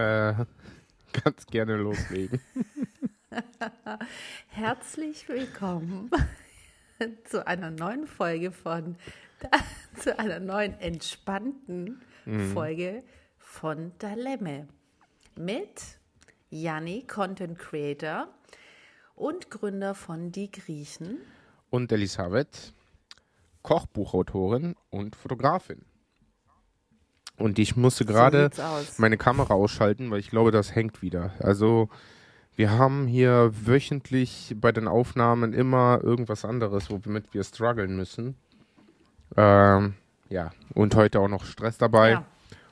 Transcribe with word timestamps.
Äh, 0.00 0.46
ganz 1.24 1.46
gerne 1.46 1.76
loslegen. 1.76 2.40
Herzlich 4.48 5.28
willkommen 5.28 6.10
zu 7.24 7.46
einer 7.46 7.70
neuen 7.70 8.06
Folge 8.06 8.50
von, 8.50 8.96
zu 9.98 10.18
einer 10.18 10.40
neuen 10.40 10.72
entspannten 10.80 12.00
mhm. 12.24 12.52
Folge 12.54 13.02
von 13.36 13.92
Dalemme 13.98 14.68
mit 15.36 15.98
Janni, 16.48 17.04
Content 17.06 17.58
Creator 17.58 18.28
und 19.16 19.50
Gründer 19.50 19.94
von 19.94 20.32
Die 20.32 20.50
Griechen. 20.50 21.18
Und 21.68 21.92
Elisabeth, 21.92 22.72
Kochbuchautorin 23.60 24.76
und 24.88 25.14
Fotografin. 25.14 25.84
Und 27.40 27.58
ich 27.58 27.74
musste 27.74 28.04
gerade 28.04 28.50
so 28.52 28.62
meine 28.98 29.16
Kamera 29.16 29.54
ausschalten, 29.54 30.10
weil 30.10 30.20
ich 30.20 30.28
glaube, 30.28 30.50
das 30.50 30.74
hängt 30.74 31.00
wieder. 31.00 31.32
Also 31.38 31.88
wir 32.54 32.72
haben 32.72 33.06
hier 33.06 33.50
wöchentlich 33.64 34.54
bei 34.60 34.72
den 34.72 34.86
Aufnahmen 34.86 35.54
immer 35.54 36.00
irgendwas 36.02 36.44
anderes, 36.44 36.90
womit 36.90 37.32
wir 37.32 37.42
strugglen 37.42 37.96
müssen. 37.96 38.36
Ähm, 39.36 39.94
ja, 40.28 40.50
und 40.74 40.94
heute 40.94 41.20
auch 41.20 41.28
noch 41.28 41.46
Stress 41.46 41.78
dabei. 41.78 42.10
Ja. 42.10 42.24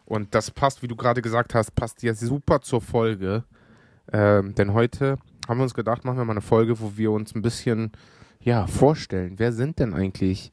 Und 0.04 0.34
das 0.34 0.50
passt, 0.50 0.82
wie 0.82 0.88
du 0.88 0.96
gerade 0.96 1.22
gesagt 1.22 1.54
hast, 1.54 1.74
passt 1.74 2.02
ja 2.02 2.12
super 2.12 2.60
zur 2.60 2.82
Folge. 2.82 3.44
Ähm, 4.12 4.54
denn 4.54 4.74
heute 4.74 5.16
haben 5.48 5.58
wir 5.58 5.64
uns 5.64 5.74
gedacht, 5.74 6.04
machen 6.04 6.18
wir 6.18 6.26
mal 6.26 6.32
eine 6.32 6.42
Folge, 6.42 6.78
wo 6.78 6.98
wir 6.98 7.10
uns 7.10 7.34
ein 7.34 7.40
bisschen 7.40 7.92
ja, 8.40 8.66
vorstellen. 8.66 9.38
Wer 9.38 9.52
sind 9.52 9.78
denn 9.78 9.94
eigentlich 9.94 10.52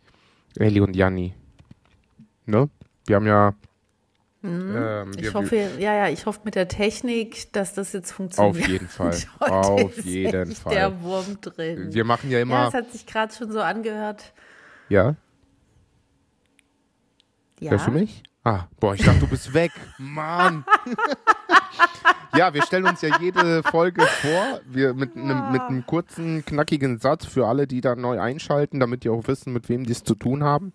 Eli 0.58 0.80
und 0.80 0.96
Janni? 0.96 1.34
Ne? 2.46 2.70
Wir 3.08 3.18
haben 3.18 3.28
ja. 3.28 3.54
Ähm, 4.48 5.12
ich 5.18 5.34
hoffe, 5.34 5.56
ja, 5.56 5.94
ja, 5.96 6.10
ich 6.10 6.26
hoffe 6.26 6.42
mit 6.44 6.56
der 6.56 6.68
Technik, 6.68 7.52
dass 7.54 7.74
das 7.74 7.94
jetzt 7.94 8.12
funktioniert. 8.12 8.64
Auf 8.64 8.68
jeden 8.68 8.88
Fall. 8.88 9.18
Auf 9.40 9.98
jeden 10.06 10.56
Fall. 10.56 10.74
Der 10.74 11.02
Wurm 11.02 11.40
drin. 11.42 11.94
Wir 11.94 12.04
machen 12.04 12.30
ja 12.30 12.40
immer. 12.40 12.56
Ja, 12.56 12.68
es 12.68 12.74
hat 12.74 12.92
sich 12.92 13.06
gerade 13.06 13.34
schon 13.34 13.52
so 13.52 13.62
angehört. 13.62 14.34
Ja. 14.90 15.16
Ja. 17.60 17.72
Hörst 17.72 17.88
du 17.88 17.92
mich? 17.92 18.24
Ah, 18.44 18.68
boah, 18.80 18.94
ich 18.94 19.04
dachte, 19.04 19.22
du 19.22 19.28
bist 19.28 19.54
weg. 19.56 19.72
Mann. 19.98 20.66
ja, 22.38 22.54
wir 22.54 22.62
stellen 22.62 22.86
uns 22.86 23.02
ja 23.02 23.18
jede 23.20 23.64
Folge 23.64 24.02
vor, 24.06 24.62
wir 24.68 24.94
mit 24.94 25.16
einem 25.16 25.52
mit 25.52 25.62
einem 25.62 25.86
kurzen, 25.88 26.46
knackigen 26.46 27.00
Satz 27.00 27.26
für 27.26 27.48
alle, 27.48 27.66
die 27.66 27.82
da 27.82 27.96
neu 27.96 28.20
einschalten, 28.20 28.80
damit 28.80 29.04
die 29.04 29.10
auch 29.10 29.28
wissen, 29.28 29.52
mit 29.52 29.68
wem 29.68 29.86
die 29.86 29.94
es 29.94 30.04
zu 30.04 30.14
tun 30.14 30.44
haben. 30.44 30.74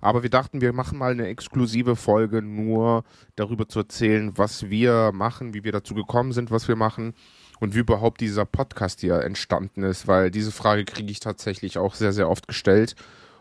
Aber 0.00 0.22
wir 0.22 0.30
dachten, 0.30 0.60
wir 0.60 0.72
machen 0.72 0.98
mal 0.98 1.12
eine 1.12 1.26
exklusive 1.26 1.96
Folge 1.96 2.42
nur 2.42 3.04
darüber 3.34 3.68
zu 3.68 3.80
erzählen, 3.80 4.36
was 4.36 4.68
wir 4.70 5.12
machen, 5.12 5.54
wie 5.54 5.64
wir 5.64 5.72
dazu 5.72 5.94
gekommen 5.94 6.32
sind, 6.32 6.50
was 6.50 6.68
wir 6.68 6.76
machen 6.76 7.14
und 7.60 7.74
wie 7.74 7.80
überhaupt 7.80 8.20
dieser 8.20 8.44
Podcast 8.44 9.00
hier 9.00 9.22
entstanden 9.22 9.82
ist, 9.82 10.06
weil 10.06 10.30
diese 10.30 10.52
Frage 10.52 10.84
kriege 10.84 11.10
ich 11.10 11.20
tatsächlich 11.20 11.78
auch 11.78 11.94
sehr, 11.94 12.12
sehr 12.12 12.28
oft 12.28 12.48
gestellt. 12.48 12.94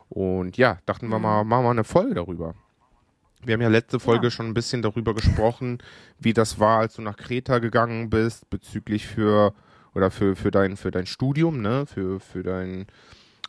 Und 0.10 0.58
ja, 0.58 0.78
dachten 0.86 1.10
wir 1.10 1.20
mal, 1.20 1.44
mhm. 1.44 1.50
machen 1.50 1.64
wir 1.66 1.72
eine 1.72 1.84
Folge 1.84 2.14
darüber. 2.14 2.56
Wir 3.44 3.54
haben 3.54 3.62
ja 3.62 3.70
letzte 3.70 4.00
Folge 4.00 4.28
ja. 4.28 4.32
schon 4.32 4.48
ein 4.48 4.54
bisschen 4.54 4.82
darüber 4.82 5.14
gesprochen, 5.14 5.80
wie 6.20 6.34
das 6.34 6.60
war, 6.60 6.80
als 6.80 6.96
du 6.96 7.02
nach 7.02 7.16
Kreta 7.18 7.60
gegangen 7.60 8.10
bist, 8.10 8.50
bezüglich 8.50 9.06
für 9.06 9.54
oder 9.94 10.12
für, 10.12 10.36
für 10.36 10.52
dein 10.52 10.78
für 10.78 10.92
dein 10.92 11.06
Studium, 11.06 11.62
ne, 11.62 11.86
für, 11.86 12.20
für 12.20 12.44
dein 12.44 12.88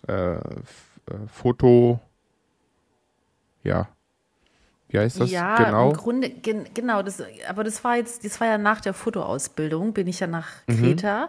äh, 0.06 0.34
äh 0.34 0.40
Foto, 1.28 2.00
ja. 3.66 3.88
Wie 4.88 4.98
heißt 4.98 5.20
das 5.20 5.30
ja, 5.30 5.56
genau? 5.56 5.90
im 5.90 5.96
Grunde, 5.96 6.30
gen, 6.30 6.64
genau, 6.72 7.02
das, 7.02 7.22
aber 7.48 7.64
das 7.64 7.82
war 7.82 7.96
jetzt, 7.96 8.24
das 8.24 8.40
war 8.40 8.46
ja 8.46 8.58
nach 8.58 8.80
der 8.80 8.94
Fotoausbildung, 8.94 9.92
bin 9.92 10.06
ich 10.06 10.20
ja 10.20 10.26
nach 10.26 10.48
mhm. 10.68 10.80
Kreta 10.80 11.28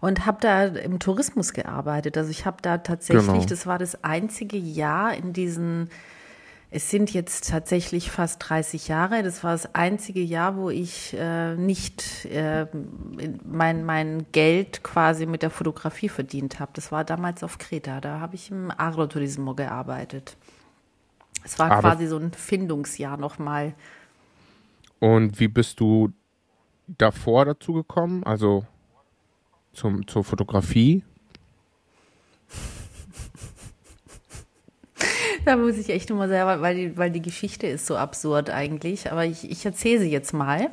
und 0.00 0.24
habe 0.26 0.38
da 0.40 0.64
im 0.64 0.98
Tourismus 0.98 1.52
gearbeitet. 1.52 2.16
Also 2.16 2.30
ich 2.30 2.46
habe 2.46 2.58
da 2.62 2.78
tatsächlich, 2.78 3.26
genau. 3.26 3.44
das 3.44 3.66
war 3.66 3.78
das 3.78 4.04
einzige 4.04 4.56
Jahr 4.56 5.14
in 5.14 5.34
diesen, 5.34 5.90
es 6.70 6.90
sind 6.90 7.12
jetzt 7.12 7.50
tatsächlich 7.50 8.10
fast 8.10 8.48
30 8.48 8.88
Jahre, 8.88 9.22
das 9.22 9.44
war 9.44 9.52
das 9.52 9.74
einzige 9.74 10.20
Jahr, 10.20 10.56
wo 10.56 10.70
ich 10.70 11.14
äh, 11.18 11.56
nicht 11.56 12.24
äh, 12.26 12.66
mein, 13.44 13.84
mein 13.84 14.26
Geld 14.32 14.82
quasi 14.82 15.26
mit 15.26 15.42
der 15.42 15.50
Fotografie 15.50 16.08
verdient 16.08 16.58
habe. 16.58 16.72
Das 16.74 16.90
war 16.90 17.04
damals 17.04 17.42
auf 17.42 17.58
Kreta, 17.58 18.00
da 18.00 18.20
habe 18.20 18.34
ich 18.34 18.50
im 18.50 18.70
Agroturismo 18.74 19.54
gearbeitet. 19.54 20.36
Es 21.44 21.58
war 21.58 21.70
Aber 21.70 21.80
quasi 21.80 22.06
so 22.06 22.18
ein 22.18 22.32
Findungsjahr 22.32 23.16
nochmal. 23.16 23.74
Und 24.98 25.38
wie 25.40 25.48
bist 25.48 25.80
du 25.80 26.12
davor 26.86 27.44
dazu 27.44 27.72
gekommen? 27.72 28.24
Also 28.24 28.64
zum, 29.72 30.06
zur 30.06 30.24
Fotografie? 30.24 31.02
da 35.44 35.56
muss 35.56 35.78
ich 35.78 35.90
echt 35.90 36.10
nur 36.10 36.28
selber, 36.28 36.60
weil 36.60 36.76
die, 36.76 36.96
weil 36.96 37.10
die 37.10 37.22
Geschichte 37.22 37.66
ist 37.66 37.86
so 37.86 37.96
absurd 37.96 38.50
eigentlich. 38.50 39.10
Aber 39.10 39.24
ich, 39.24 39.50
ich 39.50 39.64
erzähle 39.64 40.00
sie 40.00 40.10
jetzt 40.10 40.32
mal. 40.32 40.70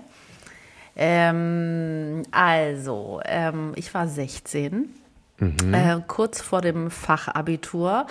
Ähm, 0.95 2.23
also, 2.31 3.21
ähm, 3.25 3.73
ich 3.75 3.93
war 3.93 4.07
16, 4.07 4.89
mhm. 5.39 5.73
äh, 5.73 6.01
kurz 6.07 6.41
vor 6.41 6.61
dem 6.61 6.89
Fachabitur 6.89 8.07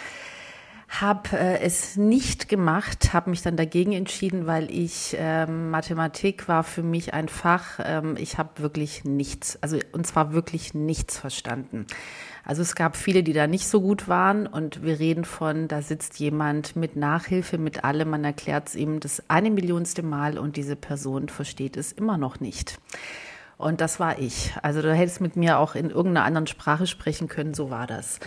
habe 1.01 1.37
äh, 1.39 1.61
es 1.61 1.97
nicht 1.97 2.49
gemacht, 2.49 3.13
habe 3.13 3.31
mich 3.31 3.43
dann 3.43 3.57
dagegen 3.57 3.93
entschieden, 3.93 4.47
weil 4.47 4.71
ich 4.71 5.17
ähm, 5.19 5.71
Mathematik 5.71 6.49
war 6.49 6.65
für 6.65 6.83
mich 6.83 7.15
ein 7.15 7.29
Fach. 7.29 7.81
Ähm, 7.85 8.17
ich 8.19 8.39
habe 8.39 8.63
wirklich 8.63 9.05
nichts, 9.05 9.59
also 9.63 9.79
und 9.93 10.07
zwar 10.07 10.33
wirklich 10.33 10.75
nichts 10.75 11.19
verstanden. 11.19 11.87
Also 12.45 12.63
es 12.63 12.75
gab 12.75 12.97
viele, 12.97 13.23
die 13.23 13.33
da 13.33 13.47
nicht 13.47 13.67
so 13.67 13.81
gut 13.81 14.07
waren 14.07 14.47
und 14.47 14.83
wir 14.83 14.99
reden 14.99 15.25
von, 15.25 15.67
da 15.67 15.81
sitzt 15.81 16.21
jemand 16.21 16.77
mit 16.77 16.95
Nachhilfe, 16.95 17.57
mit 17.57 17.85
allem, 17.85 18.11
man 18.11 18.25
erklärt 18.25 18.69
es 18.69 18.75
ihm 18.77 19.01
das 19.01 19.23
eine 19.29 19.51
Millionste 19.51 20.03
Mal 20.03 20.39
und 20.39 20.57
diese 20.57 20.77
Person 20.77 21.29
versteht 21.29 21.77
es 21.77 21.93
immer 21.93 22.19
noch 22.19 22.41
nicht. 22.41 22.79
Und 23.57 23.81
das 23.81 23.99
war 23.99 24.19
ich. 24.19 24.55
Also 24.63 24.83
du 24.83 24.95
hättest 24.95 25.21
mit 25.21 25.37
mir 25.37 25.59
auch 25.59 25.75
in 25.75 25.89
irgendeiner 25.89 26.27
anderen 26.27 26.47
Sprache 26.47 26.87
sprechen 26.87 27.29
können, 27.29 27.55
so 27.55 27.71
war 27.71 27.87
das. 27.87 28.21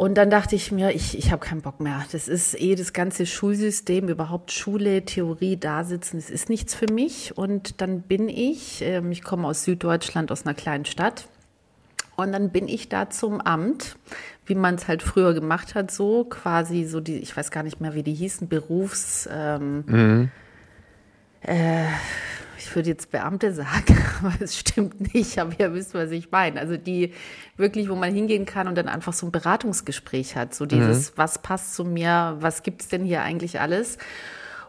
Und 0.00 0.14
dann 0.14 0.30
dachte 0.30 0.56
ich 0.56 0.72
mir, 0.72 0.92
ich, 0.92 1.18
ich 1.18 1.30
habe 1.30 1.44
keinen 1.44 1.60
Bock 1.60 1.78
mehr. 1.78 2.02
Das 2.10 2.26
ist 2.26 2.58
eh 2.58 2.74
das 2.74 2.94
ganze 2.94 3.26
Schulsystem, 3.26 4.08
überhaupt 4.08 4.50
Schule, 4.50 5.04
Theorie, 5.04 5.58
da 5.58 5.84
sitzen, 5.84 6.16
das 6.16 6.30
ist 6.30 6.48
nichts 6.48 6.74
für 6.74 6.90
mich. 6.90 7.36
Und 7.36 7.82
dann 7.82 8.00
bin 8.00 8.30
ich, 8.30 8.80
äh, 8.80 9.02
ich 9.10 9.22
komme 9.22 9.46
aus 9.46 9.64
Süddeutschland, 9.64 10.32
aus 10.32 10.46
einer 10.46 10.54
kleinen 10.54 10.86
Stadt. 10.86 11.28
Und 12.16 12.32
dann 12.32 12.48
bin 12.48 12.66
ich 12.66 12.88
da 12.88 13.10
zum 13.10 13.42
Amt, 13.42 13.98
wie 14.46 14.54
man 14.54 14.76
es 14.76 14.88
halt 14.88 15.02
früher 15.02 15.34
gemacht 15.34 15.74
hat, 15.74 15.90
so 15.90 16.24
quasi 16.24 16.84
so 16.84 17.00
die, 17.00 17.18
ich 17.18 17.36
weiß 17.36 17.50
gar 17.50 17.62
nicht 17.62 17.82
mehr, 17.82 17.92
wie 17.92 18.02
die 18.02 18.14
hießen, 18.14 18.48
Berufs. 18.48 19.28
Ähm, 19.30 19.84
mhm. 19.86 20.30
äh, 21.42 21.84
ich 22.60 22.74
würde 22.74 22.90
jetzt 22.90 23.10
Beamte 23.10 23.52
sagen, 23.52 23.96
aber 24.20 24.34
es 24.40 24.58
stimmt 24.58 25.14
nicht, 25.14 25.38
aber 25.38 25.52
ihr 25.58 25.74
wisst, 25.74 25.94
was 25.94 26.10
ich 26.10 26.30
meine. 26.30 26.60
Also 26.60 26.76
die 26.76 27.12
wirklich, 27.56 27.88
wo 27.88 27.96
man 27.96 28.12
hingehen 28.12 28.44
kann 28.46 28.68
und 28.68 28.76
dann 28.76 28.88
einfach 28.88 29.12
so 29.12 29.26
ein 29.26 29.32
Beratungsgespräch 29.32 30.36
hat, 30.36 30.54
so 30.54 30.66
dieses, 30.66 31.10
mhm. 31.10 31.12
was 31.16 31.38
passt 31.42 31.74
zu 31.74 31.84
mir, 31.84 32.36
was 32.40 32.62
gibt 32.62 32.82
es 32.82 32.88
denn 32.88 33.04
hier 33.04 33.22
eigentlich 33.22 33.60
alles? 33.60 33.98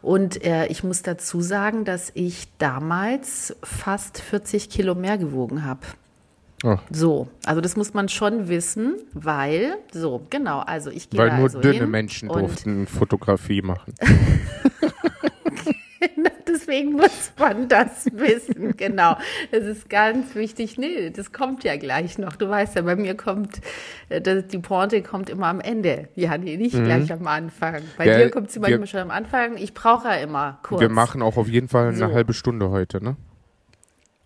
Und 0.01 0.43
äh, 0.43 0.65
ich 0.67 0.83
muss 0.83 1.03
dazu 1.03 1.41
sagen, 1.41 1.85
dass 1.85 2.11
ich 2.15 2.47
damals 2.57 3.55
fast 3.61 4.19
40 4.19 4.69
Kilo 4.69 4.95
mehr 4.95 5.17
gewogen 5.17 5.63
habe. 5.63 5.81
Oh. 6.63 6.77
So, 6.91 7.27
also 7.43 7.59
das 7.59 7.75
muss 7.75 7.93
man 7.93 8.07
schon 8.07 8.47
wissen, 8.47 8.95
weil, 9.13 9.75
so, 9.91 10.25
genau, 10.29 10.59
also 10.59 10.91
ich 10.91 11.09
gehe 11.09 11.19
Weil 11.19 11.35
nur 11.35 11.45
also 11.45 11.59
dünne 11.59 11.87
Menschen 11.87 12.29
durften 12.29 12.87
Fotografie 12.87 13.61
machen. 13.61 13.93
Deswegen 16.71 16.93
muss 16.93 17.33
man 17.37 17.67
das 17.67 18.05
wissen, 18.13 18.77
genau. 18.77 19.17
Das 19.51 19.63
ist 19.65 19.89
ganz 19.89 20.35
wichtig. 20.35 20.77
Nee, 20.77 21.09
das 21.09 21.33
kommt 21.33 21.63
ja 21.63 21.75
gleich 21.75 22.17
noch. 22.17 22.35
Du 22.35 22.47
weißt 22.47 22.75
ja, 22.75 22.81
bei 22.83 22.95
mir 22.95 23.15
kommt, 23.15 23.59
äh, 24.09 24.21
die 24.43 24.59
Pointe 24.59 25.01
kommt 25.03 25.29
immer 25.29 25.47
am 25.47 25.59
Ende. 25.59 26.07
Ja, 26.15 26.37
nee, 26.37 26.55
nicht 26.55 26.75
mhm. 26.75 26.85
gleich 26.85 27.11
am 27.11 27.27
Anfang. 27.27 27.81
Bei 27.97 28.07
ja, 28.07 28.17
dir 28.17 28.29
kommt 28.29 28.51
sie 28.51 28.59
manchmal 28.59 28.87
schon 28.87 29.01
am 29.01 29.11
Anfang. 29.11 29.57
Ich 29.57 29.73
brauche 29.73 30.07
ja 30.07 30.15
immer 30.15 30.59
kurz. 30.63 30.79
Wir 30.79 30.89
machen 30.89 31.21
auch 31.21 31.35
auf 31.35 31.49
jeden 31.49 31.67
Fall 31.67 31.89
eine 31.89 31.97
so. 31.97 32.13
halbe 32.13 32.33
Stunde 32.33 32.69
heute, 32.69 33.03
ne? 33.03 33.17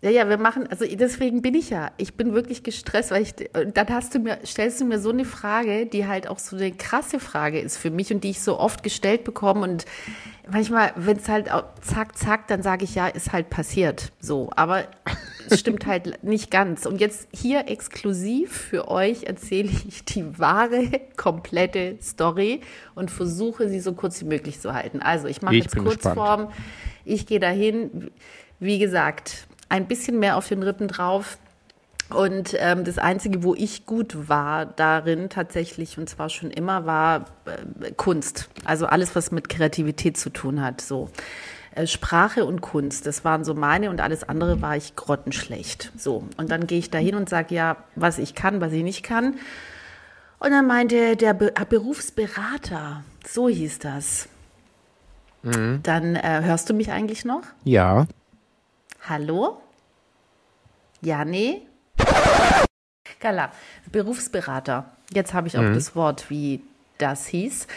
Ja, 0.02 0.10
ja, 0.10 0.28
wir 0.28 0.36
machen, 0.36 0.66
also 0.66 0.84
deswegen 0.84 1.40
bin 1.40 1.54
ich 1.54 1.70
ja, 1.70 1.90
ich 1.96 2.14
bin 2.14 2.34
wirklich 2.34 2.62
gestresst, 2.62 3.10
weil 3.10 3.22
ich, 3.22 3.34
dann 3.34 3.88
hast 3.88 4.14
du 4.14 4.18
mir, 4.18 4.38
stellst 4.44 4.80
du 4.80 4.84
mir 4.84 4.98
so 4.98 5.08
eine 5.08 5.24
Frage, 5.24 5.86
die 5.86 6.06
halt 6.06 6.28
auch 6.28 6.38
so 6.38 6.54
eine 6.54 6.70
krasse 6.70 7.18
Frage 7.18 7.58
ist 7.58 7.78
für 7.78 7.90
mich 7.90 8.12
und 8.12 8.22
die 8.22 8.30
ich 8.30 8.42
so 8.42 8.60
oft 8.60 8.82
gestellt 8.82 9.24
bekomme 9.24 9.62
und 9.62 9.86
manchmal, 10.46 10.92
wenn 10.96 11.16
es 11.16 11.28
halt 11.30 11.48
zack, 11.80 12.18
zack, 12.18 12.46
dann 12.48 12.62
sage 12.62 12.84
ich 12.84 12.94
ja, 12.94 13.06
ist 13.06 13.32
halt 13.32 13.48
passiert, 13.48 14.12
so, 14.20 14.50
aber 14.54 14.84
es 15.48 15.60
stimmt 15.60 15.86
halt 15.86 16.22
nicht 16.22 16.50
ganz. 16.50 16.84
Und 16.84 17.00
jetzt 17.00 17.28
hier 17.32 17.68
exklusiv 17.68 18.52
für 18.52 18.88
euch 18.88 19.24
erzähle 19.24 19.70
ich 19.88 20.04
die 20.04 20.38
wahre, 20.38 20.90
komplette 21.16 21.96
Story 22.02 22.60
und 22.94 23.10
versuche 23.10 23.70
sie 23.70 23.80
so 23.80 23.94
kurz 23.94 24.20
wie 24.20 24.26
möglich 24.26 24.60
zu 24.60 24.74
halten. 24.74 25.00
Also 25.00 25.26
ich 25.26 25.40
mache 25.40 25.54
jetzt 25.54 25.74
Kurzform, 25.74 26.48
gespannt. 26.48 26.66
ich 27.06 27.26
gehe 27.26 27.40
dahin, 27.40 28.10
wie 28.60 28.78
gesagt, 28.78 29.46
ein 29.68 29.86
bisschen 29.86 30.18
mehr 30.18 30.36
auf 30.36 30.48
den 30.48 30.62
Rippen 30.62 30.88
drauf. 30.88 31.38
Und 32.08 32.54
ähm, 32.58 32.84
das 32.84 32.98
Einzige, 32.98 33.42
wo 33.42 33.54
ich 33.54 33.84
gut 33.84 34.28
war 34.28 34.64
darin 34.64 35.28
tatsächlich, 35.28 35.98
und 35.98 36.08
zwar 36.08 36.28
schon 36.28 36.52
immer, 36.52 36.86
war 36.86 37.24
äh, 37.46 37.90
Kunst. 37.92 38.48
Also 38.64 38.86
alles, 38.86 39.16
was 39.16 39.32
mit 39.32 39.48
Kreativität 39.48 40.16
zu 40.16 40.30
tun 40.30 40.62
hat. 40.62 40.80
So. 40.80 41.10
Äh, 41.74 41.88
Sprache 41.88 42.44
und 42.44 42.60
Kunst, 42.60 43.06
das 43.06 43.24
waren 43.24 43.44
so 43.44 43.54
meine 43.54 43.90
und 43.90 44.00
alles 44.00 44.28
andere 44.28 44.62
war 44.62 44.76
ich 44.76 44.94
grottenschlecht. 44.94 45.90
So. 45.96 46.24
Und 46.36 46.50
dann 46.50 46.68
gehe 46.68 46.78
ich 46.78 46.90
da 46.90 46.98
hin 46.98 47.16
und 47.16 47.28
sage, 47.28 47.54
ja, 47.56 47.76
was 47.96 48.18
ich 48.18 48.36
kann, 48.36 48.60
was 48.60 48.72
ich 48.72 48.84
nicht 48.84 49.02
kann. 49.02 49.34
Und 50.38 50.50
dann 50.50 50.66
meinte 50.66 51.16
der 51.16 51.34
Be 51.34 51.52
Berufsberater, 51.68 53.02
so 53.26 53.48
hieß 53.48 53.80
das. 53.80 54.28
Mhm. 55.42 55.80
Dann 55.82 56.16
äh, 56.16 56.42
hörst 56.44 56.70
du 56.70 56.74
mich 56.74 56.92
eigentlich 56.92 57.24
noch? 57.24 57.42
Ja. 57.64 58.06
Hallo? 59.08 59.62
Ja, 61.00 61.24
nee? 61.24 61.62
Gala, 63.20 63.52
Berufsberater. 63.92 64.90
Jetzt 65.12 65.32
habe 65.32 65.46
ich 65.46 65.56
auch 65.56 65.62
mhm. 65.62 65.74
das 65.74 65.94
Wort, 65.94 66.28
wie 66.28 66.60
das 66.98 67.26
hieß. 67.26 67.68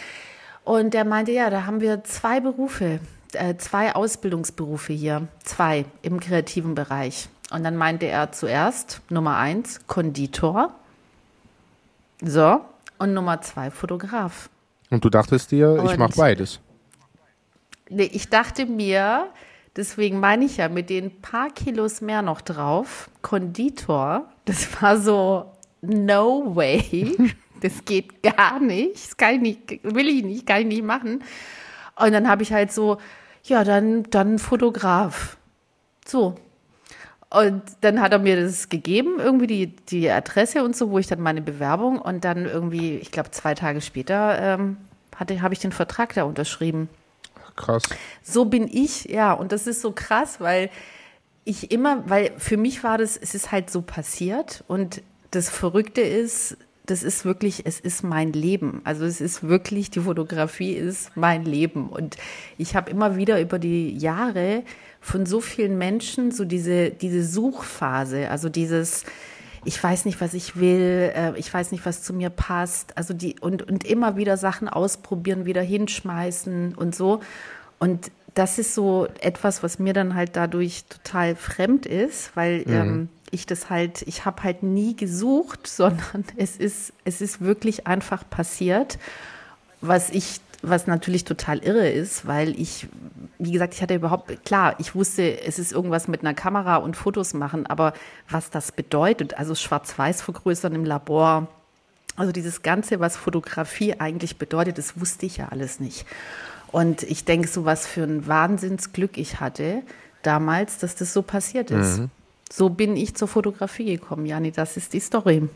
Und 0.64 0.92
der 0.92 1.04
meinte, 1.04 1.30
ja, 1.30 1.48
da 1.48 1.66
haben 1.66 1.80
wir 1.80 2.02
zwei 2.02 2.40
Berufe, 2.40 2.98
äh, 3.34 3.54
zwei 3.56 3.94
Ausbildungsberufe 3.94 4.92
hier, 4.92 5.28
zwei 5.44 5.84
im 6.02 6.18
kreativen 6.18 6.74
Bereich. 6.74 7.28
Und 7.52 7.62
dann 7.62 7.76
meinte 7.76 8.06
er 8.06 8.32
zuerst, 8.32 9.00
Nummer 9.08 9.36
eins, 9.36 9.86
Konditor. 9.86 10.74
So, 12.20 12.60
und 12.98 13.14
Nummer 13.14 13.40
zwei, 13.40 13.70
Fotograf. 13.70 14.50
Und 14.90 15.04
du 15.04 15.10
dachtest 15.10 15.52
dir, 15.52 15.70
und 15.70 15.92
ich 15.92 15.96
mache 15.96 16.14
beides. 16.16 16.58
Nee, 17.88 18.10
ich 18.12 18.28
dachte 18.28 18.66
mir, 18.66 19.28
Deswegen 19.76 20.18
meine 20.18 20.44
ich 20.44 20.56
ja 20.56 20.68
mit 20.68 20.90
den 20.90 21.20
paar 21.22 21.50
Kilos 21.50 22.00
mehr 22.00 22.22
noch 22.22 22.40
drauf, 22.40 23.08
Konditor, 23.22 24.28
das 24.44 24.82
war 24.82 24.98
so, 24.98 25.46
no 25.80 26.56
way, 26.56 27.16
das 27.60 27.84
geht 27.84 28.22
gar 28.22 28.58
nicht, 28.58 28.94
das 28.96 29.16
kann 29.16 29.36
ich 29.36 29.40
nicht, 29.40 29.84
will 29.84 30.08
ich 30.08 30.24
nicht, 30.24 30.46
kann 30.46 30.62
ich 30.62 30.66
nicht 30.66 30.84
machen. 30.84 31.22
Und 31.96 32.12
dann 32.12 32.28
habe 32.28 32.42
ich 32.42 32.52
halt 32.52 32.72
so, 32.72 32.98
ja, 33.44 33.62
dann, 33.62 34.04
dann 34.10 34.38
Fotograf. 34.38 35.36
So. 36.04 36.34
Und 37.32 37.62
dann 37.82 38.00
hat 38.00 38.10
er 38.10 38.18
mir 38.18 38.42
das 38.42 38.70
gegeben, 38.70 39.20
irgendwie 39.20 39.46
die, 39.46 39.66
die 39.68 40.10
Adresse 40.10 40.64
und 40.64 40.74
so, 40.74 40.90
wo 40.90 40.98
ich 40.98 41.06
dann 41.06 41.20
meine 41.20 41.42
Bewerbung 41.42 42.00
und 42.00 42.24
dann 42.24 42.44
irgendwie, 42.44 42.96
ich 42.96 43.12
glaube, 43.12 43.30
zwei 43.30 43.54
Tage 43.54 43.80
später 43.80 44.36
ähm, 44.40 44.78
habe 45.16 45.54
ich 45.54 45.60
den 45.60 45.70
Vertrag 45.70 46.12
da 46.14 46.24
unterschrieben 46.24 46.88
krass. 47.60 47.82
So 48.22 48.44
bin 48.46 48.68
ich, 48.70 49.04
ja. 49.04 49.32
Und 49.32 49.52
das 49.52 49.66
ist 49.66 49.80
so 49.80 49.92
krass, 49.92 50.40
weil 50.40 50.70
ich 51.44 51.70
immer, 51.70 52.08
weil 52.08 52.32
für 52.38 52.56
mich 52.56 52.84
war 52.84 52.98
das, 52.98 53.16
es 53.16 53.34
ist 53.34 53.52
halt 53.52 53.70
so 53.70 53.82
passiert 53.82 54.64
und 54.68 55.02
das 55.30 55.48
Verrückte 55.48 56.00
ist, 56.00 56.56
das 56.86 57.02
ist 57.02 57.24
wirklich, 57.24 57.66
es 57.66 57.78
ist 57.78 58.02
mein 58.02 58.32
Leben. 58.32 58.80
Also 58.84 59.04
es 59.04 59.20
ist 59.20 59.44
wirklich, 59.44 59.90
die 59.90 60.00
Fotografie 60.00 60.72
ist 60.72 61.16
mein 61.16 61.44
Leben. 61.44 61.88
Und 61.88 62.16
ich 62.58 62.74
habe 62.74 62.90
immer 62.90 63.16
wieder 63.16 63.40
über 63.40 63.58
die 63.58 63.96
Jahre 63.96 64.64
von 65.00 65.24
so 65.24 65.40
vielen 65.40 65.78
Menschen 65.78 66.32
so 66.32 66.44
diese, 66.44 66.90
diese 66.90 67.24
Suchphase, 67.24 68.28
also 68.28 68.48
dieses, 68.48 69.04
ich 69.64 69.82
weiß 69.82 70.04
nicht, 70.04 70.20
was 70.20 70.34
ich 70.34 70.56
will, 70.56 71.12
äh, 71.14 71.38
ich 71.38 71.52
weiß 71.52 71.72
nicht, 71.72 71.84
was 71.84 72.02
zu 72.02 72.12
mir 72.12 72.30
passt. 72.30 72.96
Also 72.96 73.14
die 73.14 73.38
und, 73.40 73.62
und 73.62 73.84
immer 73.84 74.16
wieder 74.16 74.36
Sachen 74.36 74.68
ausprobieren, 74.68 75.44
wieder 75.44 75.62
hinschmeißen 75.62 76.74
und 76.74 76.94
so. 76.94 77.20
Und 77.78 78.10
das 78.34 78.58
ist 78.58 78.74
so 78.74 79.06
etwas, 79.20 79.62
was 79.62 79.78
mir 79.78 79.92
dann 79.92 80.14
halt 80.14 80.36
dadurch 80.36 80.84
total 80.84 81.34
fremd 81.36 81.86
ist, 81.86 82.34
weil 82.36 82.60
mhm. 82.66 82.72
ähm, 82.72 83.08
ich 83.30 83.46
das 83.46 83.70
halt, 83.70 84.02
ich 84.02 84.24
habe 84.24 84.42
halt 84.42 84.62
nie 84.62 84.96
gesucht, 84.96 85.66
sondern 85.66 86.24
es 86.36 86.56
ist, 86.56 86.92
es 87.04 87.20
ist 87.20 87.40
wirklich 87.40 87.86
einfach 87.86 88.28
passiert, 88.28 88.98
was 89.80 90.10
ich 90.10 90.40
was 90.62 90.86
natürlich 90.86 91.24
total 91.24 91.58
irre 91.58 91.88
ist, 91.88 92.26
weil 92.26 92.58
ich, 92.60 92.86
wie 93.38 93.52
gesagt, 93.52 93.74
ich 93.74 93.82
hatte 93.82 93.94
überhaupt, 93.94 94.44
klar, 94.44 94.74
ich 94.78 94.94
wusste, 94.94 95.42
es 95.42 95.58
ist 95.58 95.72
irgendwas 95.72 96.08
mit 96.08 96.20
einer 96.20 96.34
Kamera 96.34 96.76
und 96.76 96.96
Fotos 96.96 97.32
machen, 97.34 97.66
aber 97.66 97.94
was 98.28 98.50
das 98.50 98.72
bedeutet, 98.72 99.38
also 99.38 99.54
schwarz-weiß 99.54 100.22
vergrößern 100.22 100.74
im 100.74 100.84
Labor, 100.84 101.48
also 102.16 102.32
dieses 102.32 102.62
Ganze, 102.62 103.00
was 103.00 103.16
Fotografie 103.16 103.98
eigentlich 103.98 104.36
bedeutet, 104.36 104.76
das 104.76 105.00
wusste 105.00 105.26
ich 105.26 105.38
ja 105.38 105.48
alles 105.48 105.80
nicht. 105.80 106.04
Und 106.72 107.02
ich 107.02 107.24
denke, 107.24 107.48
so 107.48 107.64
was 107.64 107.86
für 107.86 108.02
ein 108.02 108.26
Wahnsinnsglück 108.26 109.16
ich 109.16 109.40
hatte 109.40 109.82
damals, 110.22 110.78
dass 110.78 110.94
das 110.94 111.12
so 111.12 111.22
passiert 111.22 111.70
ist. 111.70 111.98
Mhm. 111.98 112.10
So 112.52 112.68
bin 112.68 112.96
ich 112.96 113.14
zur 113.14 113.28
Fotografie 113.28 113.96
gekommen, 113.96 114.26
Jani, 114.26 114.50
das 114.50 114.76
ist 114.76 114.92
die 114.92 115.00
Story. 115.00 115.48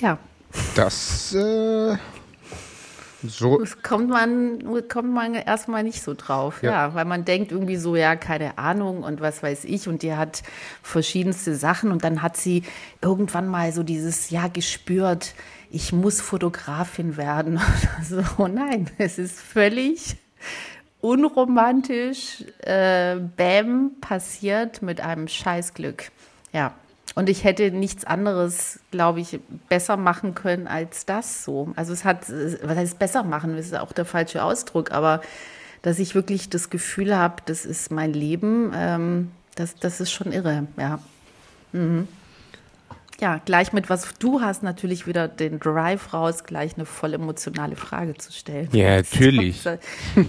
Ja. 0.00 0.18
Das 0.74 1.34
äh, 1.34 1.96
so. 3.22 3.58
Das 3.58 3.82
kommt 3.82 4.08
man, 4.08 4.62
kommt 4.88 5.12
man 5.12 5.34
erstmal 5.34 5.82
nicht 5.82 6.02
so 6.02 6.14
drauf, 6.14 6.62
ja. 6.62 6.70
ja. 6.70 6.94
weil 6.94 7.04
man 7.04 7.24
denkt 7.24 7.50
irgendwie 7.50 7.76
so, 7.76 7.96
ja, 7.96 8.16
keine 8.16 8.58
Ahnung 8.58 9.02
und 9.02 9.20
was 9.20 9.42
weiß 9.42 9.64
ich 9.64 9.88
und 9.88 10.02
die 10.02 10.14
hat 10.14 10.42
verschiedenste 10.82 11.54
Sachen 11.54 11.90
und 11.90 12.04
dann 12.04 12.22
hat 12.22 12.36
sie 12.36 12.62
irgendwann 13.02 13.48
mal 13.48 13.72
so 13.72 13.82
dieses, 13.82 14.30
ja, 14.30 14.48
gespürt, 14.48 15.34
ich 15.70 15.92
muss 15.92 16.20
Fotografin 16.20 17.16
werden 17.16 17.56
oder 17.56 18.24
so. 18.36 18.46
Nein, 18.46 18.90
es 18.98 19.18
ist 19.18 19.40
völlig 19.40 20.16
unromantisch, 21.00 22.44
äh, 22.60 23.16
bäm, 23.16 23.92
passiert 24.00 24.82
mit 24.82 25.00
einem 25.00 25.28
Scheißglück. 25.28 26.10
Ja. 26.52 26.74
Und 27.18 27.28
ich 27.28 27.42
hätte 27.42 27.72
nichts 27.72 28.04
anderes, 28.04 28.78
glaube 28.92 29.18
ich, 29.18 29.40
besser 29.68 29.96
machen 29.96 30.36
können 30.36 30.68
als 30.68 31.04
das 31.04 31.42
so. 31.42 31.72
Also 31.74 31.92
es 31.92 32.04
hat, 32.04 32.28
was 32.28 32.76
heißt 32.76 33.00
besser 33.00 33.24
machen, 33.24 33.56
das 33.56 33.66
ist 33.66 33.76
auch 33.76 33.90
der 33.90 34.04
falsche 34.04 34.44
Ausdruck, 34.44 34.92
aber 34.92 35.20
dass 35.82 35.98
ich 35.98 36.14
wirklich 36.14 36.48
das 36.48 36.70
Gefühl 36.70 37.16
habe, 37.16 37.42
das 37.46 37.64
ist 37.64 37.90
mein 37.90 38.12
Leben, 38.12 38.70
ähm, 38.72 39.32
das, 39.56 39.74
das 39.74 40.00
ist 40.00 40.12
schon 40.12 40.30
irre, 40.30 40.68
ja. 40.76 41.00
Mhm. 41.72 42.06
Ja, 43.20 43.40
gleich 43.44 43.72
mit 43.72 43.90
was 43.90 44.14
du 44.20 44.40
hast 44.40 44.62
natürlich 44.62 45.08
wieder 45.08 45.26
den 45.26 45.58
Drive 45.58 46.14
raus, 46.14 46.44
gleich 46.44 46.76
eine 46.76 46.86
voll 46.86 47.14
emotionale 47.14 47.74
Frage 47.74 48.14
zu 48.14 48.30
stellen. 48.30 48.68
Ja, 48.70 48.94
natürlich. 48.98 49.64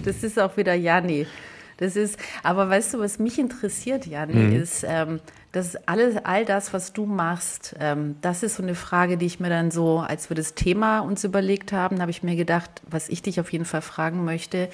Das 0.04 0.24
ist 0.24 0.40
auch 0.40 0.56
wieder 0.56 0.74
Janni. 0.74 1.28
Das 1.76 1.94
ist, 1.94 2.18
aber 2.42 2.68
weißt 2.68 2.94
du, 2.94 2.98
was 2.98 3.20
mich 3.20 3.38
interessiert, 3.38 4.06
Janni, 4.06 4.34
mhm. 4.34 4.60
ist, 4.60 4.84
ähm, 4.86 5.20
das 5.52 5.76
alles, 5.88 6.16
all 6.24 6.44
das, 6.44 6.72
was 6.72 6.92
du 6.92 7.06
machst, 7.06 7.74
ähm, 7.80 8.16
das 8.20 8.42
ist 8.42 8.56
so 8.56 8.62
eine 8.62 8.74
Frage, 8.74 9.16
die 9.16 9.26
ich 9.26 9.40
mir 9.40 9.48
dann 9.48 9.70
so, 9.70 9.98
als 9.98 10.30
wir 10.30 10.36
das 10.36 10.54
Thema 10.54 11.00
uns 11.00 11.24
überlegt 11.24 11.72
haben, 11.72 12.00
habe 12.00 12.10
ich 12.10 12.22
mir 12.22 12.36
gedacht, 12.36 12.70
was 12.88 13.08
ich 13.08 13.22
dich 13.22 13.40
auf 13.40 13.52
jeden 13.52 13.64
Fall 13.64 13.82
fragen 13.82 14.24
möchte, 14.24 14.68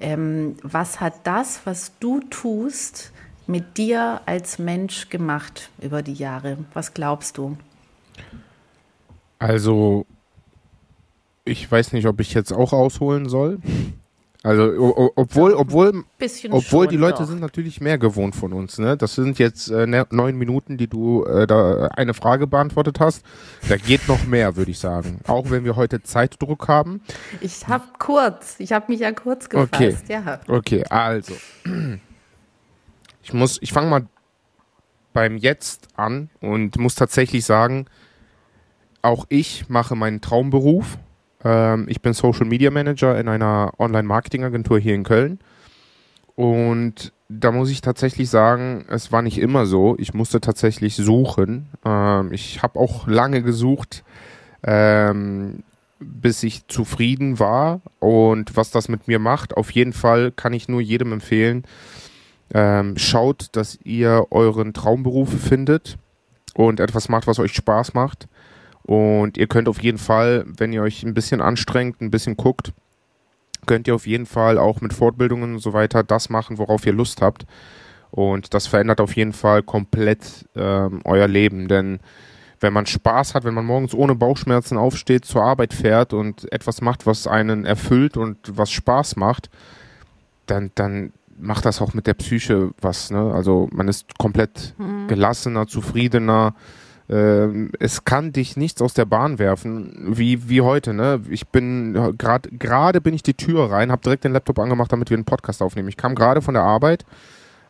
ähm, 0.00 0.56
was 0.62 1.00
hat 1.00 1.14
das, 1.24 1.60
was 1.64 1.92
du 2.00 2.20
tust, 2.20 3.12
mit 3.46 3.78
dir 3.78 4.20
als 4.26 4.58
Mensch 4.58 5.08
gemacht 5.08 5.70
über 5.80 6.02
die 6.02 6.14
Jahre? 6.14 6.58
Was 6.74 6.94
glaubst 6.94 7.38
du? 7.38 7.56
Also, 9.38 10.06
ich 11.44 11.70
weiß 11.70 11.92
nicht, 11.92 12.06
ob 12.06 12.20
ich 12.20 12.34
jetzt 12.34 12.52
auch 12.52 12.72
ausholen 12.72 13.28
soll. 13.28 13.60
Also 14.46 15.10
obwohl, 15.16 15.54
obwohl, 15.54 16.04
obwohl 16.50 16.86
die 16.86 16.96
Leute 16.96 17.18
doch. 17.18 17.26
sind 17.26 17.40
natürlich 17.40 17.80
mehr 17.80 17.98
gewohnt 17.98 18.36
von 18.36 18.52
uns. 18.52 18.78
Ne? 18.78 18.96
Das 18.96 19.16
sind 19.16 19.40
jetzt 19.40 19.68
äh, 19.72 19.88
ne, 19.88 20.06
neun 20.12 20.36
Minuten, 20.36 20.76
die 20.76 20.86
du 20.86 21.24
äh, 21.24 21.48
da 21.48 21.88
eine 21.88 22.14
Frage 22.14 22.46
beantwortet 22.46 23.00
hast. 23.00 23.26
Da 23.68 23.76
geht 23.76 24.06
noch 24.06 24.24
mehr, 24.24 24.54
würde 24.54 24.70
ich 24.70 24.78
sagen. 24.78 25.18
Auch 25.26 25.50
wenn 25.50 25.64
wir 25.64 25.74
heute 25.74 26.00
Zeitdruck 26.00 26.68
haben. 26.68 27.00
Ich 27.40 27.66
habe 27.66 27.86
kurz, 27.98 28.54
ich 28.58 28.70
habe 28.70 28.84
mich 28.92 29.00
ja 29.00 29.10
kurz 29.10 29.48
gefasst. 29.48 29.74
Okay. 29.74 29.96
Ja. 30.08 30.38
Okay, 30.46 30.84
also 30.84 31.34
ich 33.24 33.32
muss, 33.32 33.58
ich 33.60 33.72
fange 33.72 33.90
mal 33.90 34.06
beim 35.12 35.38
Jetzt 35.38 35.88
an 35.96 36.30
und 36.40 36.78
muss 36.78 36.94
tatsächlich 36.94 37.44
sagen, 37.44 37.86
auch 39.02 39.26
ich 39.28 39.68
mache 39.68 39.96
meinen 39.96 40.20
Traumberuf 40.20 40.98
ähm, 41.46 41.86
ich 41.88 42.00
bin 42.02 42.12
Social 42.12 42.44
Media 42.44 42.72
Manager 42.72 43.18
in 43.18 43.28
einer 43.28 43.72
Online-Marketing-Agentur 43.78 44.80
hier 44.80 44.94
in 44.94 45.04
Köln. 45.04 45.38
Und 46.34 47.12
da 47.28 47.52
muss 47.52 47.70
ich 47.70 47.80
tatsächlich 47.80 48.28
sagen, 48.28 48.84
es 48.88 49.12
war 49.12 49.22
nicht 49.22 49.38
immer 49.38 49.64
so. 49.64 49.94
Ich 49.98 50.12
musste 50.12 50.40
tatsächlich 50.40 50.96
suchen. 50.96 51.68
Ähm, 51.84 52.32
ich 52.32 52.62
habe 52.64 52.80
auch 52.80 53.06
lange 53.06 53.42
gesucht, 53.42 54.02
ähm, 54.64 55.62
bis 56.00 56.42
ich 56.42 56.66
zufrieden 56.66 57.38
war. 57.38 57.80
Und 58.00 58.56
was 58.56 58.72
das 58.72 58.88
mit 58.88 59.06
mir 59.06 59.20
macht, 59.20 59.56
auf 59.56 59.70
jeden 59.70 59.92
Fall 59.92 60.32
kann 60.32 60.52
ich 60.52 60.68
nur 60.68 60.80
jedem 60.80 61.12
empfehlen. 61.12 61.62
Ähm, 62.52 62.98
schaut, 62.98 63.48
dass 63.52 63.78
ihr 63.84 64.26
euren 64.30 64.72
Traumberuf 64.72 65.30
findet 65.30 65.96
und 66.54 66.80
etwas 66.80 67.08
macht, 67.08 67.28
was 67.28 67.38
euch 67.38 67.54
Spaß 67.54 67.94
macht. 67.94 68.26
Und 68.86 69.36
ihr 69.36 69.48
könnt 69.48 69.68
auf 69.68 69.82
jeden 69.82 69.98
Fall, 69.98 70.44
wenn 70.46 70.72
ihr 70.72 70.82
euch 70.82 71.02
ein 71.02 71.12
bisschen 71.12 71.40
anstrengt, 71.40 72.00
ein 72.00 72.12
bisschen 72.12 72.36
guckt, 72.36 72.72
könnt 73.66 73.88
ihr 73.88 73.96
auf 73.96 74.06
jeden 74.06 74.26
Fall 74.26 74.58
auch 74.58 74.80
mit 74.80 74.94
Fortbildungen 74.94 75.54
und 75.54 75.58
so 75.58 75.72
weiter 75.72 76.04
das 76.04 76.30
machen, 76.30 76.58
worauf 76.58 76.86
ihr 76.86 76.92
Lust 76.92 77.20
habt. 77.20 77.46
Und 78.12 78.54
das 78.54 78.68
verändert 78.68 79.00
auf 79.00 79.16
jeden 79.16 79.32
Fall 79.32 79.64
komplett 79.64 80.46
ähm, 80.54 81.00
euer 81.04 81.26
Leben. 81.26 81.66
Denn 81.66 81.98
wenn 82.60 82.72
man 82.72 82.86
Spaß 82.86 83.34
hat, 83.34 83.42
wenn 83.42 83.54
man 83.54 83.66
morgens 83.66 83.92
ohne 83.92 84.14
Bauchschmerzen 84.14 84.78
aufsteht, 84.78 85.24
zur 85.24 85.42
Arbeit 85.42 85.74
fährt 85.74 86.12
und 86.12 86.50
etwas 86.52 86.80
macht, 86.80 87.06
was 87.06 87.26
einen 87.26 87.64
erfüllt 87.64 88.16
und 88.16 88.38
was 88.56 88.70
Spaß 88.70 89.16
macht, 89.16 89.50
dann, 90.46 90.70
dann 90.76 91.12
macht 91.36 91.64
das 91.64 91.82
auch 91.82 91.92
mit 91.92 92.06
der 92.06 92.14
Psyche 92.14 92.70
was. 92.80 93.10
Ne? 93.10 93.34
Also 93.34 93.68
man 93.72 93.88
ist 93.88 94.16
komplett 94.16 94.74
mhm. 94.78 95.08
gelassener, 95.08 95.66
zufriedener. 95.66 96.54
Ähm, 97.08 97.70
es 97.78 98.04
kann 98.04 98.32
dich 98.32 98.56
nichts 98.56 98.82
aus 98.82 98.94
der 98.94 99.04
Bahn 99.04 99.38
werfen, 99.38 100.16
wie, 100.16 100.48
wie 100.48 100.60
heute. 100.60 100.92
Ne? 100.92 101.20
Ich 101.30 101.46
bin 101.48 102.14
gerade 102.18 102.50
gerade 102.50 103.00
bin 103.00 103.14
ich 103.14 103.22
die 103.22 103.34
Tür 103.34 103.70
rein, 103.70 103.92
habe 103.92 104.02
direkt 104.02 104.24
den 104.24 104.32
Laptop 104.32 104.58
angemacht, 104.58 104.92
damit 104.92 105.10
wir 105.10 105.16
einen 105.16 105.24
Podcast 105.24 105.62
aufnehmen. 105.62 105.88
Ich 105.88 105.96
kam 105.96 106.16
gerade 106.16 106.42
von 106.42 106.54
der 106.54 106.64
Arbeit, 106.64 107.04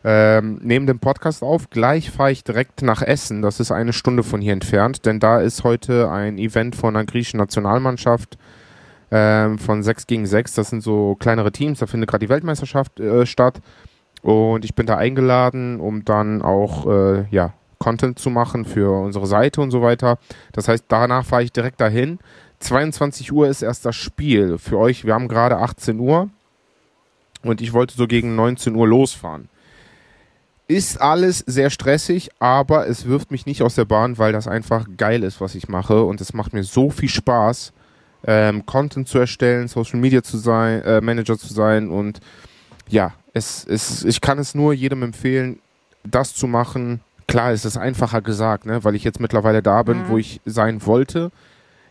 ähm, 0.03 0.59
nehme 0.63 0.87
den 0.87 0.99
Podcast 0.99 1.43
auf, 1.43 1.69
gleich 1.69 2.09
fahre 2.09 2.31
ich 2.31 2.43
direkt 2.43 2.81
nach 2.81 3.03
Essen. 3.03 3.43
Das 3.43 3.59
ist 3.59 3.71
eine 3.71 3.93
Stunde 3.93 4.23
von 4.23 4.41
hier 4.41 4.53
entfernt, 4.53 5.05
denn 5.05 5.19
da 5.19 5.39
ist 5.39 5.63
heute 5.63 6.09
ein 6.09 6.39
Event 6.39 6.75
von 6.75 6.95
der 6.95 7.05
griechischen 7.05 7.37
Nationalmannschaft 7.37 8.39
ähm, 9.11 9.59
von 9.59 9.83
6 9.83 10.07
gegen 10.07 10.25
6. 10.25 10.55
Das 10.55 10.69
sind 10.71 10.81
so 10.81 11.15
kleinere 11.19 11.51
Teams, 11.51 11.77
da 11.77 11.85
findet 11.85 12.09
gerade 12.09 12.25
die 12.25 12.29
Weltmeisterschaft 12.29 12.99
äh, 12.99 13.27
statt. 13.27 13.61
Und 14.23 14.65
ich 14.65 14.73
bin 14.73 14.87
da 14.87 14.97
eingeladen, 14.97 15.79
um 15.79 16.03
dann 16.03 16.41
auch 16.41 16.87
äh, 16.87 17.25
ja, 17.29 17.53
Content 17.79 18.19
zu 18.19 18.29
machen 18.29 18.65
für 18.65 18.91
unsere 18.91 19.27
Seite 19.27 19.61
und 19.61 19.71
so 19.71 19.81
weiter. 19.81 20.17
Das 20.53 20.67
heißt, 20.67 20.85
danach 20.87 21.25
fahre 21.25 21.43
ich 21.43 21.51
direkt 21.51 21.81
dahin. 21.81 22.19
22 22.59 23.31
Uhr 23.31 23.47
ist 23.47 23.61
erst 23.61 23.85
das 23.85 23.95
Spiel. 23.95 24.57
Für 24.57 24.79
euch, 24.79 25.05
wir 25.05 25.13
haben 25.13 25.27
gerade 25.27 25.57
18 25.57 25.99
Uhr 25.99 26.29
und 27.43 27.61
ich 27.61 27.73
wollte 27.73 27.95
so 27.95 28.07
gegen 28.07 28.35
19 28.35 28.75
Uhr 28.75 28.87
losfahren. 28.87 29.49
Ist 30.67 30.99
alles 30.99 31.39
sehr 31.39 31.69
stressig, 31.69 32.29
aber 32.39 32.87
es 32.87 33.05
wirft 33.05 33.31
mich 33.31 33.45
nicht 33.45 33.61
aus 33.61 33.75
der 33.75 33.85
Bahn, 33.85 34.17
weil 34.17 34.33
das 34.33 34.47
einfach 34.47 34.85
geil 34.97 35.23
ist, 35.23 35.39
was 35.39 35.55
ich 35.55 35.69
mache 35.69 36.03
und 36.03 36.19
es 36.19 36.33
macht 36.33 36.53
mir 36.53 36.63
so 36.63 36.89
viel 36.89 37.09
Spaß 37.09 37.71
ähm, 38.25 38.65
Content 38.65 39.07
zu 39.07 39.19
erstellen, 39.19 39.67
Social 39.67 39.99
Media 39.99 40.21
zu 40.23 40.37
sein, 40.37 40.81
äh, 40.81 41.01
Manager 41.01 41.37
zu 41.37 41.53
sein 41.53 41.89
und 41.89 42.19
ja, 42.89 43.13
es, 43.33 43.65
es, 43.65 44.03
ich 44.03 44.21
kann 44.21 44.39
es 44.39 44.55
nur 44.55 44.73
jedem 44.73 45.03
empfehlen, 45.03 45.59
das 46.03 46.33
zu 46.33 46.47
machen. 46.47 47.01
Klar, 47.27 47.51
es 47.51 47.65
ist 47.65 47.77
einfacher 47.77 48.21
gesagt, 48.21 48.65
ne, 48.65 48.83
weil 48.83 48.95
ich 48.95 49.03
jetzt 49.03 49.19
mittlerweile 49.19 49.61
da 49.61 49.83
bin, 49.83 50.03
mhm. 50.03 50.07
wo 50.07 50.17
ich 50.17 50.41
sein 50.45 50.85
wollte. 50.85 51.31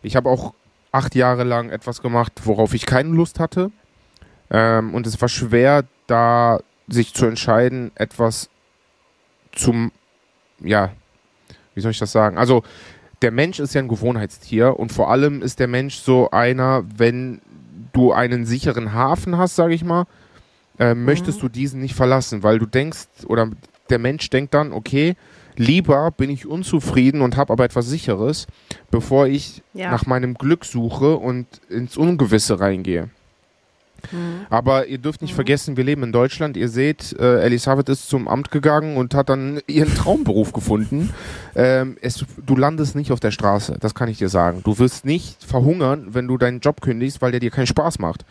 Ich 0.02 0.16
habe 0.16 0.30
auch 0.30 0.54
acht 0.92 1.14
Jahre 1.14 1.44
lang 1.44 1.70
etwas 1.70 2.00
gemacht, 2.00 2.32
worauf 2.44 2.72
ich 2.72 2.86
keine 2.86 3.10
Lust 3.10 3.38
hatte. 3.38 3.70
Ähm, 4.50 4.94
und 4.94 5.06
es 5.06 5.20
war 5.20 5.28
schwer, 5.28 5.84
da 6.06 6.60
sich 6.88 7.12
zu 7.14 7.26
entscheiden, 7.26 7.90
etwas 7.96 8.48
zum, 9.52 9.92
ja, 10.60 10.92
wie 11.74 11.80
soll 11.80 11.90
ich 11.90 11.98
das 11.98 12.12
sagen? 12.12 12.38
Also 12.38 12.62
der 13.22 13.30
Mensch 13.30 13.58
ist 13.60 13.74
ja 13.74 13.80
ein 13.80 13.88
Gewohnheitstier 13.88 14.78
und 14.78 14.92
vor 14.92 15.10
allem 15.10 15.42
ist 15.42 15.58
der 15.58 15.68
Mensch 15.68 15.96
so 15.96 16.30
einer, 16.30 16.84
wenn 16.96 17.40
du 17.92 18.12
einen 18.12 18.46
sicheren 18.46 18.92
Hafen 18.92 19.36
hast, 19.36 19.56
sage 19.56 19.74
ich 19.74 19.84
mal, 19.84 20.06
äh, 20.78 20.94
möchtest 20.94 21.38
mhm. 21.38 21.42
du 21.42 21.48
diesen 21.48 21.80
nicht 21.80 21.94
verlassen, 21.94 22.42
weil 22.42 22.58
du 22.58 22.66
denkst 22.66 23.06
oder 23.26 23.50
der 23.90 23.98
Mensch 23.98 24.28
denkt 24.30 24.54
dann, 24.54 24.72
okay, 24.72 25.16
lieber 25.56 26.10
bin 26.10 26.30
ich 26.30 26.46
unzufrieden 26.46 27.22
und 27.22 27.36
habe 27.36 27.52
aber 27.52 27.64
etwas 27.64 27.86
Sicheres, 27.86 28.46
bevor 28.90 29.26
ich 29.26 29.62
ja. 29.74 29.90
nach 29.90 30.06
meinem 30.06 30.34
Glück 30.34 30.64
suche 30.64 31.16
und 31.16 31.46
ins 31.68 31.96
Ungewisse 31.96 32.60
reingehe. 32.60 33.08
Mhm. 34.12 34.46
Aber 34.50 34.86
ihr 34.86 34.98
dürft 34.98 35.22
nicht 35.22 35.32
mhm. 35.32 35.36
vergessen, 35.36 35.76
wir 35.76 35.84
leben 35.84 36.02
in 36.02 36.12
Deutschland. 36.12 36.56
Ihr 36.56 36.68
seht, 36.68 37.14
äh, 37.18 37.40
Elisabeth 37.40 37.88
ist 37.88 38.08
zum 38.08 38.28
Amt 38.28 38.50
gegangen 38.50 38.96
und 38.96 39.14
hat 39.14 39.28
dann 39.28 39.60
ihren 39.66 39.94
Traumberuf 39.94 40.52
gefunden. 40.52 41.10
Ähm, 41.54 41.96
es, 42.00 42.24
du 42.44 42.56
landest 42.56 42.94
nicht 42.94 43.12
auf 43.12 43.20
der 43.20 43.30
Straße, 43.30 43.78
das 43.80 43.94
kann 43.94 44.08
ich 44.08 44.18
dir 44.18 44.28
sagen. 44.28 44.60
Du 44.64 44.78
wirst 44.78 45.04
nicht 45.04 45.42
verhungern, 45.42 46.08
wenn 46.10 46.28
du 46.28 46.38
deinen 46.38 46.60
Job 46.60 46.80
kündigst, 46.80 47.22
weil 47.22 47.30
der 47.30 47.40
dir 47.40 47.50
keinen 47.50 47.66
Spaß 47.66 47.98
macht. 47.98 48.24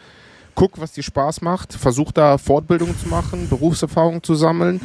Guck, 0.53 0.79
was 0.79 0.93
dir 0.93 1.03
Spaß 1.03 1.41
macht, 1.41 1.73
versuch 1.73 2.13
da 2.13 2.37
Fortbildung 2.37 2.97
zu 2.97 3.09
machen, 3.09 3.49
Berufserfahrung 3.49 4.23
zu 4.23 4.35
sammeln, 4.35 4.79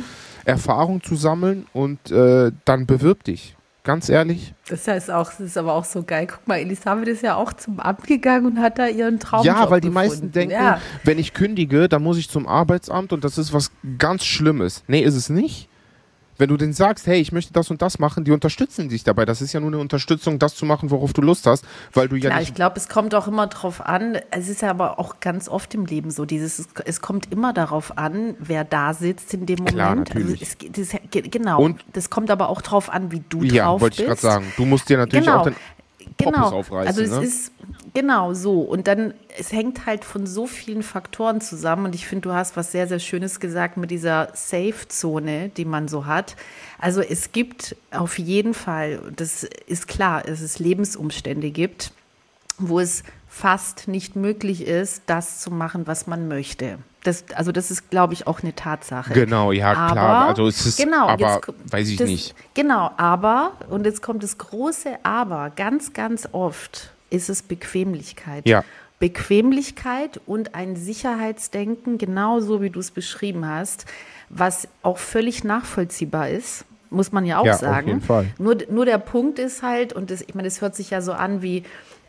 Erfahrung 0.45 1.03
zu 1.03 1.17
sammeln 1.17 1.67
und 1.73 2.11
äh, 2.11 2.53
dann 2.65 2.87
bewirb 2.87 3.25
dich. 3.25 3.57
Ganz 3.83 4.11
ehrlich. 4.11 4.53
Das 4.69 4.87
heißt 4.87 5.11
auch, 5.11 5.31
das 5.31 5.41
ist 5.41 5.57
aber 5.57 5.73
auch 5.73 5.85
so 5.85 6.03
geil. 6.03 6.27
Guck 6.27 6.47
mal, 6.47 6.59
Elisabeth 6.59 7.09
ist 7.09 7.23
ja 7.23 7.37
auch 7.37 7.55
zum 7.55 7.81
Amt 7.81 8.07
gegangen 8.07 8.45
und 8.45 8.59
hat 8.59 8.79
da 8.79 8.87
ihren 8.87 9.19
Traum. 9.19 9.45
Ja, 9.45 9.71
weil 9.71 9.81
die 9.81 9.89
gefunden. 9.89 9.95
meisten 9.95 10.33
denken, 10.33 10.53
ja. 10.53 10.81
wenn 11.03 11.19
ich 11.19 11.33
kündige, 11.33 11.89
dann 11.89 12.03
muss 12.03 12.19
ich 12.19 12.29
zum 12.29 12.47
Arbeitsamt 12.47 13.15
und 13.15 13.25
das 13.25 13.39
ist 13.39 13.55
was 13.55 13.73
ganz 13.97 14.25
Schlimmes. 14.25 14.85
Nee, 14.87 15.01
ist 15.01 15.15
es 15.15 15.31
nicht. 15.31 15.70
Wenn 16.41 16.49
du 16.49 16.57
denen 16.57 16.73
sagst, 16.73 17.07
hey, 17.07 17.21
ich 17.21 17.33
möchte 17.33 17.53
das 17.53 17.71
und 17.71 17.83
das 17.83 17.99
machen, 17.99 18.25
die 18.25 18.33
unterstützen 18.33 18.89
dich 18.89 19.05
dabei. 19.05 19.25
Das 19.25 19.43
ist 19.43 19.53
ja 19.53 19.61
nur 19.61 19.69
eine 19.69 19.79
Unterstützung, 19.79 20.39
das 20.39 20.55
zu 20.55 20.65
machen, 20.65 20.91
worauf 20.91 21.13
du 21.13 21.21
Lust 21.23 21.47
hast, 21.47 21.65
weil 21.93 22.09
du 22.09 22.17
ja 22.17 22.31
Klar, 22.31 22.43
ich 22.43 22.55
glaube, 22.55 22.77
es 22.77 22.89
kommt 22.89 23.15
auch 23.15 23.29
immer 23.29 23.47
drauf 23.47 23.85
an. 23.85 24.19
Es 24.31 24.49
ist 24.49 24.63
ja 24.63 24.71
aber 24.71 24.99
auch 24.99 25.21
ganz 25.21 25.49
oft 25.49 25.75
im 25.75 25.85
Leben 25.87 26.11
so, 26.11 26.25
dieses, 26.25 26.69
es 26.85 27.01
kommt 27.01 27.31
immer 27.31 27.53
darauf 27.53 27.99
an, 27.99 28.35
wer 28.39 28.65
da 28.65 28.95
sitzt 28.95 29.35
in 29.35 29.47
dem 29.47 29.59
Moment. 29.59 29.75
Klar, 29.75 29.91
also 29.91 30.01
natürlich. 30.01 30.41
Also 30.41 30.67
es, 30.81 30.91
das, 31.11 31.31
genau. 31.31 31.63
Und 31.63 31.85
das 31.93 32.11
kommt 32.11 32.31
aber 32.31 32.49
auch 32.49 32.63
drauf 32.63 32.91
an, 32.91 33.13
wie 33.13 33.23
du 33.29 33.43
ja, 33.43 33.67
drauf 33.67 33.81
bist. 33.81 33.81
Ja, 33.81 33.81
wollte 33.81 34.03
ich 34.03 34.09
gerade 34.09 34.21
sagen. 34.21 34.53
Du 34.57 34.65
musst 34.65 34.89
dir 34.89 34.97
natürlich 34.97 35.27
genau. 35.27 35.41
auch 35.41 35.45
den 35.45 35.57
genau. 36.25 36.51
aufreißen. 36.51 36.87
Also 36.87 37.03
es 37.03 37.11
ne? 37.11 37.25
ist 37.25 37.53
genau 37.95 38.35
so. 38.35 38.61
Und 38.61 38.87
dann, 38.87 39.15
es 39.39 39.53
hängt 39.53 39.87
halt 39.87 40.05
von 40.05 40.27
so 40.27 40.47
vielen 40.47 40.83
Faktoren 40.83 41.41
zusammen. 41.41 41.87
Und 41.87 41.95
ich 41.95 42.07
finde, 42.07 42.29
du 42.29 42.35
hast 42.35 42.57
was 42.57 42.73
sehr, 42.73 42.87
sehr 42.87 42.99
Schönes 42.99 43.41
gesagt 43.41 43.77
mit 43.77 43.91
dieser 43.91 44.29
Safe-Zone, 44.35 45.51
die 45.51 45.65
man 45.65 45.89
so 45.89 46.07
hat. 46.07 46.37
Also 46.79 47.01
es 47.01 47.33
gibt 47.33 47.77
auf 47.91 48.19
jeden 48.19 48.55
Fall, 48.55 49.01
das 49.17 49.45
ist 49.45 49.89
klar, 49.89 50.23
dass 50.23 50.41
es 50.41 50.59
Lebensumstände 50.59 51.51
gibt, 51.51 51.93
wo 52.59 52.81
es 52.81 53.03
fast 53.31 53.87
nicht 53.87 54.17
möglich 54.17 54.67
ist, 54.67 55.05
das 55.07 55.39
zu 55.39 55.53
machen, 55.53 55.87
was 55.87 56.09
man 56.09 56.27
möchte. 56.27 56.79
Das, 57.05 57.25
also 57.35 57.53
das 57.53 57.71
ist, 57.71 57.89
glaube 57.89 58.13
ich, 58.13 58.27
auch 58.27 58.43
eine 58.43 58.55
Tatsache. 58.55 59.15
Genau, 59.15 59.53
ja 59.53 59.73
aber, 59.73 59.93
klar. 59.93 60.29
Also 60.29 60.49
es 60.49 60.67
ist, 60.67 60.79
genau, 60.79 61.07
aber 61.09 61.37
jetzt, 61.37 61.73
weiß 61.73 61.89
ich 61.89 61.97
das, 61.97 62.09
nicht. 62.09 62.35
Genau, 62.55 62.91
aber 62.97 63.53
und 63.71 63.87
jetzt 63.87 64.03
kommt 64.03 64.25
das 64.25 64.37
große 64.37 64.99
Aber. 65.05 65.51
Ganz, 65.55 65.93
ganz 65.93 66.29
oft 66.33 66.91
ist 67.09 67.31
es 67.31 67.43
Bequemlichkeit. 67.43 68.47
Ja. 68.47 68.65
Bequemlichkeit 68.99 70.21
und 70.27 70.55
ein 70.55 70.77
Sicherheitsdenken, 70.77 71.97
genauso 71.97 72.61
wie 72.61 72.69
du 72.69 72.81
es 72.81 72.91
beschrieben 72.91 73.47
hast, 73.47 73.87
was 74.29 74.69
auch 74.83 74.99
völlig 74.99 75.45
nachvollziehbar 75.45 76.29
ist, 76.29 76.65
muss 76.91 77.13
man 77.13 77.25
ja 77.25 77.39
auch 77.39 77.47
ja, 77.47 77.55
sagen. 77.55 77.87
Auf 77.87 77.87
jeden 77.87 78.03
Fall. 78.03 78.27
Nur, 78.39 78.59
nur 78.69 78.85
der 78.85 78.99
Punkt 78.99 79.39
ist 79.39 79.63
halt, 79.63 79.93
und 79.93 80.11
das, 80.11 80.21
ich 80.21 80.35
meine, 80.35 80.49
das 80.49 80.61
hört 80.61 80.75
sich 80.75 80.91
ja 80.91 81.01
so 81.01 81.13
an 81.13 81.41
wie, 81.41 81.63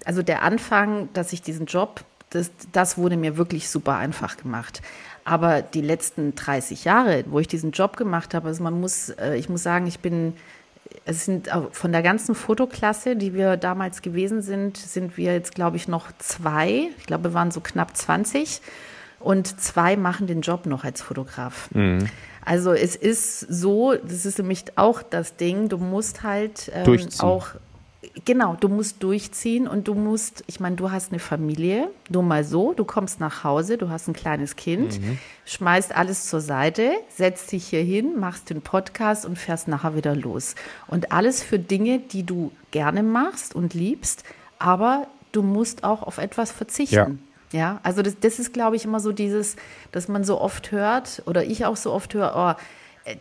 also 0.05 0.21
der 0.21 0.43
Anfang, 0.43 1.09
dass 1.13 1.33
ich 1.33 1.41
diesen 1.41 1.65
Job, 1.65 2.03
das, 2.29 2.51
das 2.71 2.97
wurde 2.97 3.17
mir 3.17 3.37
wirklich 3.37 3.69
super 3.69 3.97
einfach 3.97 4.37
gemacht. 4.37 4.81
Aber 5.23 5.61
die 5.61 5.81
letzten 5.81 6.35
30 6.35 6.85
Jahre, 6.85 7.23
wo 7.27 7.39
ich 7.39 7.47
diesen 7.47 7.71
Job 7.71 7.97
gemacht 7.97 8.33
habe, 8.33 8.47
also 8.47 8.63
man 8.63 8.79
muss, 8.79 9.09
äh, 9.09 9.35
ich 9.35 9.49
muss 9.49 9.63
sagen, 9.63 9.85
ich 9.87 9.99
bin, 9.99 10.33
es 11.05 11.25
sind 11.25 11.49
von 11.71 11.91
der 11.91 12.01
ganzen 12.01 12.35
Fotoklasse, 12.35 13.15
die 13.15 13.33
wir 13.33 13.57
damals 13.57 14.01
gewesen 14.01 14.41
sind, 14.41 14.77
sind 14.77 15.17
wir 15.17 15.33
jetzt, 15.33 15.53
glaube 15.53 15.77
ich, 15.77 15.87
noch 15.87 16.11
zwei. 16.17 16.89
Ich 16.97 17.05
glaube, 17.05 17.25
wir 17.25 17.33
waren 17.33 17.51
so 17.51 17.61
knapp 17.61 17.95
20 17.95 18.61
und 19.19 19.61
zwei 19.61 19.95
machen 19.95 20.27
den 20.27 20.41
Job 20.41 20.65
noch 20.65 20.83
als 20.83 21.01
Fotograf. 21.01 21.69
Mhm. 21.73 22.07
Also 22.43 22.73
es 22.73 22.95
ist 22.95 23.39
so, 23.39 23.93
das 23.93 24.25
ist 24.25 24.39
nämlich 24.39 24.65
auch 24.75 25.03
das 25.03 25.35
Ding, 25.35 25.69
du 25.69 25.77
musst 25.77 26.23
halt 26.23 26.71
ähm, 26.73 27.07
auch 27.19 27.49
Genau, 28.25 28.57
du 28.59 28.67
musst 28.67 29.01
durchziehen 29.03 29.67
und 29.67 29.87
du 29.87 29.93
musst, 29.93 30.43
ich 30.47 30.59
meine, 30.59 30.75
du 30.75 30.91
hast 30.91 31.11
eine 31.11 31.19
Familie, 31.19 31.89
nur 32.09 32.23
mal 32.23 32.43
so, 32.43 32.73
du 32.73 32.83
kommst 32.83 33.19
nach 33.19 33.43
Hause, 33.43 33.77
du 33.77 33.89
hast 33.89 34.07
ein 34.07 34.13
kleines 34.13 34.57
Kind, 34.57 34.99
mhm. 34.99 35.17
schmeißt 35.45 35.95
alles 35.95 36.27
zur 36.27 36.41
Seite, 36.41 36.91
setzt 37.09 37.51
dich 37.51 37.67
hier 37.67 37.83
hin, 37.83 38.19
machst 38.19 38.49
den 38.49 38.61
Podcast 38.61 39.25
und 39.25 39.37
fährst 39.37 39.69
nachher 39.69 39.95
wieder 39.95 40.15
los. 40.15 40.55
Und 40.87 41.11
alles 41.11 41.41
für 41.41 41.57
Dinge, 41.57 41.99
die 41.99 42.23
du 42.23 42.51
gerne 42.71 43.01
machst 43.01 43.55
und 43.55 43.73
liebst, 43.73 44.23
aber 44.59 45.07
du 45.31 45.41
musst 45.41 45.83
auch 45.85 46.03
auf 46.03 46.17
etwas 46.17 46.51
verzichten. 46.51 46.95
Ja. 46.95 47.09
Ja, 47.53 47.81
also 47.83 48.01
das, 48.01 48.17
das 48.17 48.39
ist, 48.39 48.53
glaube 48.53 48.77
ich, 48.77 48.85
immer 48.85 49.01
so 49.01 49.11
dieses, 49.11 49.57
dass 49.91 50.07
man 50.07 50.23
so 50.23 50.39
oft 50.39 50.71
hört 50.71 51.21
oder 51.25 51.43
ich 51.43 51.65
auch 51.65 51.75
so 51.75 51.91
oft 51.91 52.13
höre, 52.13 52.33
oh, 52.57 52.61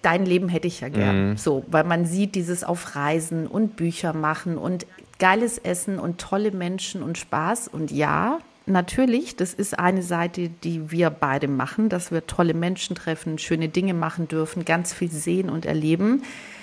dein 0.02 0.26
Leben 0.26 0.49
hätte 0.49 0.68
ich 0.68 0.80
ja 0.80 0.88
gern. 0.88 1.30
Mhm. 1.30 1.37
So, 1.37 1.64
weil 1.68 1.84
man 1.84 2.06
sieht 2.06 2.34
dieses 2.34 2.64
auf 2.64 2.96
Reisen 2.96 3.46
und 3.46 3.76
Bücher 3.76 4.12
machen 4.12 4.58
und 4.58 4.87
geiles 5.18 5.58
Essen 5.58 5.99
und 5.99 6.20
tolle 6.20 6.50
Menschen 6.50 7.02
und 7.02 7.18
Spaß. 7.18 7.68
Und 7.68 7.90
ja, 7.90 8.38
natürlich, 8.66 9.37
das 9.37 9.54
ist 9.54 9.78
eine 9.78 10.02
Seite, 10.02 10.49
die 10.49 10.90
wir 10.90 11.10
beide 11.10 11.49
machen, 11.49 11.88
dass 11.88 12.10
wir 12.10 12.26
tolle 12.26 12.54
Menschen 12.54 12.96
treffen, 12.96 13.38
schöne 13.38 13.68
Dinge 13.68 13.94
machen 13.94 14.28
dürfen, 14.28 14.64
ganz 14.64 14.92
viel 14.92 15.10
sehen 15.10 15.50
und 15.50 15.66
erleben. 15.66 16.22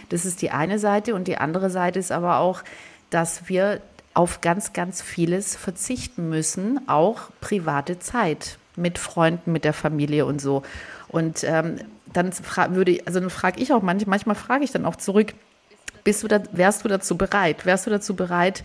Das 0.09 0.25
ist 0.25 0.41
die 0.41 0.51
eine 0.51 0.79
Seite. 0.79 1.15
Und 1.15 1.27
die 1.27 1.37
andere 1.37 1.69
Seite 1.69 1.99
ist 1.99 2.11
aber 2.11 2.39
auch, 2.39 2.63
dass 3.09 3.49
wir 3.49 3.81
auf 4.13 4.41
ganz, 4.41 4.73
ganz 4.73 5.01
vieles 5.01 5.55
verzichten 5.55 6.29
müssen, 6.29 6.87
auch 6.87 7.29
private 7.39 7.99
Zeit 7.99 8.57
mit 8.75 8.97
Freunden, 8.97 9.51
mit 9.51 9.63
der 9.63 9.73
Familie 9.73 10.25
und 10.25 10.41
so. 10.41 10.63
Und 11.09 11.43
ähm, 11.43 11.77
dann 12.17 12.31
würde, 12.75 12.99
also 13.05 13.19
dann 13.19 13.29
frage 13.29 13.61
ich 13.61 13.71
auch 13.73 13.81
manchmal, 13.81 14.17
manchmal 14.17 14.35
frage 14.35 14.63
ich 14.63 14.71
dann 14.71 14.85
auch 14.85 14.95
zurück, 14.95 15.33
bist 16.03 16.23
du 16.23 16.27
da, 16.27 16.41
wärst 16.51 16.83
du 16.83 16.89
dazu 16.89 17.17
bereit? 17.17 17.65
Wärst 17.65 17.85
du 17.85 17.89
dazu 17.89 18.15
bereit, 18.15 18.63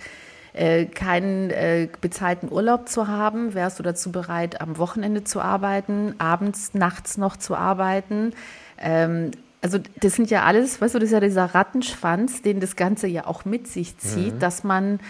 äh, 0.52 0.86
keinen 0.86 1.50
äh, 1.50 1.88
bezahlten 2.00 2.50
Urlaub 2.50 2.88
zu 2.88 3.08
haben? 3.08 3.54
Wärst 3.54 3.78
du 3.78 3.82
dazu 3.82 4.12
bereit, 4.12 4.60
am 4.60 4.78
Wochenende 4.78 5.24
zu 5.24 5.40
arbeiten, 5.40 6.14
abends, 6.18 6.74
nachts 6.74 7.16
noch 7.16 7.36
zu 7.36 7.56
arbeiten? 7.56 8.32
Ähm, 8.78 9.32
also 9.60 9.78
das 10.00 10.14
sind 10.14 10.30
ja 10.30 10.44
alles, 10.44 10.80
weißt 10.80 10.94
du, 10.94 10.98
das 10.98 11.06
ist 11.06 11.12
ja 11.12 11.20
dieser 11.20 11.54
Rattenschwanz, 11.54 12.42
den 12.42 12.60
das 12.60 12.76
Ganze 12.76 13.06
ja 13.06 13.26
auch 13.26 13.44
mit 13.44 13.68
sich 13.68 13.96
zieht, 13.98 14.34
mhm. 14.34 14.38
dass 14.40 14.64
man 14.64 15.00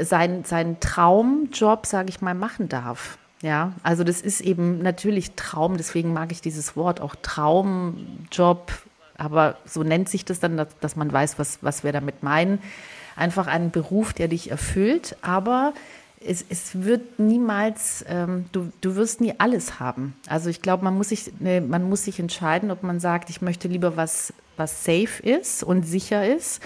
sein, 0.00 0.44
seinen 0.44 0.80
Traumjob, 0.80 1.86
sage 1.86 2.08
ich 2.10 2.20
mal, 2.20 2.34
machen 2.34 2.68
darf. 2.68 3.18
Ja, 3.42 3.72
also 3.82 4.02
das 4.02 4.22
ist 4.22 4.40
eben 4.40 4.82
natürlich 4.82 5.32
Traum, 5.32 5.76
deswegen 5.76 6.12
mag 6.12 6.32
ich 6.32 6.40
dieses 6.40 6.74
Wort 6.74 7.00
auch 7.00 7.14
Traumjob, 7.20 8.72
aber 9.18 9.56
so 9.66 9.82
nennt 9.82 10.08
sich 10.08 10.24
das 10.24 10.40
dann, 10.40 10.56
dass, 10.56 10.68
dass 10.80 10.96
man 10.96 11.12
weiß, 11.12 11.38
was, 11.38 11.58
was 11.62 11.84
wir 11.84 11.92
damit 11.92 12.22
meinen. 12.22 12.60
Einfach 13.14 13.46
einen 13.46 13.70
Beruf, 13.70 14.12
der 14.12 14.28
dich 14.28 14.50
erfüllt, 14.50 15.16
aber 15.22 15.74
es, 16.20 16.44
es 16.48 16.82
wird 16.82 17.18
niemals, 17.18 18.04
ähm, 18.08 18.46
du, 18.52 18.72
du 18.80 18.96
wirst 18.96 19.20
nie 19.20 19.34
alles 19.38 19.80
haben. 19.80 20.14
Also 20.26 20.50
ich 20.50 20.62
glaube, 20.62 20.84
man, 20.84 20.96
muss 20.96 21.10
sich, 21.10 21.30
ne, 21.38 21.60
man 21.60 21.88
muss 21.88 22.04
sich 22.04 22.18
entscheiden, 22.18 22.70
ob 22.70 22.82
man 22.82 23.00
sagt, 23.00 23.30
ich 23.30 23.42
möchte 23.42 23.68
lieber 23.68 23.96
was, 23.96 24.32
was 24.56 24.84
safe 24.84 25.22
ist 25.22 25.62
und 25.62 25.82
sicher 25.82 26.26
ist. 26.26 26.62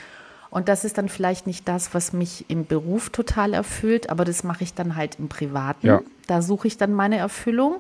Und 0.51 0.69
das 0.69 0.85
ist 0.85 0.99
dann 0.99 1.09
vielleicht 1.09 1.47
nicht 1.47 1.69
das, 1.69 1.95
was 1.95 2.13
mich 2.13 2.45
im 2.49 2.67
Beruf 2.67 3.11
total 3.11 3.55
erfüllt, 3.55 4.11
aber 4.11 4.25
das 4.25 4.43
mache 4.43 4.65
ich 4.65 4.75
dann 4.75 4.97
halt 4.97 5.19
im 5.19 5.29
Privaten. 5.29 5.87
Ja. 5.87 6.01
Da 6.27 6.43
suche 6.43 6.67
ich 6.67 6.77
dann 6.77 6.93
meine 6.93 7.19
Erfüllung. 7.19 7.77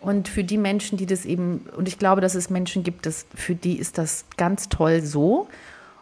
Und 0.00 0.28
für 0.28 0.44
die 0.44 0.58
Menschen, 0.58 0.98
die 0.98 1.06
das 1.06 1.24
eben, 1.24 1.66
und 1.76 1.88
ich 1.88 1.98
glaube, 1.98 2.20
dass 2.20 2.34
es 2.34 2.50
Menschen 2.50 2.82
gibt, 2.82 3.06
das, 3.06 3.26
für 3.34 3.54
die 3.54 3.78
ist 3.78 3.96
das 3.96 4.26
ganz 4.36 4.68
toll 4.68 5.02
so. 5.02 5.48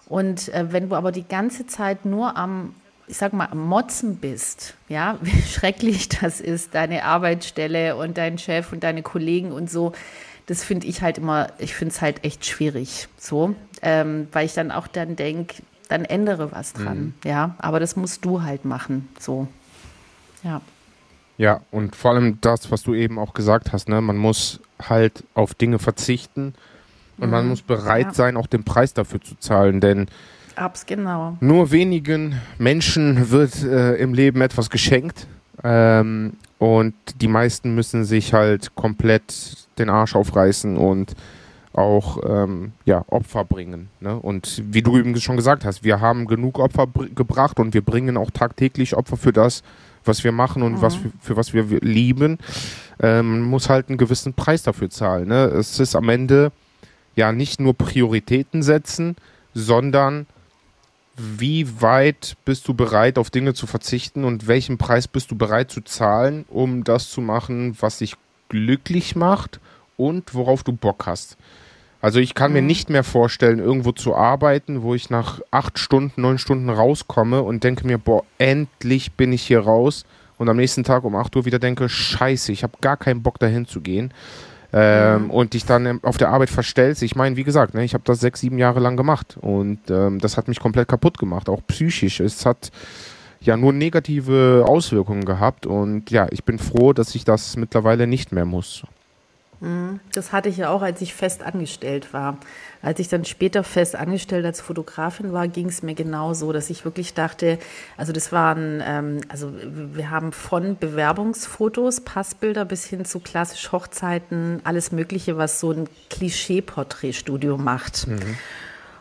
Und 0.06 0.48
äh, 0.48 0.72
wenn 0.72 0.88
du 0.88 0.96
aber 0.96 1.12
die 1.12 1.26
ganze 1.26 1.66
Zeit 1.66 2.04
nur 2.04 2.36
am, 2.36 2.74
ich 3.06 3.18
sag 3.18 3.32
mal, 3.32 3.46
am 3.46 3.64
Motzen 3.64 4.16
bist, 4.16 4.74
ja, 4.88 5.18
wie 5.22 5.42
schrecklich 5.42 6.08
das 6.08 6.40
ist, 6.40 6.74
deine 6.74 7.04
Arbeitsstelle 7.04 7.96
und 7.96 8.18
dein 8.18 8.38
Chef 8.38 8.72
und 8.72 8.82
deine 8.82 9.02
Kollegen 9.02 9.52
und 9.52 9.70
so, 9.70 9.92
das 10.46 10.64
finde 10.64 10.86
ich 10.86 11.02
halt 11.02 11.18
immer, 11.18 11.48
ich 11.58 11.74
finde 11.74 11.94
es 11.94 12.00
halt 12.00 12.24
echt 12.24 12.44
schwierig, 12.44 13.08
so, 13.16 13.54
ähm, 13.80 14.26
weil 14.32 14.46
ich 14.46 14.54
dann 14.54 14.72
auch 14.72 14.88
dann 14.88 15.14
denke, 15.14 15.62
dann 15.92 16.04
ändere 16.06 16.52
was 16.52 16.72
dran, 16.72 16.98
mhm. 16.98 17.14
ja, 17.24 17.54
aber 17.58 17.78
das 17.78 17.96
musst 17.96 18.24
du 18.24 18.42
halt 18.42 18.64
machen, 18.64 19.08
so, 19.18 19.46
ja. 20.42 20.60
Ja, 21.38 21.60
und 21.70 21.96
vor 21.96 22.12
allem 22.12 22.38
das, 22.40 22.70
was 22.70 22.82
du 22.82 22.94
eben 22.94 23.18
auch 23.18 23.34
gesagt 23.34 23.72
hast, 23.72 23.88
ne, 23.88 24.00
man 24.00 24.16
muss 24.16 24.60
halt 24.80 25.24
auf 25.34 25.54
Dinge 25.54 25.78
verzichten 25.78 26.54
und 27.18 27.26
mhm. 27.26 27.30
man 27.30 27.48
muss 27.48 27.62
bereit 27.62 28.06
ja. 28.06 28.14
sein, 28.14 28.36
auch 28.36 28.46
den 28.46 28.64
Preis 28.64 28.94
dafür 28.94 29.20
zu 29.20 29.34
zahlen, 29.38 29.80
denn 29.80 30.06
Abs, 30.56 30.86
genau. 30.86 31.36
nur 31.40 31.70
wenigen 31.70 32.40
Menschen 32.58 33.30
wird 33.30 33.62
äh, 33.62 33.94
im 33.96 34.14
Leben 34.14 34.40
etwas 34.40 34.70
geschenkt 34.70 35.26
ähm, 35.62 36.34
und 36.58 36.94
die 37.20 37.28
meisten 37.28 37.74
müssen 37.74 38.04
sich 38.04 38.32
halt 38.32 38.74
komplett 38.74 39.68
den 39.78 39.90
Arsch 39.90 40.14
aufreißen 40.14 40.76
und 40.76 41.14
auch 41.72 42.18
ähm, 42.26 42.72
ja, 42.84 43.04
Opfer 43.08 43.44
bringen. 43.44 43.88
Ne? 44.00 44.14
Und 44.14 44.62
wie 44.66 44.82
du 44.82 44.98
eben 44.98 45.18
schon 45.20 45.36
gesagt 45.36 45.64
hast, 45.64 45.84
wir 45.84 46.00
haben 46.00 46.26
genug 46.26 46.58
Opfer 46.58 46.86
gebracht 47.14 47.58
und 47.58 47.74
wir 47.74 47.82
bringen 47.82 48.16
auch 48.16 48.30
tagtäglich 48.30 48.94
Opfer 48.94 49.16
für 49.16 49.32
das, 49.32 49.62
was 50.04 50.24
wir 50.24 50.32
machen 50.32 50.62
und 50.62 50.74
mhm. 50.74 50.82
was 50.82 50.96
für, 50.96 51.10
für, 51.20 51.36
was 51.36 51.54
wir 51.54 51.64
lieben, 51.80 52.38
ähm, 53.00 53.42
muss 53.42 53.68
halt 53.68 53.88
einen 53.88 53.98
gewissen 53.98 54.34
Preis 54.34 54.62
dafür 54.62 54.90
zahlen. 54.90 55.28
Ne? 55.28 55.44
Es 55.44 55.80
ist 55.80 55.96
am 55.96 56.08
Ende 56.08 56.52
ja 57.16 57.32
nicht 57.32 57.60
nur 57.60 57.74
Prioritäten 57.74 58.62
setzen, 58.62 59.16
sondern 59.54 60.26
wie 61.16 61.80
weit 61.80 62.36
bist 62.44 62.66
du 62.68 62.74
bereit, 62.74 63.18
auf 63.18 63.30
Dinge 63.30 63.54
zu 63.54 63.66
verzichten 63.66 64.24
und 64.24 64.46
welchen 64.46 64.78
Preis 64.78 65.08
bist 65.08 65.30
du 65.30 65.36
bereit 65.36 65.70
zu 65.70 65.82
zahlen, 65.82 66.44
um 66.48 66.84
das 66.84 67.10
zu 67.10 67.20
machen, 67.20 67.76
was 67.80 67.98
dich 67.98 68.14
glücklich 68.48 69.14
macht 69.14 69.60
und 69.96 70.34
worauf 70.34 70.62
du 70.62 70.72
Bock 70.72 71.06
hast. 71.06 71.36
Also 72.02 72.18
ich 72.18 72.34
kann 72.34 72.50
mhm. 72.50 72.56
mir 72.56 72.62
nicht 72.62 72.90
mehr 72.90 73.04
vorstellen, 73.04 73.60
irgendwo 73.60 73.92
zu 73.92 74.14
arbeiten, 74.14 74.82
wo 74.82 74.94
ich 74.94 75.08
nach 75.08 75.40
acht 75.52 75.78
Stunden, 75.78 76.20
neun 76.20 76.36
Stunden 76.36 76.68
rauskomme 76.68 77.42
und 77.42 77.64
denke 77.64 77.86
mir, 77.86 77.96
boah, 77.96 78.24
endlich 78.38 79.12
bin 79.12 79.32
ich 79.32 79.42
hier 79.42 79.60
raus 79.60 80.04
und 80.36 80.48
am 80.48 80.56
nächsten 80.56 80.82
Tag 80.82 81.04
um 81.04 81.14
acht 81.14 81.34
Uhr 81.36 81.44
wieder 81.44 81.60
denke, 81.60 81.88
scheiße, 81.88 82.50
ich 82.50 82.64
habe 82.64 82.74
gar 82.80 82.96
keinen 82.96 83.22
Bock 83.22 83.38
dahin 83.38 83.66
zu 83.66 83.80
gehen. 83.80 84.12
Ähm, 84.74 85.24
mhm. 85.24 85.30
und 85.30 85.52
dich 85.52 85.66
dann 85.66 86.02
auf 86.02 86.16
der 86.16 86.30
Arbeit 86.30 86.48
verstellst. 86.48 87.02
Ich 87.02 87.14
meine, 87.14 87.36
wie 87.36 87.44
gesagt, 87.44 87.74
ne, 87.74 87.84
ich 87.84 87.92
habe 87.92 88.04
das 88.06 88.20
sechs, 88.20 88.40
sieben 88.40 88.56
Jahre 88.56 88.80
lang 88.80 88.96
gemacht 88.96 89.36
und 89.38 89.80
ähm, 89.90 90.18
das 90.18 90.38
hat 90.38 90.48
mich 90.48 90.60
komplett 90.60 90.88
kaputt 90.88 91.18
gemacht, 91.18 91.50
auch 91.50 91.60
psychisch. 91.66 92.20
Es 92.20 92.46
hat 92.46 92.70
ja 93.42 93.58
nur 93.58 93.74
negative 93.74 94.64
Auswirkungen 94.66 95.26
gehabt 95.26 95.66
und 95.66 96.10
ja, 96.10 96.26
ich 96.30 96.44
bin 96.44 96.58
froh, 96.58 96.94
dass 96.94 97.14
ich 97.14 97.26
das 97.26 97.58
mittlerweile 97.58 98.06
nicht 98.06 98.32
mehr 98.32 98.46
muss. 98.46 98.84
Mhm. 99.62 100.00
Das 100.12 100.32
hatte 100.32 100.48
ich 100.48 100.56
ja 100.58 100.70
auch, 100.70 100.82
als 100.82 101.00
ich 101.00 101.14
fest 101.14 101.42
angestellt 101.42 102.12
war. 102.12 102.38
Als 102.82 102.98
ich 102.98 103.08
dann 103.08 103.24
später 103.24 103.62
fest 103.62 103.94
angestellt 103.94 104.44
als 104.44 104.60
Fotografin 104.60 105.32
war, 105.32 105.46
ging 105.46 105.68
es 105.68 105.82
mir 105.82 105.94
genau 105.94 106.34
so, 106.34 106.52
dass 106.52 106.68
ich 106.68 106.84
wirklich 106.84 107.14
dachte, 107.14 107.58
also 107.96 108.12
das 108.12 108.32
waren, 108.32 108.82
ähm, 108.84 109.20
also 109.28 109.52
wir 109.54 110.10
haben 110.10 110.32
von 110.32 110.76
Bewerbungsfotos, 110.76 112.00
Passbilder 112.00 112.64
bis 112.64 112.84
hin 112.84 113.04
zu 113.04 113.20
klassisch 113.20 113.70
Hochzeiten, 113.70 114.60
alles 114.64 114.90
Mögliche, 114.90 115.38
was 115.38 115.60
so 115.60 115.70
ein 115.70 115.88
Klischee-Porträtstudio 116.10 117.56
macht. 117.56 118.08
Mhm. 118.08 118.36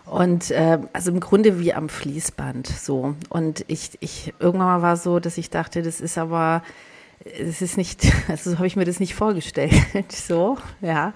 Und 0.06 0.52
äh, 0.52 0.78
also 0.94 1.10
im 1.10 1.20
Grunde 1.20 1.60
wie 1.60 1.74
am 1.74 1.90
Fließband 1.90 2.68
so. 2.68 3.16
Und 3.30 3.66
ich, 3.68 3.98
ich 4.02 4.34
irgendwann 4.40 4.68
mal 4.68 4.82
war 4.82 4.98
so, 4.98 5.20
dass 5.20 5.38
ich 5.38 5.50
dachte, 5.50 5.82
das 5.82 6.02
ist 6.02 6.18
aber 6.18 6.62
es 7.26 7.62
ist 7.62 7.78
nicht, 7.78 8.12
also 8.28 8.52
so 8.52 8.58
habe 8.58 8.68
ich 8.68 8.76
mir 8.76 8.86
das 8.86 9.00
nicht 9.00 9.16
vorgestellt, 9.16 9.74
so, 10.12 10.58
ja. 10.82 11.14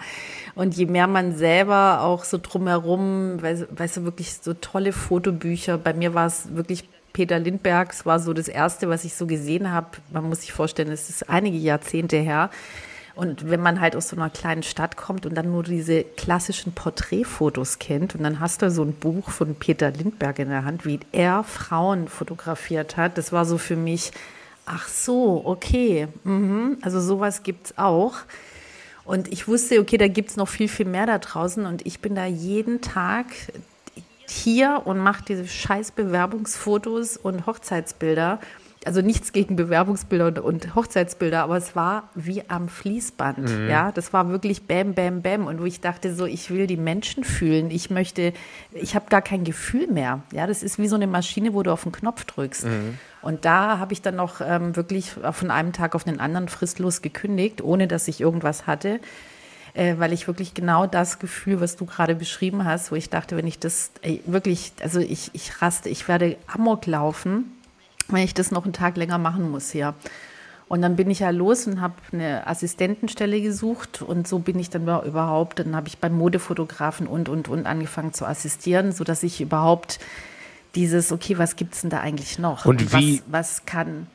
Und 0.55 0.75
je 0.75 0.85
mehr 0.85 1.07
man 1.07 1.35
selber 1.35 2.01
auch 2.01 2.23
so 2.23 2.39
drumherum, 2.41 3.41
weißt, 3.41 3.67
weißt 3.71 3.97
du, 3.97 4.03
wirklich 4.03 4.33
so 4.33 4.53
tolle 4.53 4.93
Fotobücher, 4.93 5.77
bei 5.77 5.93
mir 5.93 6.13
war 6.13 6.27
es 6.27 6.55
wirklich 6.55 6.87
Peter 7.15 7.39
Lindbergs 7.39 8.05
war 8.05 8.19
so 8.19 8.33
das 8.33 8.49
erste, 8.49 8.89
was 8.89 9.05
ich 9.05 9.13
so 9.13 9.25
gesehen 9.25 9.71
habe. 9.71 9.87
Man 10.11 10.27
muss 10.27 10.41
sich 10.41 10.51
vorstellen, 10.51 10.91
es 10.91 11.09
ist 11.09 11.29
einige 11.29 11.55
Jahrzehnte 11.55 12.17
her. 12.17 12.49
Und 13.15 13.49
wenn 13.49 13.61
man 13.61 13.79
halt 13.79 13.95
aus 13.95 14.09
so 14.09 14.17
einer 14.17 14.29
kleinen 14.29 14.63
Stadt 14.63 14.97
kommt 14.97 15.25
und 15.25 15.33
dann 15.35 15.49
nur 15.49 15.63
diese 15.63 16.03
klassischen 16.03 16.73
Porträtfotos 16.73 17.79
kennt 17.79 18.15
und 18.15 18.23
dann 18.23 18.41
hast 18.41 18.61
du 18.61 18.69
so 18.69 18.83
ein 18.83 18.91
Buch 18.91 19.29
von 19.29 19.55
Peter 19.55 19.91
Lindberg 19.91 20.39
in 20.39 20.49
der 20.49 20.65
Hand, 20.65 20.85
wie 20.85 20.99
er 21.13 21.45
Frauen 21.45 22.09
fotografiert 22.09 22.97
hat, 22.97 23.17
das 23.17 23.31
war 23.31 23.45
so 23.45 23.57
für 23.57 23.77
mich, 23.77 24.11
Ach 24.65 24.87
so, 24.87 25.41
okay. 25.45 26.07
Mhm. 26.23 26.77
Also 26.81 26.99
sowas 26.99 27.43
gibt 27.43 27.67
es 27.67 27.77
auch. 27.77 28.15
Und 29.03 29.31
ich 29.31 29.47
wusste, 29.47 29.79
okay, 29.79 29.97
da 29.97 30.07
gibt 30.07 30.31
es 30.31 30.37
noch 30.37 30.47
viel, 30.47 30.67
viel 30.67 30.87
mehr 30.87 31.05
da 31.05 31.19
draußen. 31.19 31.65
Und 31.65 31.85
ich 31.85 31.99
bin 31.99 32.15
da 32.15 32.25
jeden 32.25 32.81
Tag 32.81 33.27
hier 34.27 34.81
und 34.85 34.97
mache 34.97 35.23
diese 35.27 35.47
scheiß 35.47 35.91
Bewerbungsfotos 35.91 37.17
und 37.17 37.45
Hochzeitsbilder 37.45 38.39
also 38.85 39.01
nichts 39.01 39.33
gegen 39.33 39.55
Bewerbungsbilder 39.55 40.27
und, 40.27 40.39
und, 40.39 40.75
Hochzeitsbilder, 40.75 41.43
aber 41.43 41.57
es 41.57 41.75
war 41.75 42.09
wie 42.13 42.43
am 42.47 42.69
Fließband. 42.69 43.39
Mhm. 43.39 43.67
Ja, 43.67 43.91
das 43.91 44.13
war 44.13 44.29
wirklich 44.29 44.67
Bäm, 44.67 44.93
Bäm, 44.93 45.21
Bäm. 45.21 45.47
Und 45.47 45.59
wo 45.59 45.65
ich 45.65 45.81
dachte, 45.81 46.13
so, 46.13 46.25
ich 46.25 46.51
will 46.51 46.67
die 46.67 46.77
Menschen 46.77 47.23
fühlen. 47.23 47.71
Ich 47.71 47.89
möchte, 47.89 48.33
ich 48.73 48.95
habe 48.95 49.07
gar 49.09 49.23
kein 49.23 49.43
Gefühl 49.43 49.87
mehr. 49.87 50.21
Ja, 50.31 50.45
das 50.45 50.61
ist 50.61 50.77
wie 50.77 50.87
so 50.87 50.95
eine 50.95 51.07
Maschine, 51.07 51.53
wo 51.53 51.63
du 51.63 51.71
auf 51.71 51.83
den 51.83 51.91
Knopf 51.91 52.25
drückst. 52.25 52.65
Mhm. 52.65 52.99
Und 53.25 53.43
da 53.43 53.79
habe 53.79 53.91
ich 53.91 54.01
dann 54.01 54.15
noch 54.15 54.39
ähm, 54.39 54.75
wirklich 54.75 55.11
von 55.11 55.51
einem 55.51 55.73
Tag 55.73 55.95
auf 55.95 56.03
den 56.05 56.19
anderen 56.19 56.47
fristlos 56.47 57.01
gekündigt, 57.01 57.61
ohne 57.61 57.87
dass 57.87 58.07
ich 58.07 58.21
irgendwas 58.21 58.67
hatte 58.67 59.01
äh, 59.73 59.95
weil 59.97 60.13
ich 60.13 60.27
wirklich 60.27 60.53
genau 60.53 60.87
das 60.87 61.19
Gefühl, 61.19 61.59
was 61.59 61.75
du 61.75 61.85
gerade 61.85 62.15
beschrieben 62.15 62.65
hast, 62.65 62.91
wo 62.91 62.95
ich 62.95 63.09
dachte, 63.09 63.35
wenn 63.35 63.45
ich 63.45 63.59
das 63.59 63.91
ey, 64.01 64.21
wirklich, 64.25 64.71
also 64.81 64.99
ich, 64.99 65.31
ich 65.33 65.61
raste, 65.61 65.89
ich 65.89 66.07
werde 66.07 66.37
Amok 66.47 66.85
laufen, 66.85 67.51
wenn 68.07 68.23
ich 68.23 68.33
das 68.33 68.51
noch 68.51 68.63
einen 68.63 68.73
Tag 68.73 68.95
länger 68.95 69.17
machen 69.17 69.51
muss 69.51 69.71
hier. 69.71 69.93
Und 70.67 70.81
dann 70.81 70.95
bin 70.95 71.11
ich 71.11 71.19
ja 71.19 71.29
los 71.29 71.67
und 71.67 71.79
habe 71.79 71.95
eine 72.11 72.47
Assistentenstelle 72.47 73.39
gesucht 73.41 74.01
und 74.01 74.27
so 74.27 74.39
bin 74.39 74.57
ich 74.57 74.71
dann 74.71 74.83
überhaupt, 74.83 75.59
dann 75.59 75.75
habe 75.75 75.87
ich 75.89 75.99
beim 75.99 76.13
Modefotografen 76.13 77.05
und, 77.05 77.29
und, 77.29 77.49
und 77.49 77.67
angefangen 77.67 78.13
zu 78.13 78.25
assistieren, 78.25 78.91
sodass 78.91 79.21
ich 79.21 79.41
überhaupt 79.41 79.99
dieses, 80.75 81.11
okay, 81.11 81.37
was 81.37 81.55
gibt 81.55 81.73
es 81.73 81.81
denn 81.81 81.89
da 81.89 81.99
eigentlich 81.99 82.39
noch? 82.39 82.65
Und, 82.65 82.81
und 82.81 82.93
wie, 82.93 83.21
was, 83.27 83.59
was, 83.59 83.65
kann. 83.65 84.07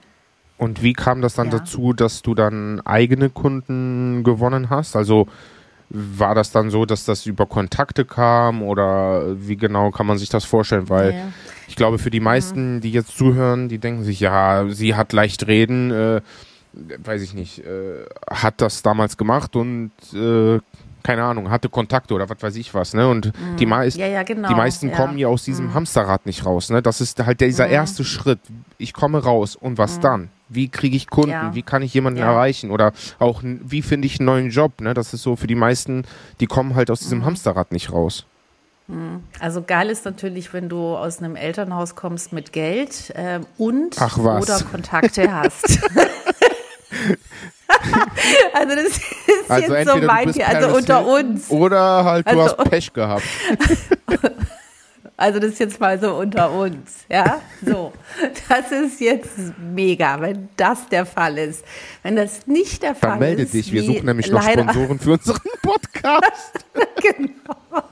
Und 0.59 0.83
wie 0.83 0.93
kam 0.93 1.23
das 1.23 1.35
dann 1.35 1.51
ja. 1.51 1.59
dazu, 1.59 1.93
dass 1.93 2.23
du 2.23 2.35
dann 2.35 2.81
eigene 2.81 3.31
Kunden 3.31 4.23
gewonnen 4.25 4.71
hast? 4.71 4.97
Also 4.97 5.27
war 5.91 6.35
das 6.35 6.53
dann 6.53 6.71
so, 6.71 6.87
dass 6.87 7.05
das 7.05 7.27
über 7.27 7.47
Kontakte 7.47 8.05
kam 8.05 8.63
oder 8.63 9.37
wie 9.41 9.57
genau 9.57 9.91
kann 9.91 10.07
man 10.07 10.19
sich 10.19 10.29
das 10.29 10.45
vorstellen? 10.45 10.89
Weil 10.89 11.13
ja. 11.13 11.33
ich 11.67 11.77
glaube, 11.77 11.99
für 11.99 12.11
die 12.11 12.21
meisten, 12.21 12.77
mhm. 12.77 12.81
die 12.81 12.93
jetzt 12.93 13.17
zuhören, 13.17 13.69
die 13.69 13.79
denken 13.79 14.05
sich, 14.05 14.21
ja, 14.21 14.67
sie 14.69 14.95
hat 14.95 15.13
leicht 15.13 15.47
reden, 15.49 15.91
äh, 15.91 16.21
weiß 16.73 17.23
ich 17.23 17.35
nicht, 17.35 17.65
äh, 17.65 18.05
hat 18.31 18.61
das 18.61 18.83
damals 18.83 19.17
gemacht 19.17 19.57
und 19.57 19.91
äh, 20.15 20.61
keine 21.03 21.25
Ahnung, 21.25 21.51
hatte 21.51 21.69
Kontakte 21.69 22.15
oder 22.15 22.29
was 22.29 22.43
weiß 22.43 22.57
ich 22.57 22.75
was, 22.75 22.95
ne? 22.95 23.09
Und 23.09 23.27
mhm. 23.27 23.57
die, 23.57 23.67
meist, 23.67 23.97
ja, 23.97 24.07
ja, 24.07 24.23
genau. 24.23 24.49
die 24.49 24.55
meisten 24.55 24.91
ja. 24.91 24.97
kommen 24.97 25.19
ja 25.19 25.29
aus 25.29 25.45
diesem 25.45 25.67
mhm. 25.67 25.75
Hamsterrad 25.75 26.27
nicht 26.27 26.45
raus, 26.45 26.71
ne? 26.71 26.83
Das 26.83 27.01
ist 27.01 27.25
halt 27.25 27.41
dieser 27.41 27.67
mhm. 27.67 27.73
erste 27.73 28.05
Schritt. 28.05 28.41
Ich 28.79 28.93
komme 28.93 29.23
raus 29.23 29.57
und 29.57 29.79
was 29.79 29.99
mhm. 29.99 30.03
dann? 30.03 30.29
Wie 30.49 30.69
kriege 30.69 30.97
ich 30.97 31.09
Kunden? 31.09 31.55
Wie 31.55 31.63
kann 31.63 31.83
ich 31.83 31.95
jemanden 31.95 32.21
erreichen? 32.21 32.73
Oder 32.73 32.93
auch, 33.21 33.43
wie 33.45 33.83
finde 33.83 34.07
ich 34.07 34.19
einen 34.19 34.27
neuen 34.27 34.51
Job, 34.51 34.81
ne? 34.81 34.95
Das 34.95 35.15
ist 35.15 35.23
so 35.23 35.37
für 35.37 35.47
die 35.47 35.55
meisten, 35.55 36.05
die 36.41 36.47
kommen 36.47 36.75
halt 36.75 36.91
aus 36.91 37.01
diesem 37.01 37.21
mhm. 37.21 37.27
Hamsterrad 37.27 37.73
nicht 37.73 37.93
raus. 37.93 38.27
Mhm. 38.91 39.23
Also 39.39 39.63
geil 39.63 39.89
ist 39.91 40.05
natürlich, 40.05 40.53
wenn 40.53 40.69
du 40.69 40.97
aus 40.97 41.21
einem 41.21 41.37
Elternhaus 41.37 41.95
kommst 41.95 42.33
mit 42.33 42.53
Geld 42.53 43.11
äh, 43.11 43.41
und 43.59 43.97
oder 44.01 44.61
Kontakte 44.71 45.33
hast. 45.33 45.81
also 48.53 48.75
das 48.75 48.87
ist 48.87 49.03
also 49.49 49.75
jetzt 49.75 49.89
so 49.89 49.97
mein, 49.99 50.43
also 50.43 50.77
unter 50.77 51.07
uns. 51.07 51.51
Oder 51.51 52.05
halt 52.05 52.27
du 52.27 52.41
also, 52.41 52.59
hast 52.59 52.71
Pech 52.71 52.93
gehabt. 52.93 53.25
Also 55.21 55.39
das 55.39 55.51
ist 55.51 55.59
jetzt 55.59 55.79
mal 55.79 56.01
so 56.01 56.15
unter 56.15 56.51
uns, 56.51 57.05
ja? 57.11 57.43
So, 57.63 57.93
das 58.49 58.73
ist 58.73 59.03
jetzt 59.03 59.29
mega, 59.59 60.19
wenn 60.19 60.49
das 60.57 60.89
der 60.89 61.05
Fall 61.05 61.37
ist. 61.37 61.63
Wenn 62.03 62.17
das 62.17 62.47
nicht 62.47 62.83
der 62.83 62.95
Fall 62.95 63.11
Dann 63.11 63.19
melde 63.19 63.43
ist. 63.43 63.53
dich, 63.53 63.71
wir 63.71 63.83
suchen 63.83 64.07
nämlich 64.07 64.31
noch 64.31 64.43
Sponsoren 64.43 64.99
für 64.99 65.13
unseren 65.13 65.41
Podcast. 65.63 66.65
genau. 67.03 67.83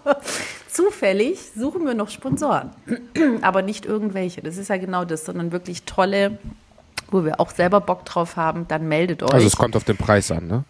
Zufällig 0.70 1.38
suchen 1.54 1.84
wir 1.84 1.92
noch 1.92 2.08
Sponsoren, 2.08 2.70
aber 3.42 3.60
nicht 3.60 3.84
irgendwelche. 3.84 4.40
Das 4.40 4.56
ist 4.56 4.68
ja 4.68 4.78
genau 4.78 5.04
das, 5.04 5.26
sondern 5.26 5.52
wirklich 5.52 5.82
tolle 5.82 6.38
wo 7.10 7.24
wir 7.24 7.40
auch 7.40 7.50
selber 7.50 7.80
Bock 7.80 8.04
drauf 8.04 8.36
haben, 8.36 8.66
dann 8.68 8.88
meldet 8.88 9.22
euch. 9.22 9.32
Also 9.32 9.46
es 9.46 9.56
kommt 9.56 9.76
auf 9.76 9.84
den 9.84 9.96
Preis 9.96 10.30
an, 10.30 10.46
ne? 10.46 10.64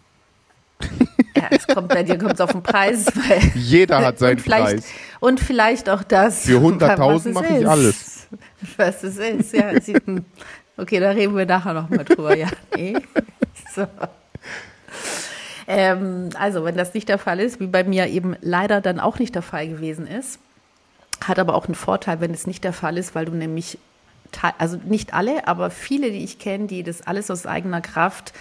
Ja, 1.35 1.43
es 1.51 1.67
kommt 1.67 1.89
bei 1.89 2.03
dir 2.03 2.17
kommt 2.17 2.39
auf 2.41 2.51
den 2.51 2.63
Preis. 2.63 3.05
Jeder 3.53 4.05
hat 4.05 4.19
seinen 4.19 4.37
und 4.37 4.45
Preis. 4.45 4.85
Und 5.19 5.39
vielleicht 5.39 5.89
auch 5.89 6.03
das. 6.03 6.43
Für 6.43 6.59
100.000 6.59 7.33
mache 7.33 7.57
ich 7.57 7.67
alles. 7.67 8.27
Was 8.77 9.03
es 9.03 9.17
ist, 9.17 9.53
ja. 9.53 9.71
Hm. 9.71 10.25
Okay, 10.77 10.99
da 10.99 11.11
reden 11.11 11.35
wir 11.35 11.45
nachher 11.45 11.73
noch 11.73 11.89
mal 11.89 12.05
drüber. 12.05 12.35
Ja, 12.37 12.47
nee. 12.75 12.95
So. 13.75 13.85
Ähm, 15.67 16.29
also, 16.39 16.63
wenn 16.63 16.77
das 16.77 16.93
nicht 16.93 17.09
der 17.09 17.17
Fall 17.17 17.39
ist, 17.39 17.59
wie 17.59 17.67
bei 17.67 17.83
mir 17.83 18.07
eben 18.07 18.35
leider 18.41 18.79
dann 18.81 18.99
auch 18.99 19.19
nicht 19.19 19.35
der 19.35 19.41
Fall 19.41 19.67
gewesen 19.67 20.07
ist, 20.07 20.39
hat 21.23 21.37
aber 21.37 21.55
auch 21.55 21.65
einen 21.65 21.75
Vorteil, 21.75 22.21
wenn 22.21 22.33
es 22.33 22.47
nicht 22.47 22.63
der 22.63 22.73
Fall 22.73 22.97
ist, 22.97 23.13
weil 23.13 23.25
du 23.25 23.33
nämlich 23.33 23.77
also 24.57 24.77
nicht 24.85 25.13
alle, 25.13 25.47
aber 25.47 25.69
viele, 25.69 26.11
die 26.11 26.23
ich 26.23 26.39
kenne, 26.39 26.67
die 26.67 26.83
das 26.83 27.01
alles 27.01 27.29
aus 27.31 27.45
eigener 27.45 27.81
Kraft 27.81 28.33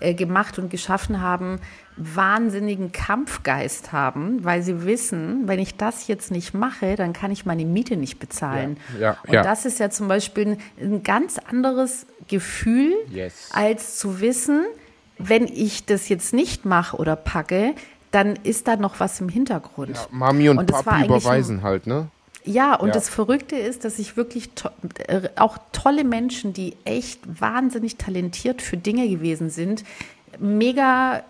äh, 0.00 0.14
gemacht 0.14 0.58
und 0.58 0.70
geschaffen 0.70 1.20
haben, 1.20 1.60
wahnsinnigen 1.96 2.92
Kampfgeist 2.92 3.90
haben, 3.92 4.44
weil 4.44 4.62
sie 4.62 4.84
wissen, 4.84 5.48
wenn 5.48 5.58
ich 5.58 5.76
das 5.76 6.06
jetzt 6.06 6.30
nicht 6.30 6.54
mache, 6.54 6.94
dann 6.94 7.12
kann 7.12 7.32
ich 7.32 7.44
meine 7.44 7.64
Miete 7.64 7.96
nicht 7.96 8.20
bezahlen. 8.20 8.76
Ja, 8.94 9.00
ja, 9.00 9.16
und 9.26 9.34
ja. 9.34 9.42
das 9.42 9.66
ist 9.66 9.80
ja 9.80 9.90
zum 9.90 10.06
Beispiel 10.06 10.46
ein, 10.46 10.58
ein 10.80 11.02
ganz 11.02 11.38
anderes 11.38 12.06
Gefühl, 12.28 12.94
yes. 13.10 13.50
als 13.52 13.96
zu 13.98 14.20
wissen, 14.20 14.64
wenn 15.18 15.46
ich 15.46 15.84
das 15.86 16.08
jetzt 16.08 16.32
nicht 16.32 16.64
mache 16.64 16.96
oder 16.96 17.16
packe, 17.16 17.74
dann 18.12 18.36
ist 18.36 18.68
da 18.68 18.76
noch 18.76 19.00
was 19.00 19.20
im 19.20 19.28
Hintergrund. 19.28 19.96
Ja, 19.96 20.06
Mami 20.10 20.48
und, 20.48 20.58
und 20.58 20.66
Papi 20.70 21.04
überweisen 21.04 21.62
halt, 21.62 21.86
ne? 21.86 22.08
Ja, 22.44 22.74
und 22.74 22.88
ja. 22.88 22.94
das 22.94 23.08
Verrückte 23.08 23.56
ist, 23.56 23.84
dass 23.84 23.98
ich 23.98 24.16
wirklich 24.16 24.50
to 24.50 24.70
äh, 25.06 25.28
auch 25.36 25.58
tolle 25.72 26.04
Menschen, 26.04 26.52
die 26.52 26.76
echt 26.84 27.20
wahnsinnig 27.40 27.96
talentiert 27.96 28.62
für 28.62 28.76
Dinge 28.76 29.08
gewesen 29.08 29.50
sind, 29.50 29.84
mega 30.38 31.24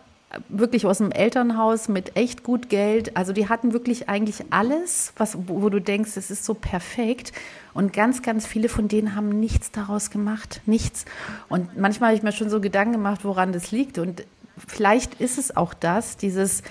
wirklich 0.48 0.86
aus 0.86 0.98
dem 0.98 1.10
Elternhaus 1.10 1.88
mit 1.88 2.16
echt 2.16 2.42
gut 2.42 2.68
Geld. 2.68 3.16
Also 3.16 3.32
die 3.32 3.48
hatten 3.48 3.72
wirklich 3.72 4.08
eigentlich 4.08 4.44
alles, 4.50 5.12
was, 5.16 5.38
wo 5.46 5.70
du 5.70 5.80
denkst, 5.80 6.16
es 6.16 6.30
ist 6.30 6.44
so 6.44 6.54
perfekt. 6.54 7.32
Und 7.72 7.92
ganz, 7.92 8.22
ganz 8.22 8.46
viele 8.46 8.68
von 8.68 8.88
denen 8.88 9.14
haben 9.14 9.40
nichts 9.40 9.70
daraus 9.70 10.10
gemacht. 10.10 10.60
Nichts. 10.66 11.06
Und 11.48 11.78
manchmal 11.78 12.08
habe 12.08 12.16
ich 12.18 12.22
mir 12.22 12.32
schon 12.32 12.50
so 12.50 12.60
Gedanken 12.60 12.92
gemacht, 12.92 13.24
woran 13.24 13.52
das 13.52 13.70
liegt. 13.70 13.98
Und 13.98 14.24
vielleicht 14.66 15.20
ist 15.20 15.38
es 15.38 15.56
auch 15.56 15.72
das, 15.72 16.16
dieses, 16.16 16.62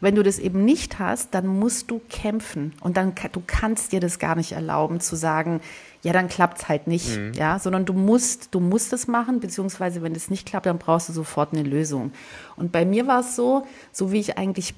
wenn 0.00 0.14
du 0.14 0.22
das 0.22 0.38
eben 0.38 0.64
nicht 0.64 0.98
hast, 0.98 1.34
dann 1.34 1.46
musst 1.46 1.90
du 1.90 2.00
kämpfen 2.10 2.72
und 2.80 2.96
dann 2.96 3.14
du 3.32 3.42
kannst 3.46 3.92
dir 3.92 4.00
das 4.00 4.18
gar 4.18 4.36
nicht 4.36 4.52
erlauben 4.52 5.00
zu 5.00 5.16
sagen, 5.16 5.60
ja, 6.02 6.12
dann 6.12 6.28
klappt 6.28 6.58
es 6.58 6.68
halt 6.68 6.86
nicht, 6.86 7.16
mhm. 7.16 7.32
ja, 7.32 7.58
sondern 7.58 7.84
du 7.84 7.92
musst, 7.92 8.54
du 8.54 8.60
musst 8.60 8.92
es 8.92 9.08
machen, 9.08 9.40
beziehungsweise 9.40 10.02
wenn 10.02 10.14
es 10.14 10.30
nicht 10.30 10.46
klappt, 10.46 10.66
dann 10.66 10.78
brauchst 10.78 11.08
du 11.08 11.12
sofort 11.12 11.52
eine 11.52 11.62
Lösung. 11.62 12.12
Und 12.56 12.70
bei 12.70 12.84
mir 12.84 13.06
war 13.06 13.20
es 13.20 13.34
so, 13.34 13.66
so 13.90 14.12
wie 14.12 14.20
ich 14.20 14.38
eigentlich 14.38 14.74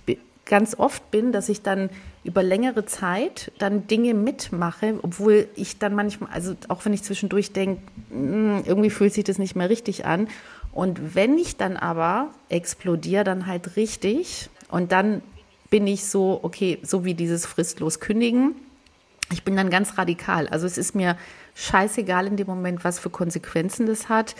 ganz 0.47 0.79
oft 0.79 1.11
bin, 1.11 1.31
dass 1.31 1.49
ich 1.49 1.63
dann 1.63 1.91
über 2.25 2.43
längere 2.43 2.87
Zeit 2.87 3.53
dann 3.59 3.87
Dinge 3.87 4.15
mitmache, 4.15 4.99
obwohl 5.03 5.49
ich 5.55 5.79
dann 5.79 5.95
manchmal, 5.95 6.31
also 6.33 6.55
auch 6.69 6.85
wenn 6.85 6.95
ich 6.95 7.03
zwischendurch 7.03 7.53
denke, 7.53 7.83
hm, 8.11 8.63
irgendwie 8.65 8.91
fühlt 8.91 9.13
sich 9.13 9.25
das 9.25 9.39
nicht 9.39 9.55
mehr 9.55 9.69
richtig 9.69 10.07
an. 10.07 10.29
Und 10.73 11.15
wenn 11.15 11.39
ich 11.39 11.57
dann 11.57 11.77
aber 11.77 12.31
explodiere, 12.49 13.25
dann 13.25 13.47
halt 13.47 13.77
richtig, 13.77 14.49
und 14.69 14.93
dann 14.93 15.23
bin 15.71 15.87
ich 15.87 16.05
so, 16.05 16.41
okay, 16.43 16.79
so 16.83 17.05
wie 17.05 17.15
dieses 17.15 17.47
fristlos 17.47 18.01
kündigen. 18.01 18.55
Ich 19.31 19.45
bin 19.45 19.57
dann 19.57 19.69
ganz 19.69 19.99
radikal. 19.99 20.49
Also 20.49 20.67
es 20.67 20.79
ist 20.79 20.95
mir 20.95 21.19
scheißegal 21.55 22.27
in 22.27 22.37
dem 22.37 22.47
Moment, 22.47 22.85
was 22.85 22.99
für 22.99 23.11
Konsequenzen 23.11 23.87
das 23.87 24.09
hat. 24.09 24.35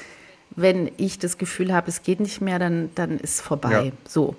Wenn 0.57 0.91
ich 0.97 1.19
das 1.19 1.37
Gefühl 1.37 1.75
habe, 1.75 1.89
es 1.89 2.03
geht 2.03 2.21
nicht 2.21 2.41
mehr, 2.41 2.59
dann, 2.59 2.91
dann 2.95 3.19
ist 3.19 3.35
es 3.35 3.41
vorbei. 3.43 3.87
Ja. 3.87 3.93
So. 4.09 4.37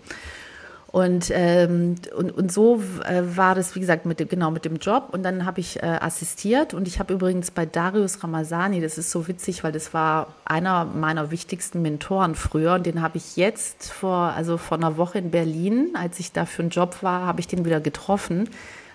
Und, 0.91 1.29
ähm, 1.31 1.95
und, 2.17 2.31
und 2.31 2.51
so 2.51 2.81
äh, 3.05 3.21
war 3.23 3.53
das, 3.53 3.75
wie 3.75 3.79
gesagt, 3.79 4.07
mit 4.07 4.19
dem, 4.19 4.27
genau 4.27 4.49
mit 4.49 4.65
dem 4.65 4.77
Job. 4.77 5.09
Und 5.11 5.21
dann 5.21 5.45
habe 5.45 5.59
ich 5.59 5.83
äh, 5.83 5.85
assistiert. 5.85 6.73
Und 6.73 6.87
ich 6.87 6.97
habe 6.97 7.13
übrigens 7.13 7.51
bei 7.51 7.67
Darius 7.67 8.23
Ramazani, 8.23 8.81
das 8.81 8.97
ist 8.97 9.11
so 9.11 9.27
witzig, 9.27 9.63
weil 9.63 9.71
das 9.71 9.93
war 9.93 10.33
einer 10.45 10.85
meiner 10.85 11.29
wichtigsten 11.29 11.83
Mentoren 11.83 12.33
früher. 12.33 12.73
Und 12.73 12.87
den 12.87 13.03
habe 13.03 13.17
ich 13.17 13.35
jetzt 13.35 13.91
vor, 13.91 14.33
also 14.35 14.57
vor 14.57 14.77
einer 14.77 14.97
Woche 14.97 15.19
in 15.19 15.29
Berlin, 15.29 15.91
als 15.93 16.19
ich 16.19 16.31
da 16.31 16.45
für 16.45 16.63
einen 16.63 16.71
Job 16.71 16.97
war, 17.03 17.25
habe 17.27 17.39
ich 17.39 17.47
den 17.47 17.65
wieder 17.65 17.81
getroffen. 17.81 18.49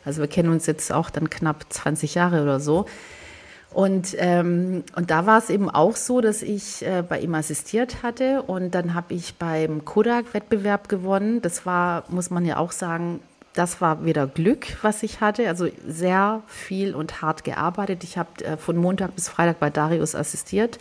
Also 0.04 0.20
wir 0.20 0.28
kennen 0.28 0.50
uns 0.50 0.66
jetzt 0.66 0.92
auch 0.92 1.10
dann 1.10 1.30
knapp 1.30 1.64
20 1.68 2.14
Jahre 2.16 2.42
oder 2.42 2.58
so. 2.58 2.86
Und, 3.74 4.14
ähm, 4.18 4.84
und 4.94 5.10
da 5.10 5.26
war 5.26 5.38
es 5.38 5.50
eben 5.50 5.68
auch 5.68 5.96
so, 5.96 6.20
dass 6.20 6.42
ich 6.42 6.86
äh, 6.86 7.02
bei 7.02 7.18
ihm 7.18 7.34
assistiert 7.34 8.04
hatte 8.04 8.42
und 8.42 8.72
dann 8.72 8.94
habe 8.94 9.14
ich 9.14 9.34
beim 9.34 9.84
Kodak-Wettbewerb 9.84 10.88
gewonnen. 10.88 11.42
Das 11.42 11.66
war, 11.66 12.04
muss 12.08 12.30
man 12.30 12.44
ja 12.44 12.58
auch 12.58 12.70
sagen, 12.70 13.18
das 13.52 13.80
war 13.80 14.04
wieder 14.04 14.28
Glück, 14.28 14.78
was 14.82 15.02
ich 15.02 15.20
hatte. 15.20 15.48
Also 15.48 15.66
sehr 15.84 16.44
viel 16.46 16.94
und 16.94 17.20
hart 17.20 17.42
gearbeitet. 17.42 18.04
Ich 18.04 18.16
habe 18.16 18.44
äh, 18.44 18.56
von 18.56 18.76
Montag 18.76 19.16
bis 19.16 19.28
Freitag 19.28 19.58
bei 19.58 19.70
Darius 19.70 20.14
assistiert, 20.14 20.78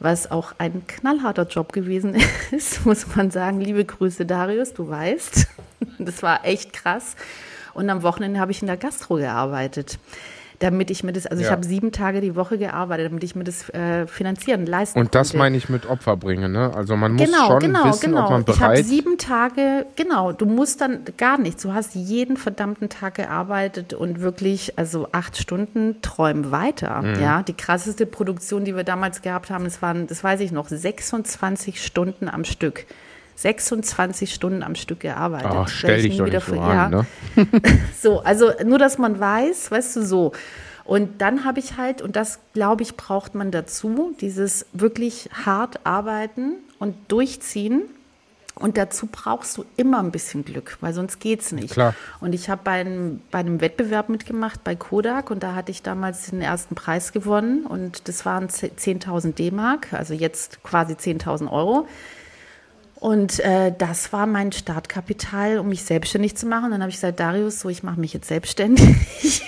was 0.00 0.30
auch 0.30 0.54
ein 0.56 0.86
knallharter 0.86 1.46
Job 1.46 1.74
gewesen 1.74 2.16
ist, 2.50 2.86
muss 2.86 3.14
man 3.14 3.30
sagen. 3.30 3.60
Liebe 3.60 3.84
Grüße, 3.84 4.24
Darius, 4.24 4.72
du 4.72 4.88
weißt. 4.88 5.48
Das 5.98 6.22
war 6.22 6.44
echt 6.44 6.72
krass. 6.72 7.16
Und 7.74 7.90
am 7.90 8.04
Wochenende 8.04 8.38
habe 8.38 8.52
ich 8.52 8.62
in 8.62 8.68
der 8.68 8.76
Gastro 8.76 9.16
gearbeitet 9.16 9.98
damit 10.62 10.90
ich 10.92 11.02
mir 11.02 11.12
das, 11.12 11.26
also 11.26 11.42
ja. 11.42 11.48
ich 11.48 11.52
habe 11.52 11.66
sieben 11.66 11.90
Tage 11.90 12.20
die 12.20 12.36
Woche 12.36 12.56
gearbeitet, 12.56 13.10
damit 13.10 13.24
ich 13.24 13.34
mir 13.34 13.42
das 13.42 13.68
äh, 13.70 14.06
finanzieren, 14.06 14.64
leisten 14.64 14.98
Und 14.98 15.14
das 15.14 15.30
konnte. 15.30 15.38
meine 15.38 15.56
ich 15.56 15.68
mit 15.68 15.86
Opfer 15.86 16.16
bringen, 16.16 16.52
ne? 16.52 16.72
Also 16.72 16.96
man 16.96 17.14
muss 17.14 17.26
genau, 17.26 17.46
schon 17.48 17.58
genau, 17.58 17.84
wissen, 17.84 18.10
genau. 18.12 18.24
ob 18.24 18.30
man 18.30 18.44
bereit... 18.44 18.56
Ich 18.56 18.62
habe 18.62 18.84
sieben 18.84 19.18
Tage, 19.18 19.86
genau, 19.96 20.30
du 20.30 20.46
musst 20.46 20.80
dann 20.80 21.00
gar 21.16 21.36
nichts, 21.36 21.62
du 21.62 21.72
hast 21.72 21.96
jeden 21.96 22.36
verdammten 22.36 22.88
Tag 22.88 23.16
gearbeitet 23.16 23.92
und 23.92 24.20
wirklich, 24.20 24.78
also 24.78 25.08
acht 25.10 25.36
Stunden 25.36 26.00
träumen 26.00 26.52
weiter, 26.52 27.02
mhm. 27.02 27.20
ja. 27.20 27.42
Die 27.42 27.54
krasseste 27.54 28.06
Produktion, 28.06 28.64
die 28.64 28.76
wir 28.76 28.84
damals 28.84 29.20
gehabt 29.20 29.50
haben, 29.50 29.64
das 29.64 29.82
waren, 29.82 30.06
das 30.06 30.22
weiß 30.22 30.40
ich 30.40 30.52
noch, 30.52 30.68
26 30.68 31.84
Stunden 31.84 32.28
am 32.28 32.44
Stück. 32.44 32.86
26 33.36 34.32
Stunden 34.32 34.62
am 34.62 34.74
Stück 34.74 35.00
gearbeitet. 35.00 35.50
Ach, 35.52 35.68
stell 35.68 36.02
dich 36.02 36.16
doch 36.16 36.26
nicht 36.26 36.46
so 36.46 36.60
an, 36.60 36.90
ne? 36.90 37.06
so, 38.00 38.20
also 38.20 38.50
nur, 38.64 38.78
dass 38.78 38.98
man 38.98 39.18
weiß, 39.18 39.70
weißt 39.70 39.96
du, 39.96 40.04
so. 40.04 40.32
Und 40.84 41.20
dann 41.20 41.44
habe 41.44 41.60
ich 41.60 41.76
halt, 41.76 42.02
und 42.02 42.16
das 42.16 42.38
glaube 42.54 42.82
ich, 42.82 42.96
braucht 42.96 43.34
man 43.34 43.50
dazu, 43.50 44.14
dieses 44.20 44.66
wirklich 44.72 45.30
hart 45.32 45.80
arbeiten 45.84 46.54
und 46.78 46.94
durchziehen. 47.08 47.82
Und 48.54 48.76
dazu 48.76 49.08
brauchst 49.10 49.56
du 49.56 49.64
immer 49.76 50.00
ein 50.00 50.10
bisschen 50.10 50.44
Glück, 50.44 50.76
weil 50.80 50.92
sonst 50.92 51.20
geht 51.20 51.40
es 51.40 51.52
nicht. 51.52 51.72
Klar. 51.72 51.94
Und 52.20 52.34
ich 52.34 52.50
habe 52.50 52.60
bei 52.62 52.72
einem, 52.72 53.22
bei 53.30 53.38
einem 53.38 53.62
Wettbewerb 53.62 54.10
mitgemacht 54.10 54.62
bei 54.62 54.76
Kodak 54.76 55.30
und 55.30 55.42
da 55.42 55.54
hatte 55.54 55.70
ich 55.70 55.82
damals 55.82 56.26
den 56.26 56.42
ersten 56.42 56.74
Preis 56.74 57.12
gewonnen 57.12 57.64
und 57.64 58.08
das 58.08 58.26
waren 58.26 58.48
10.000 58.48 59.34
D-Mark, 59.34 59.94
also 59.94 60.12
jetzt 60.12 60.62
quasi 60.62 60.92
10.000 60.92 61.50
Euro. 61.50 61.88
Und 63.02 63.40
äh, 63.40 63.74
das 63.76 64.12
war 64.12 64.28
mein 64.28 64.52
Startkapital, 64.52 65.58
um 65.58 65.70
mich 65.70 65.82
selbstständig 65.82 66.36
zu 66.36 66.46
machen. 66.46 66.70
Dann 66.70 66.82
habe 66.82 66.90
ich 66.90 66.94
gesagt, 66.94 67.18
Darius, 67.18 67.58
so, 67.58 67.68
ich 67.68 67.82
mache 67.82 67.98
mich 67.98 68.12
jetzt 68.12 68.28
selbstständig. 68.28 68.86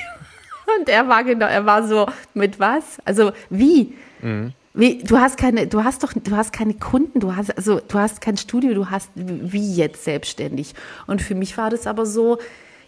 Und 0.76 0.88
er 0.88 1.06
war 1.06 1.22
genau, 1.22 1.46
er 1.46 1.64
war 1.64 1.86
so, 1.86 2.08
mit 2.34 2.58
was? 2.58 2.98
Also 3.04 3.30
wie? 3.50 3.94
Mhm. 4.22 4.54
Wie, 4.72 5.04
du 5.04 5.18
hast 5.18 5.36
keine, 5.36 5.68
du 5.68 5.84
hast 5.84 6.02
doch, 6.02 6.12
du 6.14 6.36
hast 6.36 6.52
keine 6.52 6.74
Kunden, 6.74 7.20
du 7.20 7.36
hast, 7.36 7.56
also 7.56 7.78
du 7.78 7.96
hast 7.96 8.20
kein 8.20 8.36
Studio, 8.36 8.74
du 8.74 8.90
hast 8.90 9.10
wie 9.14 9.72
jetzt 9.72 10.02
selbstständig. 10.02 10.74
Und 11.06 11.22
für 11.22 11.36
mich 11.36 11.56
war 11.56 11.70
das 11.70 11.86
aber 11.86 12.06
so, 12.06 12.38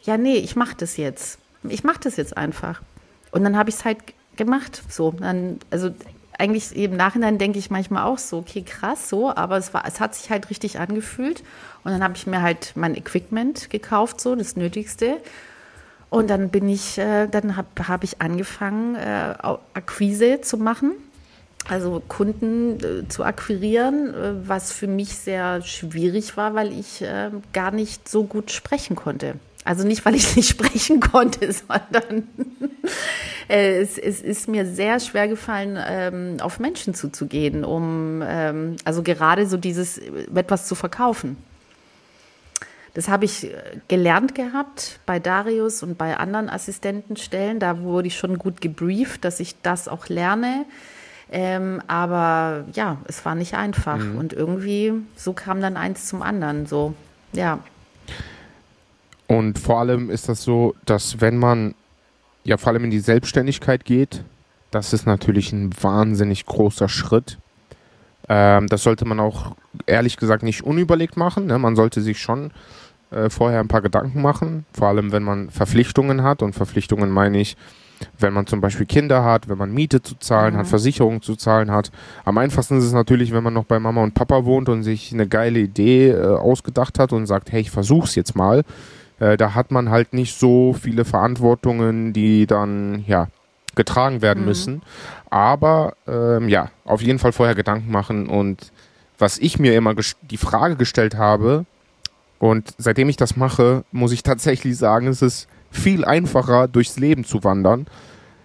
ja, 0.02 0.16
nee, 0.16 0.38
ich 0.38 0.56
mache 0.56 0.74
das 0.76 0.96
jetzt. 0.96 1.38
Ich 1.62 1.84
mache 1.84 2.00
das 2.02 2.16
jetzt 2.16 2.36
einfach. 2.36 2.82
Und 3.30 3.44
dann 3.44 3.56
habe 3.56 3.70
ich 3.70 3.76
es 3.76 3.84
halt 3.84 3.98
gemacht. 4.34 4.82
So, 4.88 5.12
dann, 5.12 5.60
also 5.70 5.90
eigentlich 6.38 6.76
im 6.76 6.96
Nachhinein 6.96 7.38
denke 7.38 7.58
ich 7.58 7.70
manchmal 7.70 8.04
auch 8.04 8.18
so, 8.18 8.38
okay, 8.38 8.62
krass, 8.62 9.08
so, 9.08 9.34
aber 9.34 9.56
es 9.56 9.72
war, 9.72 9.84
es 9.86 10.00
hat 10.00 10.14
sich 10.14 10.30
halt 10.30 10.50
richtig 10.50 10.78
angefühlt. 10.78 11.42
Und 11.84 11.92
dann 11.92 12.02
habe 12.02 12.14
ich 12.16 12.26
mir 12.26 12.42
halt 12.42 12.72
mein 12.74 12.94
Equipment 12.96 13.70
gekauft, 13.70 14.20
so 14.20 14.34
das 14.34 14.56
Nötigste. 14.56 15.18
Und 16.10 16.30
dann 16.30 16.50
bin 16.50 16.68
ich, 16.68 16.98
äh, 16.98 17.26
dann 17.26 17.56
habe 17.56 17.68
hab 17.88 18.04
ich 18.04 18.20
angefangen, 18.20 18.94
äh, 18.94 19.34
Akquise 19.74 20.40
zu 20.40 20.56
machen, 20.56 20.92
also 21.68 22.00
Kunden 22.06 22.78
äh, 22.78 23.08
zu 23.08 23.24
akquirieren, 23.24 24.14
äh, 24.14 24.48
was 24.48 24.72
für 24.72 24.86
mich 24.86 25.16
sehr 25.16 25.62
schwierig 25.62 26.36
war, 26.36 26.54
weil 26.54 26.72
ich 26.78 27.02
äh, 27.02 27.30
gar 27.52 27.70
nicht 27.70 28.08
so 28.08 28.24
gut 28.24 28.52
sprechen 28.52 28.94
konnte. 28.94 29.34
Also 29.66 29.86
nicht, 29.86 30.04
weil 30.06 30.14
ich 30.14 30.36
nicht 30.36 30.48
sprechen 30.48 31.00
konnte, 31.00 31.52
sondern 31.68 32.28
äh, 33.48 33.80
es, 33.80 33.98
es, 33.98 34.22
ist 34.22 34.48
mir 34.48 34.64
sehr 34.64 35.00
schwer 35.00 35.28
gefallen, 35.28 35.78
ähm, 35.86 36.36
auf 36.40 36.58
Menschen 36.60 36.94
zuzugehen, 36.94 37.64
um 37.64 38.22
ähm, 38.24 38.76
also 38.84 39.02
gerade 39.02 39.46
so 39.46 39.56
dieses 39.56 39.98
etwas 39.98 40.66
zu 40.66 40.74
verkaufen. 40.74 41.36
Das 42.94 43.08
habe 43.08 43.26
ich 43.26 43.44
äh, 43.44 43.52
gelernt 43.88 44.34
gehabt 44.34 45.00
bei 45.04 45.18
Darius 45.18 45.82
und 45.82 45.98
bei 45.98 46.16
anderen 46.16 46.48
Assistentenstellen. 46.48 47.58
Da 47.58 47.80
wurde 47.80 48.08
ich 48.08 48.16
schon 48.16 48.38
gut 48.38 48.60
gebrieft, 48.60 49.24
dass 49.24 49.40
ich 49.40 49.60
das 49.60 49.88
auch 49.88 50.08
lerne. 50.08 50.64
Ähm, 51.30 51.82
aber 51.88 52.64
ja, 52.72 52.98
es 53.06 53.24
war 53.24 53.34
nicht 53.34 53.54
einfach. 53.54 53.98
Mhm. 53.98 54.16
Und 54.16 54.32
irgendwie, 54.32 54.92
so 55.16 55.32
kam 55.32 55.60
dann 55.60 55.76
eins 55.76 56.06
zum 56.06 56.22
anderen. 56.22 56.66
So, 56.66 56.94
ja. 57.32 57.58
Und 59.26 59.58
vor 59.58 59.80
allem 59.80 60.10
ist 60.10 60.28
das 60.28 60.42
so, 60.42 60.74
dass 60.84 61.20
wenn 61.20 61.36
man 61.36 61.74
ja 62.44 62.56
vor 62.56 62.72
allem 62.72 62.84
in 62.84 62.90
die 62.90 63.00
Selbstständigkeit 63.00 63.84
geht, 63.84 64.22
das 64.70 64.92
ist 64.92 65.06
natürlich 65.06 65.52
ein 65.52 65.70
wahnsinnig 65.80 66.46
großer 66.46 66.88
Schritt. 66.88 67.38
Ähm, 68.28 68.66
das 68.68 68.82
sollte 68.82 69.04
man 69.04 69.20
auch 69.20 69.56
ehrlich 69.86 70.16
gesagt 70.16 70.42
nicht 70.42 70.62
unüberlegt 70.62 71.16
machen. 71.16 71.46
Ne? 71.46 71.58
Man 71.58 71.76
sollte 71.76 72.00
sich 72.02 72.20
schon 72.20 72.50
äh, 73.10 73.30
vorher 73.30 73.60
ein 73.60 73.68
paar 73.68 73.82
Gedanken 73.82 74.22
machen, 74.22 74.66
vor 74.72 74.88
allem 74.88 75.12
wenn 75.12 75.22
man 75.22 75.50
Verpflichtungen 75.50 76.22
hat. 76.22 76.42
Und 76.42 76.54
Verpflichtungen 76.54 77.10
meine 77.10 77.40
ich, 77.40 77.56
wenn 78.18 78.32
man 78.32 78.46
zum 78.46 78.60
Beispiel 78.60 78.86
Kinder 78.86 79.24
hat, 79.24 79.48
wenn 79.48 79.58
man 79.58 79.72
Miete 79.72 80.02
zu 80.02 80.16
zahlen 80.18 80.54
mhm. 80.54 80.58
hat, 80.58 80.66
Versicherungen 80.66 81.22
zu 81.22 81.36
zahlen 81.36 81.70
hat. 81.70 81.90
Am 82.24 82.36
einfachsten 82.38 82.78
ist 82.78 82.84
es 82.84 82.92
natürlich, 82.92 83.32
wenn 83.32 83.44
man 83.44 83.54
noch 83.54 83.64
bei 83.64 83.78
Mama 83.78 84.02
und 84.02 84.14
Papa 84.14 84.44
wohnt 84.44 84.68
und 84.68 84.82
sich 84.82 85.12
eine 85.12 85.26
geile 85.26 85.60
Idee 85.60 86.10
äh, 86.10 86.26
ausgedacht 86.26 86.98
hat 86.98 87.12
und 87.12 87.26
sagt, 87.26 87.52
hey, 87.52 87.60
ich 87.60 87.70
versuch's 87.70 88.14
jetzt 88.14 88.36
mal. 88.36 88.64
Äh, 89.18 89.36
da 89.36 89.54
hat 89.54 89.70
man 89.70 89.90
halt 89.90 90.12
nicht 90.12 90.38
so 90.38 90.74
viele 90.74 91.04
Verantwortungen, 91.04 92.12
die 92.12 92.46
dann, 92.46 93.04
ja, 93.06 93.28
getragen 93.74 94.22
werden 94.22 94.40
mhm. 94.40 94.46
müssen. 94.46 94.82
Aber 95.30 95.94
ähm, 96.06 96.48
ja, 96.48 96.70
auf 96.84 97.02
jeden 97.02 97.18
Fall 97.18 97.32
vorher 97.32 97.54
Gedanken 97.54 97.90
machen. 97.90 98.28
Und 98.28 98.72
was 99.18 99.38
ich 99.38 99.58
mir 99.58 99.74
immer 99.76 99.94
die 100.22 100.36
Frage 100.36 100.76
gestellt 100.76 101.16
habe, 101.16 101.66
und 102.38 102.74
seitdem 102.78 103.08
ich 103.08 103.16
das 103.16 103.36
mache, 103.36 103.84
muss 103.92 104.12
ich 104.12 104.22
tatsächlich 104.22 104.76
sagen, 104.76 105.06
es 105.06 105.22
ist 105.22 105.48
viel 105.70 106.04
einfacher, 106.04 106.68
durchs 106.68 106.98
Leben 106.98 107.24
zu 107.24 107.44
wandern. 107.44 107.86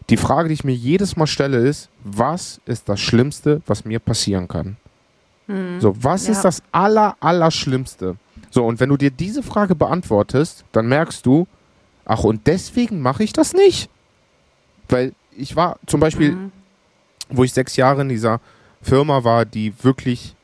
Die 0.09 0.17
Frage, 0.17 0.47
die 0.47 0.53
ich 0.53 0.63
mir 0.63 0.75
jedes 0.75 1.15
Mal 1.15 1.27
stelle, 1.27 1.57
ist, 1.57 1.89
was 2.03 2.61
ist 2.65 2.89
das 2.89 2.99
Schlimmste, 2.99 3.61
was 3.65 3.85
mir 3.85 3.99
passieren 3.99 4.47
kann? 4.47 4.77
Mhm. 5.47 5.79
So, 5.79 5.93
was 6.01 6.27
ja. 6.27 6.33
ist 6.33 6.41
das 6.41 6.63
aller, 6.71 7.15
aller 7.19 7.51
Schlimmste? 7.51 8.15
So, 8.51 8.65
und 8.65 8.79
wenn 8.79 8.89
du 8.89 8.97
dir 8.97 9.09
diese 9.09 9.41
Frage 9.41 9.75
beantwortest, 9.75 10.65
dann 10.73 10.87
merkst 10.87 11.25
du, 11.25 11.47
ach, 12.05 12.23
und 12.23 12.45
deswegen 12.47 13.01
mache 13.01 13.23
ich 13.23 13.33
das 13.33 13.53
nicht. 13.53 13.89
Weil 14.89 15.13
ich 15.35 15.55
war 15.55 15.79
zum 15.87 16.01
Beispiel, 16.01 16.33
mhm. 16.33 16.51
wo 17.29 17.43
ich 17.43 17.53
sechs 17.53 17.77
Jahre 17.77 18.01
in 18.01 18.09
dieser 18.09 18.41
Firma 18.81 19.23
war, 19.23 19.45
die 19.45 19.73
wirklich 19.83 20.35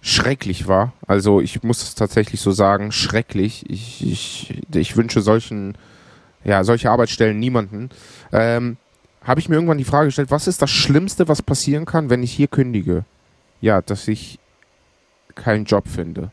schrecklich 0.00 0.66
war. 0.66 0.92
Also 1.06 1.40
ich 1.40 1.62
muss 1.62 1.82
es 1.82 1.94
tatsächlich 1.94 2.40
so 2.40 2.50
sagen, 2.50 2.90
schrecklich. 2.90 3.64
Ich, 3.70 4.04
ich, 4.04 4.62
ich 4.74 4.96
wünsche 4.96 5.20
solchen, 5.22 5.78
ja, 6.44 6.64
solche 6.64 6.90
Arbeitsstellen 6.90 7.38
niemanden. 7.38 7.90
Ähm, 8.32 8.78
habe 9.22 9.38
ich 9.38 9.48
mir 9.48 9.54
irgendwann 9.54 9.78
die 9.78 9.84
Frage 9.84 10.06
gestellt, 10.06 10.32
was 10.32 10.48
ist 10.48 10.60
das 10.60 10.70
Schlimmste, 10.70 11.28
was 11.28 11.40
passieren 11.40 11.84
kann, 11.84 12.10
wenn 12.10 12.24
ich 12.24 12.32
hier 12.32 12.48
kündige? 12.48 13.04
Ja, 13.60 13.80
dass 13.80 14.08
ich 14.08 14.40
keinen 15.36 15.64
Job 15.66 15.86
finde. 15.86 16.32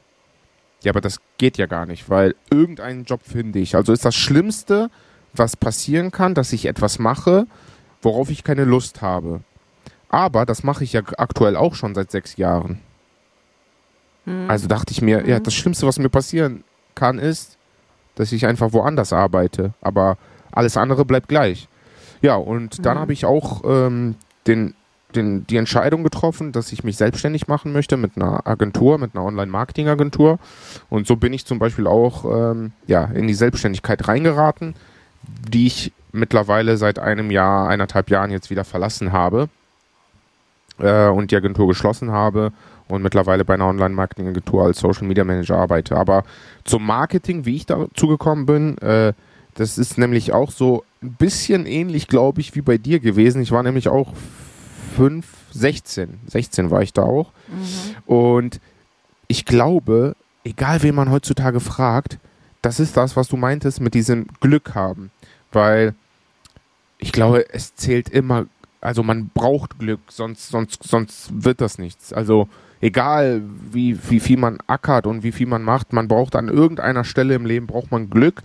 Ja, 0.84 0.92
aber 0.92 1.02
das 1.02 1.20
geht 1.38 1.58
ja 1.58 1.66
gar 1.66 1.86
nicht, 1.86 2.10
weil 2.10 2.36
irgendeinen 2.50 3.04
Job 3.04 3.22
finde 3.24 3.60
ich. 3.60 3.76
Also 3.76 3.92
ist 3.92 4.06
das 4.06 4.16
Schlimmste, 4.16 4.90
was 5.34 5.58
passieren 5.58 6.12
kann, 6.12 6.34
dass 6.34 6.54
ich 6.54 6.66
etwas 6.66 7.00
mache, 7.00 7.48
worauf 8.02 8.30
ich 8.30 8.44
keine 8.44 8.64
Lust 8.64 9.02
habe. 9.02 9.42
Aber 10.08 10.46
das 10.46 10.64
mache 10.64 10.84
ich 10.84 10.94
ja 10.94 11.02
aktuell 11.18 11.56
auch 11.56 11.76
schon 11.76 11.96
seit 11.96 12.12
sechs 12.12 12.38
Jahren. 12.38 12.80
Mhm. 14.26 14.50
Also 14.50 14.68
dachte 14.68 14.92
ich 14.92 15.02
mir, 15.02 15.22
mhm. 15.22 15.30
ja, 15.30 15.40
das 15.40 15.54
Schlimmste, 15.54 15.86
was 15.86 16.00
mir 16.00 16.10
passieren 16.10 16.64
kann, 16.96 17.20
ist, 17.20 17.58
dass 18.16 18.32
ich 18.32 18.46
einfach 18.46 18.74
woanders 18.74 19.14
arbeite. 19.14 19.74
Aber 19.82 20.18
alles 20.52 20.78
andere 20.78 21.06
bleibt 21.06 21.28
gleich. 21.28 21.68
Ja, 22.22 22.36
und 22.36 22.86
dann 22.86 22.98
mhm. 22.98 23.02
habe 23.02 23.14
ich 23.14 23.26
auch 23.26 23.64
ähm, 23.66 24.16
den 24.48 24.74
den, 25.16 25.46
die 25.48 25.58
Entscheidung 25.58 26.04
getroffen, 26.04 26.52
dass 26.52 26.72
ich 26.72 26.84
mich 26.84 26.98
selbstständig 26.98 27.48
machen 27.48 27.74
möchte 27.74 27.98
mit 27.98 28.16
einer 28.16 28.46
Agentur, 28.48 28.98
mit 28.98 29.16
einer 29.16 29.26
Online-Marketing-Agentur. 29.26 30.40
Und 30.90 31.08
so 31.08 31.16
bin 31.16 31.34
ich 31.34 31.46
zum 31.46 31.60
Beispiel 31.60 31.88
auch 31.88 32.26
ähm, 32.26 32.72
ja, 32.88 33.06
in 33.06 33.28
die 33.28 33.34
Selbstständigkeit 33.34 34.08
reingeraten, 34.08 34.76
die 35.24 35.68
ich 35.68 35.92
mittlerweile 36.12 36.78
seit 36.78 37.00
einem 37.00 37.32
Jahr, 37.32 37.70
eineinhalb 37.70 38.10
Jahren 38.10 38.32
jetzt 38.32 38.50
wieder 38.50 38.64
verlassen 38.64 39.12
habe 39.12 39.50
äh, 40.80 41.08
und 41.08 41.32
die 41.32 41.36
Agentur 41.36 41.68
geschlossen 41.68 42.12
habe 42.12 42.52
und 42.88 43.02
mittlerweile 43.02 43.46
bei 43.46 43.56
einer 43.56 43.68
Online-Marketing-Agentur 43.68 44.64
als 44.64 44.80
Social 44.80 45.08
Media 45.08 45.24
Manager 45.24 45.58
arbeite. 45.58 45.96
Aber 45.96 46.24
zum 46.66 46.86
Marketing, 46.86 47.46
wie 47.46 47.56
ich 47.56 47.66
dazu 47.66 48.08
gekommen 48.08 48.46
bin, 48.46 48.78
äh, 48.80 49.14
das 49.56 49.78
ist 49.78 49.98
nämlich 49.98 50.34
auch 50.34 50.52
so 50.52 50.84
ein 51.02 51.14
bisschen 51.14 51.66
ähnlich, 51.66 52.08
glaube 52.08 52.42
ich, 52.42 52.56
wie 52.56 52.62
bei 52.62 52.78
dir 52.78 53.00
gewesen. 53.00 53.42
Ich 53.42 53.52
war 53.52 53.64
nämlich 53.64 53.90
auch 53.90 54.14
5, 54.90 55.26
16. 55.52 56.20
16 56.28 56.72
war 56.72 56.82
ich 56.82 56.94
da 56.94 57.04
auch. 57.04 57.32
Mhm. 57.48 57.96
Und 58.06 58.60
ich 59.28 59.46
glaube, 59.46 60.16
egal 60.44 60.84
wen 60.84 60.96
man 60.96 61.12
heutzutage 61.12 61.60
fragt, 61.60 62.18
das 62.62 62.80
ist 62.80 62.98
das, 62.98 63.16
was 63.16 63.28
du 63.28 63.38
meintest 63.38 63.80
mit 63.80 63.94
diesem 63.94 64.28
Glück 64.42 64.76
haben. 64.76 65.12
Weil 65.52 65.94
ich 66.98 67.12
glaube, 67.12 67.46
es 67.54 67.76
zählt 67.76 68.10
immer, 68.10 68.46
also 68.82 69.04
man 69.04 69.30
braucht 69.30 69.80
Glück, 69.80 70.02
sonst, 70.10 70.50
sonst, 70.50 70.84
sonst 70.84 71.44
wird 71.44 71.62
das 71.62 71.78
nichts. 71.78 72.12
Also 72.12 72.50
egal 72.82 73.42
wie, 73.72 73.98
wie 74.10 74.20
viel 74.20 74.38
man 74.38 74.60
ackert 74.68 75.08
und 75.08 75.24
wie 75.24 75.32
viel 75.32 75.48
man 75.48 75.64
macht, 75.64 75.94
man 75.94 76.08
braucht 76.08 76.36
an 76.36 76.50
irgendeiner 76.50 77.04
Stelle 77.04 77.36
im 77.36 77.46
Leben 77.46 77.68
braucht 77.68 77.92
man 77.92 78.10
Glück, 78.10 78.42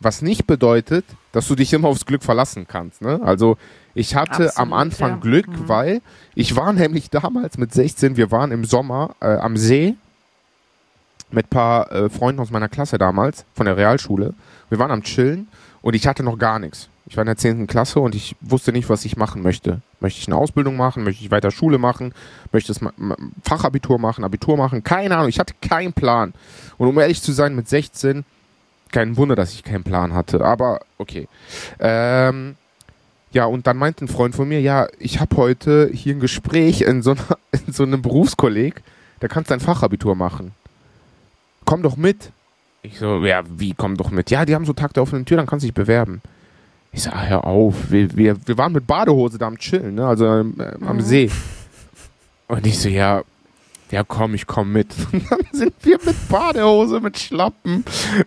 was 0.00 0.22
nicht 0.22 0.46
bedeutet, 0.46 1.04
dass 1.32 1.48
du 1.48 1.54
dich 1.54 1.72
immer 1.72 1.88
aufs 1.88 2.06
Glück 2.06 2.22
verlassen 2.22 2.66
kannst. 2.68 3.02
Ne? 3.02 3.20
Also 3.22 3.56
ich 3.98 4.14
hatte 4.14 4.46
Absolut, 4.46 4.58
am 4.58 4.72
Anfang 4.72 5.10
ja. 5.10 5.16
Glück, 5.16 5.48
mhm. 5.48 5.68
weil 5.68 6.00
ich 6.34 6.54
war 6.54 6.72
nämlich 6.72 7.10
damals 7.10 7.58
mit 7.58 7.74
16, 7.74 8.16
wir 8.16 8.30
waren 8.30 8.52
im 8.52 8.64
Sommer 8.64 9.16
äh, 9.20 9.26
am 9.26 9.56
See 9.56 9.96
mit 11.30 11.46
ein 11.46 11.50
paar 11.50 11.92
äh, 11.92 12.08
Freunden 12.08 12.40
aus 12.40 12.50
meiner 12.50 12.68
Klasse 12.68 12.96
damals, 12.96 13.44
von 13.54 13.66
der 13.66 13.76
Realschule. 13.76 14.34
Wir 14.70 14.78
waren 14.78 14.90
am 14.90 15.02
Chillen 15.02 15.48
und 15.82 15.94
ich 15.94 16.06
hatte 16.06 16.22
noch 16.22 16.38
gar 16.38 16.58
nichts. 16.58 16.88
Ich 17.06 17.16
war 17.16 17.22
in 17.22 17.26
der 17.26 17.36
10. 17.36 17.66
Klasse 17.66 18.00
und 18.00 18.14
ich 18.14 18.36
wusste 18.40 18.70
nicht, 18.70 18.88
was 18.88 19.04
ich 19.04 19.16
machen 19.16 19.42
möchte. 19.42 19.80
Möchte 19.98 20.20
ich 20.20 20.28
eine 20.28 20.36
Ausbildung 20.36 20.76
machen? 20.76 21.04
Möchte 21.04 21.24
ich 21.24 21.30
weiter 21.30 21.50
Schule 21.50 21.78
machen? 21.78 22.12
Möchte 22.52 22.72
ich 22.72 22.78
Fachabitur 23.42 23.98
machen? 23.98 24.24
Abitur 24.24 24.58
machen? 24.58 24.84
Keine 24.84 25.16
Ahnung. 25.16 25.30
Ich 25.30 25.38
hatte 25.38 25.54
keinen 25.62 25.94
Plan. 25.94 26.34
Und 26.76 26.88
um 26.88 26.98
ehrlich 26.98 27.22
zu 27.22 27.32
sein, 27.32 27.56
mit 27.56 27.66
16, 27.66 28.26
kein 28.92 29.16
Wunder, 29.16 29.36
dass 29.36 29.54
ich 29.54 29.64
keinen 29.64 29.84
Plan 29.84 30.12
hatte. 30.12 30.44
Aber 30.44 30.80
okay. 30.98 31.28
Ähm, 31.80 32.56
ja, 33.32 33.44
und 33.44 33.66
dann 33.66 33.76
meinte 33.76 34.04
ein 34.04 34.08
Freund 34.08 34.34
von 34.34 34.48
mir, 34.48 34.60
ja, 34.60 34.88
ich 34.98 35.20
habe 35.20 35.36
heute 35.36 35.90
hier 35.92 36.14
ein 36.14 36.20
Gespräch 36.20 36.80
in 36.80 37.02
so, 37.02 37.12
einer, 37.12 37.38
in 37.66 37.72
so 37.72 37.82
einem 37.82 38.02
Berufskolleg, 38.02 38.82
da 39.20 39.28
kannst 39.28 39.50
du 39.50 39.54
ein 39.54 39.60
Fachabitur 39.60 40.14
machen. 40.14 40.52
Komm 41.64 41.82
doch 41.82 41.96
mit. 41.96 42.32
Ich 42.82 42.98
so, 42.98 43.24
ja, 43.24 43.42
wie, 43.48 43.74
komm 43.74 43.96
doch 43.96 44.10
mit? 44.10 44.30
Ja, 44.30 44.44
die 44.44 44.54
haben 44.54 44.64
so 44.64 44.72
Tag 44.72 44.94
der 44.94 45.02
offenen 45.02 45.24
Tür, 45.24 45.36
dann 45.36 45.46
kannst 45.46 45.64
du 45.64 45.66
dich 45.66 45.74
bewerben. 45.74 46.22
Ich 46.92 47.02
so, 47.02 47.10
ah, 47.10 47.26
hör 47.26 47.44
auf, 47.44 47.90
wir, 47.90 48.16
wir, 48.16 48.36
wir 48.46 48.56
waren 48.56 48.72
mit 48.72 48.86
Badehose 48.86 49.36
da 49.36 49.46
am 49.46 49.58
Chillen, 49.58 49.96
ne? 49.96 50.06
also 50.06 50.24
äh, 50.24 50.44
am 50.80 50.96
mhm. 50.96 51.00
See. 51.00 51.30
Und 52.46 52.66
ich 52.66 52.78
so, 52.78 52.88
ja, 52.88 53.22
ja 53.90 54.04
komm, 54.04 54.34
ich 54.34 54.46
komm 54.46 54.72
mit. 54.72 54.94
Und 55.12 55.30
dann 55.30 55.40
sind 55.52 55.74
wir 55.82 55.98
mit 56.04 56.28
Badehose, 56.28 57.00
mit 57.00 57.18
Schlappen, 57.18 57.84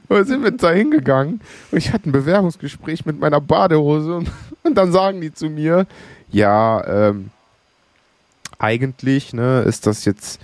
und 0.08 0.26
sind 0.26 0.44
wir 0.44 0.52
da 0.52 0.72
hingegangen. 0.72 1.42
Und 1.72 1.78
ich 1.78 1.92
hatte 1.92 2.10
ein 2.10 2.12
Bewerbungsgespräch 2.12 3.06
mit 3.06 3.20
meiner 3.20 3.42
Badehose 3.42 4.18
und, 4.18 4.32
und 4.64 4.76
dann 4.76 4.92
sagen 4.92 5.22
die 5.22 5.34
zu 5.34 5.50
mir, 5.50 5.88
ja, 6.30 7.10
ähm, 7.10 7.30
eigentlich 8.60 9.34
ne, 9.34 9.62
ist 9.62 9.88
das 9.88 10.06
jetzt 10.06 10.40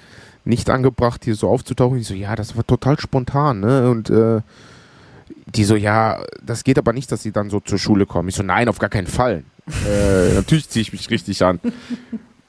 nicht 0.46 0.70
angebracht, 0.70 1.26
hier 1.26 1.36
so 1.36 1.50
aufzutauchen. 1.50 2.00
Ich 2.00 2.08
so, 2.08 2.14
ja, 2.14 2.36
das 2.36 2.56
war 2.56 2.66
total 2.66 3.00
spontan, 3.00 3.60
ne? 3.60 3.90
Und 3.90 4.10
äh, 4.10 4.42
die 5.56 5.64
so, 5.64 5.76
ja, 5.76 6.24
das 6.42 6.64
geht 6.64 6.78
aber 6.78 6.94
nicht, 6.94 7.12
dass 7.12 7.24
sie 7.24 7.32
dann 7.32 7.50
so 7.50 7.60
zur 7.60 7.78
Schule 7.78 8.06
kommen. 8.06 8.30
Ich 8.30 8.36
so, 8.36 8.44
nein, 8.44 8.70
auf 8.70 8.80
gar 8.80 8.90
keinen 8.90 9.08
Fall. 9.08 9.44
äh, 9.86 10.34
natürlich 10.36 10.70
ziehe 10.70 10.82
ich 10.82 10.92
mich 10.92 11.10
richtig 11.10 11.44
an. 11.44 11.60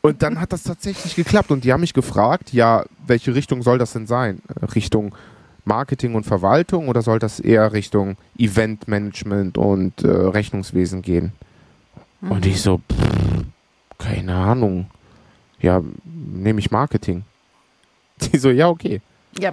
Und 0.00 0.22
dann 0.22 0.40
hat 0.40 0.52
das 0.52 0.62
tatsächlich 0.62 1.16
geklappt 1.16 1.50
und 1.50 1.64
die 1.64 1.72
haben 1.72 1.80
mich 1.80 1.92
gefragt, 1.92 2.52
ja, 2.52 2.84
welche 3.06 3.34
Richtung 3.34 3.62
soll 3.62 3.78
das 3.78 3.92
denn 3.92 4.06
sein? 4.06 4.40
Richtung 4.74 5.14
Marketing 5.64 6.14
und 6.14 6.24
Verwaltung 6.24 6.88
oder 6.88 7.02
soll 7.02 7.18
das 7.18 7.40
eher 7.40 7.72
Richtung 7.72 8.16
Eventmanagement 8.38 9.58
und 9.58 10.02
äh, 10.02 10.08
Rechnungswesen 10.08 11.02
gehen? 11.02 11.32
Mhm. 12.20 12.30
Und 12.30 12.46
ich 12.46 12.60
so, 12.60 12.78
pff, 12.78 13.44
keine 13.98 14.34
Ahnung. 14.34 14.86
Ja, 15.60 15.82
nehme 16.04 16.60
ich 16.60 16.70
Marketing. 16.70 17.24
Die 18.20 18.38
so, 18.38 18.50
ja, 18.50 18.68
okay. 18.68 19.00
Ja, 19.38 19.52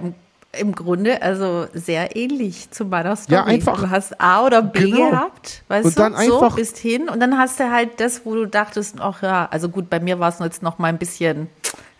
im 0.52 0.74
Grunde 0.74 1.20
also 1.20 1.66
sehr 1.74 2.16
ähnlich 2.16 2.70
zu 2.70 2.86
meiner 2.86 3.14
Story. 3.16 3.34
Ja, 3.34 3.44
einfach. 3.44 3.78
Du 3.80 3.90
hast 3.90 4.18
A 4.20 4.44
oder 4.44 4.62
B 4.62 4.90
Genau. 4.90 5.10
gehabt, 5.10 5.62
weißt 5.68 5.84
Und 5.86 5.96
du, 5.96 6.00
dann 6.00 6.14
einfach- 6.14 6.50
so 6.50 6.56
bist 6.56 6.78
hin 6.78 7.08
und 7.08 7.20
dann 7.20 7.36
hast 7.36 7.60
du 7.60 7.70
halt 7.70 8.00
das, 8.00 8.24
wo 8.24 8.34
du 8.34 8.46
dachtest, 8.46 8.96
ach 9.00 9.22
ja, 9.22 9.46
also 9.50 9.68
gut, 9.68 9.90
bei 9.90 10.00
mir 10.00 10.18
war 10.18 10.30
es 10.30 10.38
jetzt 10.38 10.62
noch 10.62 10.78
mal 10.78 10.88
ein 10.88 10.98
bisschen, 10.98 11.48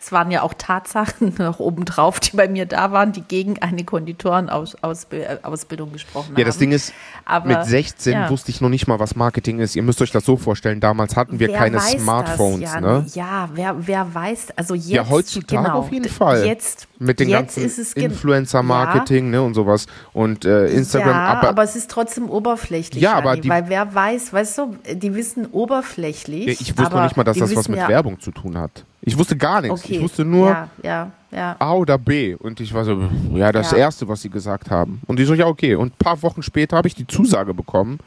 es 0.07 0.11
waren 0.13 0.31
ja 0.31 0.41
auch 0.41 0.53
Tatsachen 0.53 1.33
noch 1.37 1.59
obendrauf, 1.59 2.21
die 2.21 2.37
bei 2.37 2.47
mir 2.47 2.65
da 2.65 2.93
waren, 2.93 3.11
die 3.11 3.21
gegen 3.21 3.61
eine 3.61 3.83
Konditorenausbildung 3.83 5.91
gesprochen 5.91 6.29
haben. 6.29 6.37
Ja, 6.37 6.45
das 6.45 6.57
Ding 6.57 6.71
ist, 6.71 6.93
Aber, 7.25 7.47
mit 7.47 7.65
16 7.65 8.13
ja. 8.13 8.29
wusste 8.29 8.51
ich 8.51 8.61
noch 8.61 8.69
nicht 8.69 8.87
mal, 8.87 8.99
was 8.99 9.17
Marketing 9.17 9.59
ist. 9.59 9.75
Ihr 9.75 9.83
müsst 9.83 10.01
euch 10.01 10.11
das 10.11 10.23
so 10.23 10.37
vorstellen, 10.37 10.79
damals 10.79 11.17
hatten 11.17 11.39
wir 11.39 11.49
Wer 11.49 11.57
keine 11.57 11.81
Smartphones, 11.81 12.61
das, 12.61 12.73
ja, 12.73 12.81
ne? 12.81 13.05
Ja, 13.15 13.49
wer, 13.53 13.75
wer 13.85 14.15
weiß, 14.15 14.51
also 14.55 14.75
jetzt. 14.75 14.87
Ja, 14.89 15.09
heutzutage 15.09 15.63
genau, 15.63 15.79
auf 15.79 15.91
jeden 15.91 16.07
Fall. 16.09 16.45
Jetzt, 16.45 16.87
Mit 16.99 17.19
den 17.19 17.27
jetzt 17.27 17.55
ganzen 17.55 17.65
ist 17.65 17.77
es 17.77 17.93
gen- 17.93 18.11
Influencer-Marketing, 18.11 19.29
ne, 19.29 19.41
und 19.41 19.55
sowas. 19.55 19.87
Und 20.13 20.45
äh, 20.45 20.67
Instagram, 20.67 21.09
ja, 21.09 21.25
aber, 21.25 21.49
aber, 21.49 21.63
es 21.63 21.75
ist 21.75 21.91
trotzdem 21.91 22.29
oberflächlich. 22.29 23.03
Ja, 23.03 23.15
aber 23.15 23.31
Jani, 23.31 23.41
die- 23.41 23.49
weil 23.49 23.67
wer 23.67 23.93
weiß, 23.93 24.31
weißt 24.31 24.57
du, 24.57 24.77
die 24.93 25.15
wissen 25.15 25.47
oberflächlich. 25.47 26.45
Ja, 26.45 26.53
ich 26.53 26.77
wusste 26.77 26.95
noch 26.95 27.03
nicht 27.03 27.17
mal, 27.17 27.25
dass 27.25 27.37
das 27.37 27.53
was 27.53 27.67
mit 27.67 27.79
ja, 27.79 27.89
Werbung 27.89 28.21
zu 28.21 28.31
tun 28.31 28.57
hat. 28.57 28.85
Ich 29.07 29.17
wusste 29.17 29.37
gar 29.37 29.61
nichts. 29.61 29.83
Okay. 29.83 29.95
Ich 29.95 30.01
wusste 30.01 30.25
nur 30.25 30.49
Ja, 30.49 30.69
ja, 30.83 31.11
ja. 31.31 31.55
A 31.59 31.73
oder 31.73 31.97
B. 31.97 32.35
Und 32.35 32.59
ich 32.59 32.73
war 32.73 32.83
so, 32.83 33.09
ja, 33.33 33.51
das. 33.53 33.71
Erste, 33.71 34.07
was 34.07 34.21
sie 34.21 34.29
gesagt 34.29 34.69
haben. 34.69 35.01
Und 35.07 35.19
ich 35.19 35.27
so, 35.27 35.33
ja, 35.33 35.47
okay. 35.47 35.75
Und 35.75 35.93
ein 35.93 35.97
paar 35.97 36.21
Wochen 36.23 36.43
später 36.43 36.75
habe 36.75 36.87
ich 36.89 36.95
die 36.95 37.07
Zusage 37.07 37.53
bekommen 37.53 37.99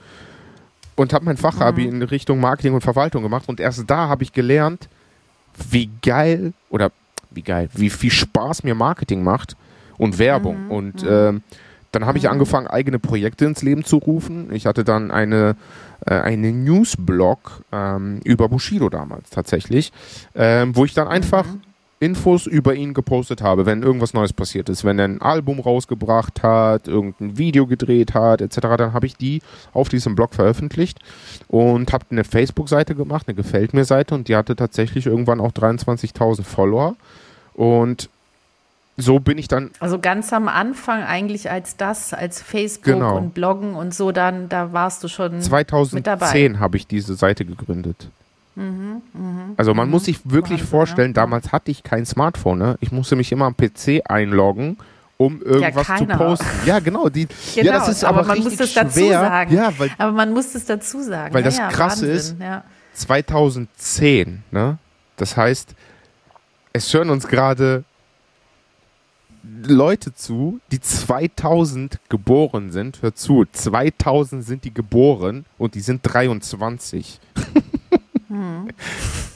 und 0.96 1.12
habe 1.14 1.24
mein 1.24 1.38
Fachabi 1.38 1.86
Mhm. 1.86 1.94
in 1.94 2.02
Richtung 2.02 2.38
Marketing 2.38 2.74
und 2.74 2.82
Verwaltung 2.82 3.22
gemacht. 3.22 3.44
Und 3.48 3.60
erst 3.60 3.82
da 3.88 4.08
habe 4.08 4.22
ich 4.24 4.32
gelernt, 4.32 4.88
wie 5.70 5.88
geil 6.02 6.52
oder 6.68 6.90
wie 7.30 7.42
geil, 7.42 7.70
wie 7.72 7.88
viel 7.90 8.10
Spaß 8.10 8.62
mir 8.64 8.74
Marketing 8.74 9.22
macht 9.22 9.56
und 9.96 10.18
Werbung. 10.18 10.64
Mhm. 10.66 10.70
Und 10.70 11.06
ähm, 11.08 11.42
dann 11.92 12.06
habe 12.06 12.18
ich 12.18 12.28
angefangen, 12.28 12.66
eigene 12.66 12.98
Projekte 12.98 13.44
ins 13.44 13.62
Leben 13.62 13.84
zu 13.84 13.96
rufen. 13.96 14.52
Ich 14.52 14.66
hatte 14.66 14.84
dann 14.84 15.10
eine, 15.10 15.56
äh, 16.06 16.14
eine 16.14 16.52
Newsblog 16.52 17.64
ähm, 17.72 18.20
über 18.24 18.48
Bushido 18.48 18.88
damals 18.88 19.30
tatsächlich, 19.30 19.92
ähm, 20.34 20.76
wo 20.76 20.84
ich 20.84 20.94
dann 20.94 21.08
einfach 21.08 21.46
Infos 22.02 22.46
über 22.46 22.74
ihn 22.74 22.94
gepostet 22.94 23.42
habe, 23.42 23.66
wenn 23.66 23.82
irgendwas 23.82 24.14
Neues 24.14 24.32
passiert 24.32 24.70
ist, 24.70 24.84
wenn 24.84 24.98
er 24.98 25.04
ein 25.04 25.20
Album 25.20 25.60
rausgebracht 25.60 26.42
hat, 26.42 26.88
irgendein 26.88 27.36
Video 27.36 27.66
gedreht 27.66 28.14
hat, 28.14 28.40
etc., 28.40 28.60
dann 28.78 28.92
habe 28.94 29.04
ich 29.04 29.16
die 29.16 29.42
auf 29.74 29.90
diesem 29.90 30.14
Blog 30.14 30.34
veröffentlicht 30.34 30.98
und 31.46 31.92
habe 31.92 32.06
eine 32.10 32.24
Facebook-Seite 32.24 32.94
gemacht, 32.94 33.28
eine 33.28 33.34
Gefällt 33.34 33.74
mir 33.74 33.84
Seite 33.84 34.14
und 34.14 34.28
die 34.28 34.36
hatte 34.36 34.56
tatsächlich 34.56 35.04
irgendwann 35.04 35.40
auch 35.40 35.52
23.000 35.52 36.42
Follower 36.42 36.96
und 37.52 38.08
so 39.00 39.18
bin 39.20 39.38
ich 39.38 39.48
dann 39.48 39.70
Also 39.80 39.98
ganz 39.98 40.32
am 40.32 40.48
Anfang 40.48 41.02
eigentlich 41.02 41.50
als 41.50 41.76
das, 41.76 42.12
als 42.14 42.40
Facebook 42.42 42.84
Genau. 42.84 43.16
und 43.16 43.34
Bloggen 43.34 43.74
und 43.74 43.94
so, 43.94 44.12
dann 44.12 44.48
da 44.48 44.72
warst 44.72 45.02
du 45.04 45.08
schon 45.08 45.32
mit 45.38 45.44
dabei. 45.46 46.26
2010 46.26 46.60
habe 46.60 46.76
ich 46.76 46.86
diese 46.86 47.14
Seite 47.14 47.44
gegründet. 47.44 48.08
also 49.56 49.74
man 49.74 49.88
muss 49.88 50.04
sich 50.04 50.20
wirklich 50.24 50.60
Wahnsinn, 50.60 50.66
vorstellen, 50.66 51.10
ja. 51.10 51.14
damals 51.14 51.50
hatte 51.52 51.70
ich 51.70 51.82
kein 51.82 52.04
Smartphone. 52.04 52.58
Ne? 52.58 52.76
Ich 52.80 52.92
musste 52.92 53.16
mich 53.16 53.32
immer 53.32 53.46
am 53.46 53.56
PC 53.56 54.02
einloggen, 54.06 54.76
um 55.16 55.40
irgendwas 55.42 55.86
zu 55.86 55.92
keiner. 55.92 56.16
posten. 56.16 56.46
Ja, 56.66 56.78
genau. 56.78 57.08
Die, 57.08 57.26
Genau, 57.54 57.66
ja, 57.66 57.72
das 57.78 57.88
ist 57.88 58.04
aber, 58.04 58.22
man 58.22 58.30
richtig 58.38 58.44
muss 58.44 58.56
das 58.58 58.74
dazu 58.74 58.98
schwer. 59.00 59.20
sagen. 59.20 59.54
Ja, 59.54 59.72
weil 59.78 59.90
Aber 59.98 60.12
man 60.12 60.32
muss 60.32 60.54
es 60.54 60.64
dazu 60.66 61.02
sagen. 61.02 61.32
Weil 61.32 61.40
ja, 61.42 61.44
das 61.46 61.58
ja, 61.58 61.68
Krasse 61.68 62.08
Wahnsinn, 62.08 62.36
ist, 62.36 62.36
Ja. 62.40 62.64
2010, 62.94 64.42
ne? 64.50 64.78
Das 65.16 65.36
heißt, 65.36 65.74
es 66.72 66.92
hören 66.94 67.10
uns 67.10 67.26
gerade 67.28 67.84
Leute 69.42 70.14
zu, 70.14 70.60
die 70.70 70.80
2000 70.80 71.98
geboren 72.08 72.70
sind. 72.70 73.02
Hör 73.02 73.14
zu, 73.14 73.44
2000 73.50 74.44
sind 74.44 74.64
die 74.64 74.74
geboren 74.74 75.44
und 75.58 75.74
die 75.74 75.80
sind 75.80 76.00
23. 76.02 77.20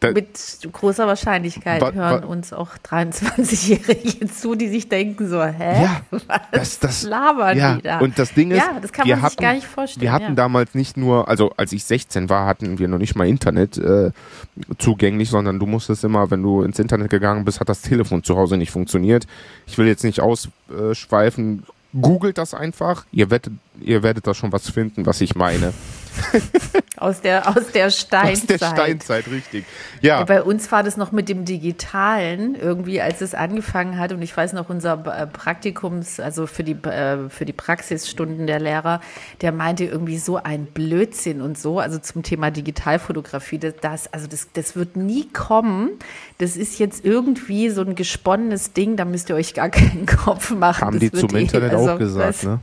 Da- 0.00 0.10
Mit 0.12 0.28
großer 0.72 1.06
Wahrscheinlichkeit 1.06 1.80
Wa- 1.80 1.92
hören 1.92 2.22
wa- 2.24 2.26
uns 2.26 2.52
auch 2.52 2.76
23-Jährige 2.86 4.26
zu, 4.32 4.54
die 4.54 4.68
sich 4.68 4.88
denken 4.90 5.26
so, 5.28 5.42
hä? 5.42 5.82
Ja, 5.84 6.00
Was 6.52 6.78
das- 6.78 6.80
das- 6.80 7.02
labern 7.04 7.56
Ja, 7.56 7.76
die 7.76 7.82
da? 7.82 7.98
und 8.00 8.18
das 8.18 8.34
Ding 8.34 8.50
ist, 8.50 8.58
ja, 8.58 8.78
das 8.80 8.92
kann 8.92 9.08
man 9.08 9.22
hatten, 9.22 9.30
sich 9.30 9.38
gar 9.38 9.54
nicht 9.54 9.66
vorstellen. 9.66 10.02
Wir 10.02 10.12
hatten 10.12 10.24
ja. 10.24 10.34
damals 10.34 10.74
nicht 10.74 10.96
nur, 10.98 11.28
also 11.28 11.52
als 11.56 11.72
ich 11.72 11.84
16 11.84 12.28
war, 12.28 12.46
hatten 12.46 12.78
wir 12.78 12.88
noch 12.88 12.98
nicht 12.98 13.14
mal 13.16 13.26
Internet 13.26 13.78
äh, 13.78 14.10
zugänglich, 14.78 15.30
sondern 15.30 15.58
du 15.58 15.64
musstest 15.66 16.04
immer, 16.04 16.30
wenn 16.30 16.42
du 16.42 16.62
ins 16.62 16.78
Internet 16.78 17.08
gegangen 17.10 17.44
bist, 17.46 17.60
hat 17.60 17.68
das 17.70 17.80
Telefon 17.80 18.22
zu 18.22 18.36
Hause 18.36 18.58
nicht 18.58 18.70
funktioniert. 18.72 19.26
Ich 19.66 19.78
will 19.78 19.86
jetzt 19.86 20.04
nicht 20.04 20.20
ausschweifen. 20.20 21.62
Googelt 21.98 22.36
das 22.36 22.52
einfach. 22.52 23.06
Ihr 23.12 23.30
werdet, 23.30 23.54
ihr 23.80 24.02
werdet 24.02 24.26
da 24.26 24.34
schon 24.34 24.52
was 24.52 24.68
finden, 24.68 25.06
was 25.06 25.22
ich 25.22 25.34
meine. 25.34 25.72
aus, 26.96 27.20
der, 27.20 27.48
aus 27.48 27.70
der 27.72 27.90
Steinzeit. 27.90 28.50
Aus 28.50 28.58
der 28.60 28.66
Steinzeit, 28.70 29.28
richtig. 29.28 29.64
Ja, 30.00 30.24
Bei 30.24 30.42
uns 30.42 30.70
war 30.72 30.82
das 30.82 30.96
noch 30.96 31.12
mit 31.12 31.28
dem 31.28 31.44
Digitalen 31.44 32.54
irgendwie, 32.54 33.00
als 33.00 33.20
es 33.20 33.34
angefangen 33.34 33.98
hat. 33.98 34.12
Und 34.12 34.22
ich 34.22 34.36
weiß 34.36 34.52
noch, 34.52 34.68
unser 34.68 35.04
äh, 35.06 35.26
Praktikums, 35.26 36.20
also 36.20 36.46
für 36.46 36.64
die, 36.64 36.72
äh, 36.72 37.28
für 37.28 37.44
die 37.44 37.52
Praxisstunden 37.52 38.46
der 38.46 38.60
Lehrer, 38.60 39.00
der 39.40 39.52
meinte 39.52 39.84
irgendwie 39.84 40.18
so 40.18 40.36
ein 40.36 40.66
Blödsinn 40.66 41.40
und 41.40 41.58
so, 41.58 41.80
also 41.80 41.98
zum 41.98 42.22
Thema 42.22 42.50
Digitalfotografie, 42.50 43.58
das, 43.58 44.12
also 44.12 44.26
das, 44.26 44.48
das 44.52 44.76
wird 44.76 44.96
nie 44.96 45.28
kommen. 45.32 45.90
Das 46.38 46.56
ist 46.56 46.78
jetzt 46.78 47.04
irgendwie 47.04 47.70
so 47.70 47.82
ein 47.82 47.94
gesponnenes 47.94 48.72
Ding, 48.72 48.96
da 48.96 49.04
müsst 49.04 49.28
ihr 49.30 49.36
euch 49.36 49.54
gar 49.54 49.70
keinen 49.70 50.06
Kopf 50.24 50.50
machen. 50.50 50.80
haben 50.80 51.00
Das 51.00 51.10
die 51.10 51.12
zum 51.12 51.30
eh- 51.34 51.42
Internet 51.42 51.72
also, 51.72 51.90
auch 51.92 51.98
gesagt, 51.98 52.44
ne? 52.44 52.60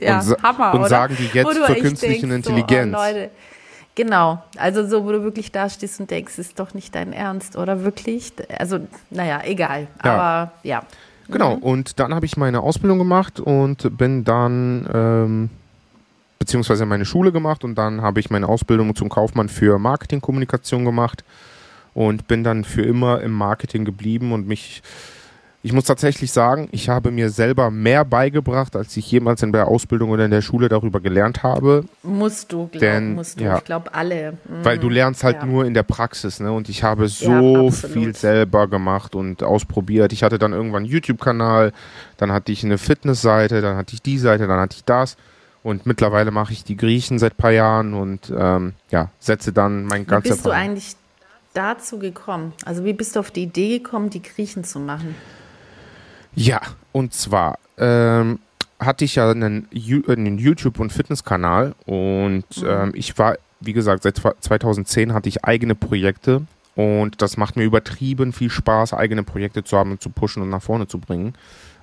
Ja, 0.00 0.20
Und 0.20 0.42
Hammer, 0.42 0.74
und 0.74 0.80
oder? 0.80 0.88
sagen 0.88 1.16
die 1.18 1.26
jetzt 1.26 1.54
zur 1.54 1.66
künstlichen 1.76 2.30
denkst, 2.30 2.48
Intelligenz. 2.48 2.92
So, 2.92 2.98
oh, 2.98 3.02
Leute. 3.02 3.30
Genau, 3.94 4.42
also 4.56 4.86
so, 4.86 5.04
wo 5.04 5.12
du 5.12 5.22
wirklich 5.22 5.52
da 5.52 5.68
stehst 5.68 6.00
und 6.00 6.10
denkst, 6.10 6.38
ist 6.38 6.58
doch 6.58 6.74
nicht 6.74 6.94
dein 6.94 7.12
Ernst, 7.12 7.56
oder 7.56 7.84
wirklich? 7.84 8.32
Also, 8.58 8.80
naja, 9.10 9.42
egal. 9.44 9.88
Ja. 10.04 10.14
Aber 10.14 10.52
ja. 10.62 10.82
Genau, 11.28 11.54
und 11.54 12.00
dann 12.00 12.14
habe 12.14 12.26
ich 12.26 12.36
meine 12.36 12.60
Ausbildung 12.60 12.98
gemacht 12.98 13.40
und 13.40 13.96
bin 13.98 14.24
dann, 14.24 14.88
ähm, 14.92 15.50
beziehungsweise 16.38 16.86
meine 16.86 17.04
Schule 17.04 17.30
gemacht 17.30 17.62
und 17.62 17.76
dann 17.76 18.00
habe 18.00 18.20
ich 18.20 18.30
meine 18.30 18.48
Ausbildung 18.48 18.94
zum 18.96 19.08
Kaufmann 19.08 19.48
für 19.48 19.78
Marketingkommunikation 19.78 20.84
gemacht 20.84 21.24
und 21.94 22.26
bin 22.26 22.42
dann 22.42 22.64
für 22.64 22.82
immer 22.82 23.20
im 23.20 23.32
Marketing 23.32 23.84
geblieben 23.84 24.32
und 24.32 24.46
mich, 24.46 24.82
ich 25.62 25.72
muss 25.74 25.84
tatsächlich 25.84 26.32
sagen, 26.32 26.68
ich 26.72 26.88
habe 26.88 27.10
mir 27.10 27.28
selber 27.28 27.70
mehr 27.70 28.04
beigebracht, 28.06 28.76
als 28.76 28.96
ich 28.96 29.10
jemals 29.10 29.42
in 29.42 29.52
der 29.52 29.68
Ausbildung 29.68 30.08
oder 30.10 30.24
in 30.24 30.30
der 30.30 30.40
Schule 30.40 30.68
darüber 30.70 31.00
gelernt 31.00 31.42
habe, 31.42 31.84
Musst 32.02 32.50
du, 32.50 32.68
glaub, 32.68 32.80
Denn, 32.80 33.14
musst 33.14 33.38
du. 33.38 33.44
ja. 33.44 33.58
Ich 33.58 33.64
glaube, 33.64 33.92
alle. 33.94 34.32
Mhm. 34.32 34.64
weil 34.64 34.78
du 34.78 34.88
lernst 34.88 35.22
halt 35.22 35.36
Ja. 35.36 35.44
nur 35.46 35.66
in 35.66 35.74
der 35.74 35.82
Praxis, 35.82 36.40
ne? 36.40 36.50
Und 36.50 36.68
ich 36.70 36.82
habe 36.82 37.02
Ja, 37.02 37.08
so 37.08 37.66
absolut. 37.68 37.74
viel 37.94 38.16
selber 38.16 38.68
gemacht 38.68 39.14
und 39.14 39.42
ausprobiert. 39.42 40.12
Ich 40.14 40.22
hatte 40.22 40.38
dann 40.38 40.52
irgendwann 40.52 40.84
einen 40.84 40.92
YouTube-Kanal, 40.92 41.72
dann 42.16 42.32
hatte 42.32 42.52
ich 42.52 42.64
eine 42.64 42.78
Fitnessseite, 42.78 43.60
dann 43.60 43.76
hatte 43.76 43.92
ich 43.94 44.00
die 44.00 44.16
Seite, 44.18 44.46
dann 44.46 44.60
hatte 44.60 44.76
ich 44.76 44.84
das. 44.84 45.16
Und 45.62 45.84
mittlerweile 45.84 46.30
mache 46.30 46.54
ich 46.54 46.64
die 46.64 46.76
Griechen 46.78 47.18
seit 47.18 47.34
ein 47.34 47.36
paar 47.36 47.50
Jahren 47.52 47.92
und 47.92 48.32
ähm, 48.34 48.72
ja, 48.90 49.10
setze 49.18 49.52
dann 49.52 49.84
mein 49.84 50.02
Wie 50.02 50.06
ganzes. 50.06 50.36
bist 50.36 50.46
du 50.46 50.50
eigentlich 50.50 50.96
dazu 51.52 51.98
gekommen? 51.98 52.54
Also, 52.64 52.82
wie 52.86 52.94
bist 52.94 53.14
du 53.14 53.20
auf 53.20 53.30
die 53.30 53.42
Idee 53.42 53.78
gekommen, 53.78 54.08
die 54.08 54.22
Griechen 54.22 54.64
zu 54.64 54.78
machen? 54.78 55.14
Ja, 56.34 56.60
und 56.92 57.12
zwar 57.12 57.58
ähm, 57.78 58.38
hatte 58.78 59.04
ich 59.04 59.16
ja 59.16 59.30
einen, 59.30 59.68
äh, 59.72 60.02
einen 60.12 60.38
YouTube- 60.38 60.80
und 60.80 60.92
Fitnesskanal 60.92 61.74
und 61.86 62.44
ähm, 62.64 62.92
ich 62.94 63.16
war, 63.18 63.36
wie 63.60 63.72
gesagt, 63.72 64.02
seit 64.02 64.16
zwa- 64.18 64.34
2010 64.40 65.12
hatte 65.12 65.28
ich 65.28 65.44
eigene 65.44 65.74
Projekte 65.74 66.42
und 66.76 67.20
das 67.20 67.36
macht 67.36 67.56
mir 67.56 67.64
übertrieben 67.64 68.32
viel 68.32 68.50
Spaß, 68.50 68.94
eigene 68.94 69.22
Projekte 69.22 69.64
zu 69.64 69.76
haben 69.76 69.92
und 69.92 70.02
zu 70.02 70.10
pushen 70.10 70.42
und 70.42 70.48
nach 70.50 70.62
vorne 70.62 70.86
zu 70.86 70.98
bringen 70.98 71.34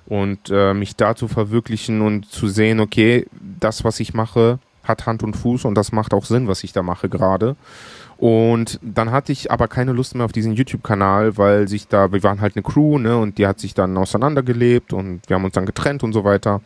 und 0.06 0.50
äh, 0.50 0.74
mich 0.74 0.96
da 0.96 1.14
zu 1.14 1.28
verwirklichen 1.28 2.00
und 2.00 2.26
zu 2.30 2.48
sehen, 2.48 2.80
okay, 2.80 3.26
das, 3.60 3.84
was 3.84 4.00
ich 4.00 4.14
mache, 4.14 4.58
hat 4.82 5.06
Hand 5.06 5.22
und 5.22 5.36
Fuß 5.36 5.66
und 5.66 5.74
das 5.74 5.92
macht 5.92 6.14
auch 6.14 6.24
Sinn, 6.24 6.48
was 6.48 6.64
ich 6.64 6.72
da 6.72 6.82
mache 6.82 7.08
gerade. 7.10 7.56
Und 8.18 8.80
dann 8.82 9.12
hatte 9.12 9.30
ich 9.30 9.52
aber 9.52 9.68
keine 9.68 9.92
Lust 9.92 10.16
mehr 10.16 10.24
auf 10.24 10.32
diesen 10.32 10.52
YouTube-Kanal, 10.54 11.38
weil 11.38 11.68
sich 11.68 11.86
da, 11.86 12.12
wir 12.12 12.24
waren 12.24 12.40
halt 12.40 12.56
eine 12.56 12.64
Crew, 12.64 12.98
ne, 12.98 13.16
und 13.16 13.38
die 13.38 13.46
hat 13.46 13.60
sich 13.60 13.74
dann 13.74 13.96
auseinandergelebt 13.96 14.92
und 14.92 15.20
wir 15.28 15.36
haben 15.36 15.44
uns 15.44 15.54
dann 15.54 15.66
getrennt 15.66 16.02
und 16.02 16.12
so 16.12 16.24
weiter. 16.24 16.60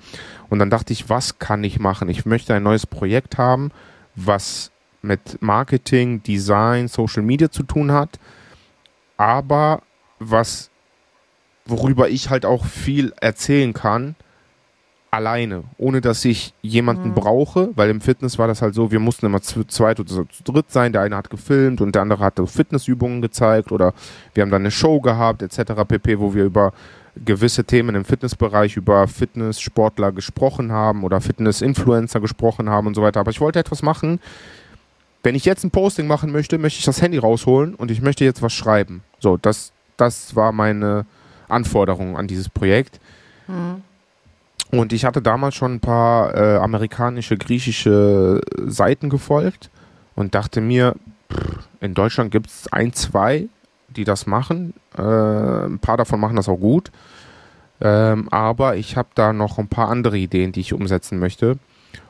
Und 0.49 0.61
dann 0.61 0.71
dachte 0.71 0.95
ich, 0.95 1.11
was 1.11 1.39
kann 1.39 1.63
ich 1.63 1.79
machen? 1.79 2.09
Ich 2.09 2.25
möchte 2.25 2.55
ein 2.55 2.63
neues 2.63 2.87
Projekt 2.87 3.37
haben, 3.37 3.71
was 4.17 4.71
mit 5.03 5.43
Marketing, 5.43 6.23
Design, 6.23 6.89
Social 6.89 7.23
Media 7.23 7.51
zu 7.51 7.65
tun 7.65 7.93
hat, 7.93 8.19
aber 9.19 9.83
was, 10.19 10.71
worüber 11.67 12.09
ich 12.09 12.31
halt 12.31 12.47
auch 12.47 12.65
viel 12.65 13.13
erzählen 13.21 13.75
kann, 13.75 14.15
alleine, 15.13 15.65
ohne 15.77 16.01
dass 16.01 16.25
ich 16.25 16.55
jemanden 16.63 17.11
mhm. 17.11 17.15
brauche, 17.15 17.69
weil 17.77 17.91
im 17.91 18.01
Fitness 18.01 18.39
war 18.39 18.49
das 18.49 18.63
halt 18.63 18.75
so, 18.75 18.91
wir 18.91 18.99
mussten 18.99 19.27
immer 19.27 19.43
zu 19.43 19.63
zweit 19.65 20.01
oder 20.01 20.09
zu 20.09 20.43
dritt 20.43 20.73
sein, 20.73 20.93
der 20.93 21.03
eine 21.03 21.17
hat 21.17 21.29
gefilmt 21.29 21.83
und 21.83 21.95
der 21.95 22.03
andere 22.03 22.25
hat 22.25 22.41
Fitnessübungen 22.47 23.21
gezeigt 23.21 23.73
oder 23.73 23.93
wir 24.33 24.43
haben 24.43 24.51
dann 24.51 24.63
eine 24.63 24.71
Show 24.71 25.01
gehabt 25.01 25.43
etc. 25.43 25.85
pp, 25.87 26.19
wo 26.19 26.35
wir 26.35 26.45
über 26.45 26.73
gewisse 27.27 27.65
Themen 27.65 27.95
im 27.95 28.07
Fitnessbereich, 28.07 28.79
über 28.79 29.07
Fitnesssportler 29.07 30.13
gesprochen 30.13 30.73
haben 30.73 31.05
oder 31.05 31.21
Fitnessinfluencer 31.21 32.21
gesprochen 32.21 32.71
haben 32.71 32.87
und 32.87 32.95
so 32.95 33.03
weiter. 33.03 33.21
Aber 33.21 33.31
ich 33.31 33.41
wollte 33.43 33.59
etwas 33.59 33.83
machen, 33.83 34.19
wenn 35.23 35.35
ich 35.35 35.45
jetzt 35.45 35.63
ein 35.63 35.71
Posting 35.71 36.07
machen 36.07 36.33
möchte, 36.33 36.57
möchte 36.57 36.79
ich 36.79 36.87
das 36.87 37.03
Handy 37.03 37.19
rausholen 37.19 37.75
und 37.75 37.91
ich 37.91 38.01
möchte 38.01 38.25
jetzt 38.25 38.41
was 38.41 38.55
schreiben. 38.55 39.03
So, 39.19 39.37
das, 39.37 39.73
das 39.99 40.35
war 40.35 40.53
meine 40.53 41.05
Anforderung 41.49 42.17
an 42.17 42.27
dieses 42.27 42.49
Projekt. 42.49 42.99
Mhm. 43.47 43.83
Und 44.73 44.95
ich 44.95 45.05
hatte 45.05 45.21
damals 45.21 45.55
schon 45.55 45.75
ein 45.75 45.81
paar 45.81 46.35
äh, 46.35 46.57
amerikanische, 46.57 47.37
griechische 47.37 48.41
Seiten 48.67 49.11
gefolgt 49.11 49.71
und 50.15 50.35
dachte 50.35 50.63
mir, 50.63 50.97
pff, 51.31 51.69
in 51.81 51.93
Deutschland 51.93 52.31
gibt 52.31 52.47
es 52.47 52.73
ein, 52.73 52.95
zwei, 52.95 53.49
die 53.89 54.05
das 54.05 54.27
machen. 54.27 54.73
Äh, 54.97 55.03
ein 55.03 55.79
paar 55.79 55.99
davon 55.99 56.21
machen 56.21 56.37
das 56.37 56.49
auch 56.49 56.57
gut. 56.57 56.91
Ähm, 57.83 58.29
aber 58.31 58.77
ich 58.77 58.97
habe 58.97 59.09
da 59.15 59.35
noch 59.35 59.59
ein 59.59 59.69
paar 59.69 59.89
andere 59.89 60.17
Ideen, 60.17 60.53
die 60.53 60.61
ich 60.61 60.73
umsetzen 60.73 61.19
möchte. 61.19 61.59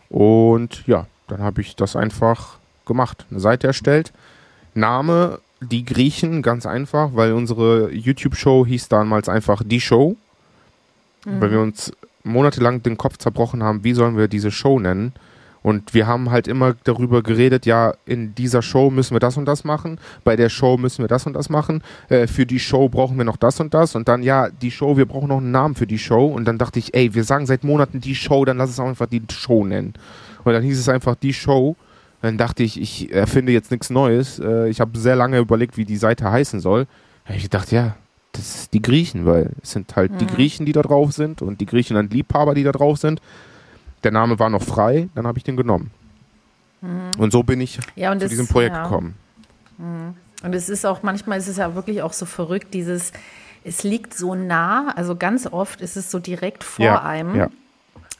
Und 0.08 0.86
ja, 0.86 1.06
dann 1.26 1.40
habe 1.42 1.62
ich 1.62 1.74
das 1.74 1.96
einfach 1.96 2.58
gemacht. 2.86 3.26
Eine 3.30 3.40
Seite 3.40 3.66
erstellt. 3.66 4.12
Name 4.74 5.40
Die 5.60 5.84
Griechen, 5.84 6.42
ganz 6.42 6.66
einfach, 6.66 7.10
weil 7.14 7.32
unsere 7.32 7.90
YouTube-Show 7.92 8.66
hieß 8.66 8.88
damals 8.88 9.28
einfach 9.28 9.62
Die 9.64 9.80
Show. 9.80 10.16
Mhm. 11.24 11.40
Weil 11.40 11.50
wir 11.50 11.60
uns 11.60 11.92
monatelang 12.24 12.82
den 12.82 12.96
Kopf 12.96 13.18
zerbrochen 13.18 13.62
haben, 13.62 13.84
wie 13.84 13.94
sollen 13.94 14.16
wir 14.16 14.28
diese 14.28 14.50
Show 14.50 14.78
nennen. 14.78 15.12
Und 15.62 15.94
wir 15.94 16.08
haben 16.08 16.30
halt 16.32 16.48
immer 16.48 16.74
darüber 16.82 17.22
geredet, 17.22 17.66
ja, 17.66 17.94
in 18.04 18.34
dieser 18.34 18.62
Show 18.62 18.90
müssen 18.90 19.14
wir 19.14 19.20
das 19.20 19.36
und 19.36 19.44
das 19.44 19.62
machen, 19.62 19.98
bei 20.24 20.34
der 20.34 20.48
Show 20.48 20.76
müssen 20.76 21.04
wir 21.04 21.08
das 21.08 21.24
und 21.24 21.34
das 21.34 21.50
machen, 21.50 21.82
äh, 22.08 22.26
für 22.26 22.46
die 22.46 22.58
Show 22.58 22.88
brauchen 22.88 23.16
wir 23.16 23.24
noch 23.24 23.36
das 23.36 23.60
und 23.60 23.72
das 23.72 23.94
und 23.94 24.08
dann, 24.08 24.24
ja, 24.24 24.48
die 24.50 24.72
Show, 24.72 24.96
wir 24.96 25.06
brauchen 25.06 25.28
noch 25.28 25.38
einen 25.38 25.52
Namen 25.52 25.76
für 25.76 25.86
die 25.86 26.00
Show 26.00 26.26
und 26.26 26.46
dann 26.46 26.58
dachte 26.58 26.80
ich, 26.80 26.94
ey, 26.94 27.14
wir 27.14 27.22
sagen 27.22 27.46
seit 27.46 27.62
Monaten 27.62 28.00
die 28.00 28.16
Show, 28.16 28.44
dann 28.44 28.56
lass 28.56 28.70
es 28.70 28.80
auch 28.80 28.88
einfach 28.88 29.06
die 29.06 29.22
Show 29.30 29.64
nennen. 29.64 29.94
Und 30.44 30.52
dann 30.52 30.62
hieß 30.62 30.78
es 30.78 30.88
einfach 30.88 31.14
die 31.14 31.32
Show. 31.32 31.76
Dann 32.20 32.38
dachte 32.38 32.62
ich, 32.62 32.80
ich 32.80 33.12
erfinde 33.12 33.52
jetzt 33.52 33.70
nichts 33.70 33.90
Neues. 33.90 34.38
Äh, 34.38 34.68
ich 34.68 34.80
habe 34.80 34.98
sehr 34.98 35.16
lange 35.16 35.38
überlegt, 35.38 35.76
wie 35.76 35.84
die 35.84 35.96
Seite 35.96 36.30
heißen 36.30 36.60
soll. 36.60 36.86
Ich 37.28 37.50
dachte, 37.50 37.74
ja, 37.74 37.96
das 38.32 38.54
ist 38.54 38.72
die 38.72 38.82
Griechen, 38.82 39.26
weil 39.26 39.50
es 39.62 39.72
sind 39.72 39.94
halt 39.94 40.12
mhm. 40.12 40.18
die 40.18 40.26
Griechen, 40.26 40.66
die 40.66 40.72
da 40.72 40.82
drauf 40.82 41.12
sind 41.12 41.42
und 41.42 41.60
die 41.60 41.66
Griechenland-Liebhaber, 41.66 42.54
die 42.54 42.64
da 42.64 42.72
drauf 42.72 42.98
sind. 42.98 43.20
Der 44.04 44.10
Name 44.10 44.38
war 44.38 44.50
noch 44.50 44.62
frei, 44.62 45.08
dann 45.14 45.26
habe 45.26 45.38
ich 45.38 45.44
den 45.44 45.56
genommen. 45.56 45.90
Mhm. 46.80 47.10
Und 47.18 47.32
so 47.32 47.42
bin 47.42 47.60
ich 47.60 47.78
ja, 47.94 48.12
zu 48.12 48.18
das, 48.18 48.30
diesem 48.30 48.48
Projekt 48.48 48.74
ja. 48.74 48.84
gekommen. 48.84 49.14
Mhm. 49.78 50.14
Und 50.42 50.54
es 50.54 50.68
ist 50.68 50.84
auch, 50.84 51.02
manchmal 51.02 51.38
ist 51.38 51.48
es 51.48 51.58
ja 51.58 51.74
wirklich 51.74 52.02
auch 52.02 52.12
so 52.12 52.26
verrückt, 52.26 52.74
dieses, 52.74 53.12
es 53.64 53.84
liegt 53.84 54.14
so 54.14 54.34
nah, 54.34 54.92
also 54.96 55.14
ganz 55.14 55.46
oft 55.46 55.80
ist 55.80 55.96
es 55.96 56.10
so 56.10 56.18
direkt 56.18 56.64
vor 56.64 56.84
ja, 56.84 57.02
einem. 57.02 57.48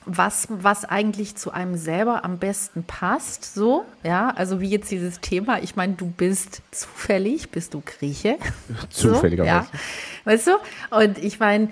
Was, 0.07 0.49
was 0.51 0.85
eigentlich 0.85 1.37
zu 1.37 1.53
einem 1.53 1.77
selber 1.77 2.25
am 2.25 2.39
besten 2.39 2.85
passt, 2.85 3.55
so, 3.55 3.85
ja, 4.03 4.31
also 4.31 4.61
wie 4.61 4.69
jetzt 4.69 4.91
dieses 4.91 5.21
Thema, 5.21 5.61
ich 5.63 5.77
meine, 5.77 5.95
du 5.95 6.07
bist 6.07 6.63
zufällig, 6.71 7.51
bist 7.51 7.75
du 7.75 7.83
Grieche. 7.85 8.37
Zufälligerweise. 8.91 9.43
So, 9.43 9.47
ja. 9.47 9.67
Weißt 10.25 10.47
du? 10.47 10.53
Und 10.97 11.19
ich 11.19 11.41
meine, 11.41 11.69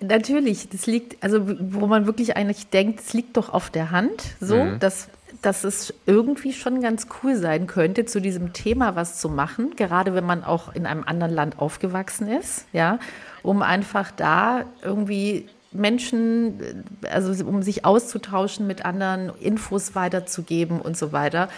natürlich, 0.00 0.68
das 0.68 0.86
liegt, 0.86 1.22
also 1.22 1.40
wo 1.46 1.86
man 1.86 2.06
wirklich 2.06 2.36
eigentlich 2.36 2.68
denkt, 2.68 3.00
es 3.00 3.12
liegt 3.12 3.36
doch 3.36 3.52
auf 3.52 3.70
der 3.70 3.90
Hand, 3.90 4.22
so, 4.40 4.56
mhm. 4.56 4.78
dass, 4.78 5.08
dass 5.42 5.64
es 5.64 5.94
irgendwie 6.06 6.52
schon 6.52 6.80
ganz 6.80 7.06
cool 7.22 7.36
sein 7.36 7.66
könnte, 7.66 8.04
zu 8.04 8.20
diesem 8.20 8.52
Thema 8.52 8.96
was 8.96 9.18
zu 9.20 9.28
machen, 9.28 9.74
gerade 9.76 10.14
wenn 10.14 10.24
man 10.24 10.44
auch 10.44 10.74
in 10.74 10.86
einem 10.86 11.04
anderen 11.04 11.32
Land 11.32 11.58
aufgewachsen 11.58 12.28
ist, 12.28 12.66
ja, 12.72 12.98
um 13.42 13.62
einfach 13.62 14.10
da 14.10 14.64
irgendwie 14.82 15.46
Menschen, 15.76 16.84
also 17.10 17.44
um 17.44 17.62
sich 17.62 17.84
auszutauschen 17.84 18.66
mit 18.66 18.84
anderen, 18.84 19.30
Infos 19.40 19.94
weiterzugeben 19.94 20.80
und 20.80 20.96
so 20.96 21.12
weiter. 21.12 21.48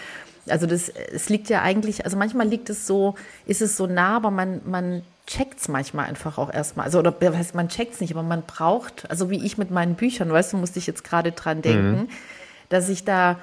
Also 0.47 0.65
das, 0.65 0.89
es 0.89 1.29
liegt 1.29 1.49
ja 1.49 1.61
eigentlich, 1.61 2.05
also 2.05 2.17
manchmal 2.17 2.47
liegt 2.47 2.69
es 2.69 2.87
so, 2.87 3.15
ist 3.45 3.61
es 3.61 3.77
so 3.77 3.87
nah, 3.87 4.15
aber 4.15 4.31
man, 4.31 4.61
man 4.65 5.03
checkt 5.27 5.59
es 5.59 5.67
manchmal 5.67 6.07
einfach 6.07 6.37
auch 6.37 6.51
erstmal. 6.51 6.85
Also, 6.85 6.99
oder 6.99 7.13
heißt, 7.21 7.55
man 7.55 7.69
checkt 7.69 7.93
es 7.93 8.01
nicht, 8.01 8.13
aber 8.13 8.23
man 8.23 8.43
braucht, 8.43 9.09
also 9.09 9.29
wie 9.29 9.45
ich 9.45 9.57
mit 9.57 9.69
meinen 9.71 9.95
Büchern, 9.95 10.31
weißt 10.31 10.53
du, 10.53 10.57
musste 10.57 10.79
ich 10.79 10.87
jetzt 10.87 11.03
gerade 11.03 11.31
dran 11.31 11.61
denken, 11.61 11.91
mhm. 11.91 12.09
dass 12.69 12.89
ich 12.89 13.03
da 13.03 13.39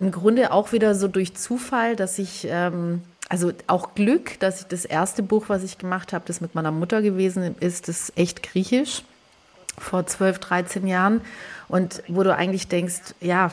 im 0.00 0.10
Grunde 0.10 0.52
auch 0.52 0.72
wieder 0.72 0.94
so 0.94 1.08
durch 1.08 1.34
Zufall, 1.34 1.96
dass 1.96 2.18
ich, 2.18 2.46
ähm, 2.50 3.02
also 3.28 3.52
auch 3.66 3.94
Glück, 3.94 4.38
dass 4.40 4.60
ich 4.60 4.66
das 4.66 4.84
erste 4.84 5.22
Buch, 5.22 5.44
was 5.48 5.62
ich 5.62 5.78
gemacht 5.78 6.12
habe, 6.12 6.24
das 6.26 6.40
mit 6.40 6.54
meiner 6.54 6.72
Mutter 6.72 7.00
gewesen 7.00 7.54
ist, 7.60 7.88
das 7.88 8.12
echt 8.16 8.42
griechisch 8.42 9.02
vor 9.80 10.06
12, 10.06 10.38
13 10.38 10.86
Jahren 10.86 11.20
und 11.68 12.02
wo 12.08 12.22
du 12.22 12.34
eigentlich 12.34 12.68
denkst, 12.68 13.14
ja, 13.20 13.50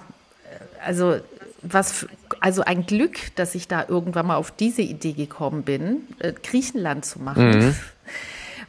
also 0.86 1.18
was, 1.62 2.06
also 2.40 2.64
ein 2.64 2.86
Glück, 2.86 3.36
dass 3.36 3.56
ich 3.56 3.68
da 3.68 3.86
irgendwann 3.88 4.28
mal 4.28 4.36
auf 4.36 4.52
diese 4.52 4.82
Idee 4.82 5.14
gekommen 5.14 5.64
bin, 5.64 6.02
äh, 6.20 6.34
Griechenland 6.34 7.06
zu 7.06 7.20
machen. 7.20 7.50
Mhm. 7.50 7.76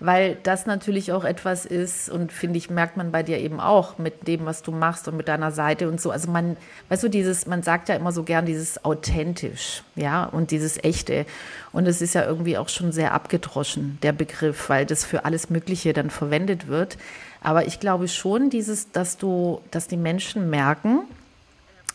Weil 0.01 0.37
das 0.45 0.65
natürlich 0.65 1.11
auch 1.11 1.25
etwas 1.25 1.67
ist 1.67 2.09
und 2.09 2.31
finde 2.31 2.59
ich, 2.59 2.71
merkt 2.71 2.97
man 2.97 3.11
bei 3.11 3.25
dir 3.25 3.39
eben 3.39 3.59
auch 3.59 3.99
mit 3.99 4.29
dem, 4.29 4.47
was 4.47 4.63
du 4.63 4.71
machst 4.71 5.09
und 5.09 5.17
mit 5.17 5.27
deiner 5.27 5.51
Seite 5.51 5.89
und 5.89 6.01
so. 6.01 6.13
Also 6.13 6.31
man, 6.31 6.57
weißt 6.89 7.03
du, 7.03 7.09
dieses, 7.09 7.47
man 7.47 7.65
sagt 7.65 7.89
ja 7.89 7.97
immer 7.97 8.13
so 8.13 8.23
gern 8.23 8.47
dieses 8.47 8.85
authentisch, 8.85 9.83
ja, 9.97 10.25
und 10.25 10.53
dieses 10.53 10.83
echte. 10.85 11.27
Und 11.73 11.89
es 11.89 12.01
ist 12.01 12.15
ja 12.15 12.25
irgendwie 12.25 12.59
auch 12.59 12.69
schon 12.69 12.93
sehr 12.93 13.13
abgedroschen, 13.13 13.99
der 14.05 14.13
Begriff, 14.13 14.69
weil 14.69 14.87
das 14.87 15.05
für 15.05 15.25
alles 15.25 15.51
Mögliche 15.51 15.93
dann 15.93 16.11
verwendet 16.11 16.69
wird. 16.69 16.97
Aber 17.41 17.67
ich 17.67 17.81
glaube 17.81 18.09
schon, 18.09 18.51
dieses, 18.51 18.91
dass 18.91 19.17
du, 19.17 19.61
dass 19.71 19.89
die 19.89 19.97
Menschen 19.97 20.51
merken, 20.51 21.01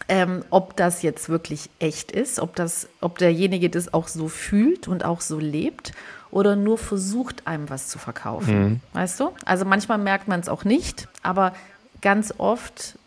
ähm, 0.07 0.43
ob 0.49 0.75
das 0.75 1.01
jetzt 1.01 1.29
wirklich 1.29 1.69
echt 1.79 2.11
ist, 2.11 2.39
ob 2.39 2.55
das, 2.55 2.87
ob 3.01 3.17
derjenige 3.17 3.69
das 3.69 3.93
auch 3.93 4.07
so 4.07 4.27
fühlt 4.27 4.87
und 4.87 5.05
auch 5.05 5.21
so 5.21 5.39
lebt 5.39 5.93
oder 6.31 6.55
nur 6.55 6.77
versucht, 6.77 7.47
einem 7.47 7.69
was 7.69 7.87
zu 7.87 7.99
verkaufen. 7.99 8.63
Mhm. 8.63 8.79
Weißt 8.93 9.19
du? 9.19 9.31
Also 9.45 9.65
manchmal 9.65 9.97
merkt 9.97 10.27
man 10.27 10.39
es 10.39 10.49
auch 10.49 10.65
nicht, 10.65 11.07
aber 11.21 11.53
ganz 12.01 12.33
oft 12.37 12.97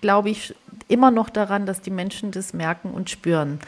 glaube 0.00 0.30
ich 0.30 0.54
immer 0.88 1.10
noch 1.10 1.28
daran, 1.28 1.66
dass 1.66 1.80
die 1.80 1.90
Menschen 1.90 2.30
das 2.30 2.52
merken 2.52 2.90
und 2.90 3.10
spüren. 3.10 3.58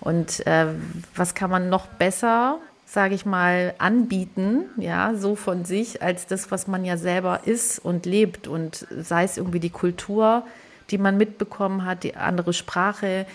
Und 0.00 0.46
äh, 0.46 0.66
was 1.14 1.34
kann 1.34 1.50
man 1.50 1.68
noch 1.68 1.86
besser 1.86 2.58
sage 2.94 3.16
ich 3.16 3.26
mal, 3.26 3.74
anbieten, 3.78 4.66
ja, 4.76 5.14
so 5.14 5.34
von 5.34 5.64
sich, 5.64 6.00
als 6.00 6.26
das, 6.26 6.52
was 6.52 6.68
man 6.68 6.84
ja 6.84 6.96
selber 6.96 7.40
ist 7.44 7.80
und 7.80 8.06
lebt. 8.06 8.46
Und 8.46 8.86
sei 8.96 9.24
es 9.24 9.36
irgendwie 9.36 9.60
die 9.60 9.70
Kultur, 9.70 10.44
die 10.90 10.98
man 10.98 11.16
mitbekommen 11.16 11.84
hat, 11.84 12.04
die 12.04 12.14
andere 12.14 12.52
Sprache 12.52 13.26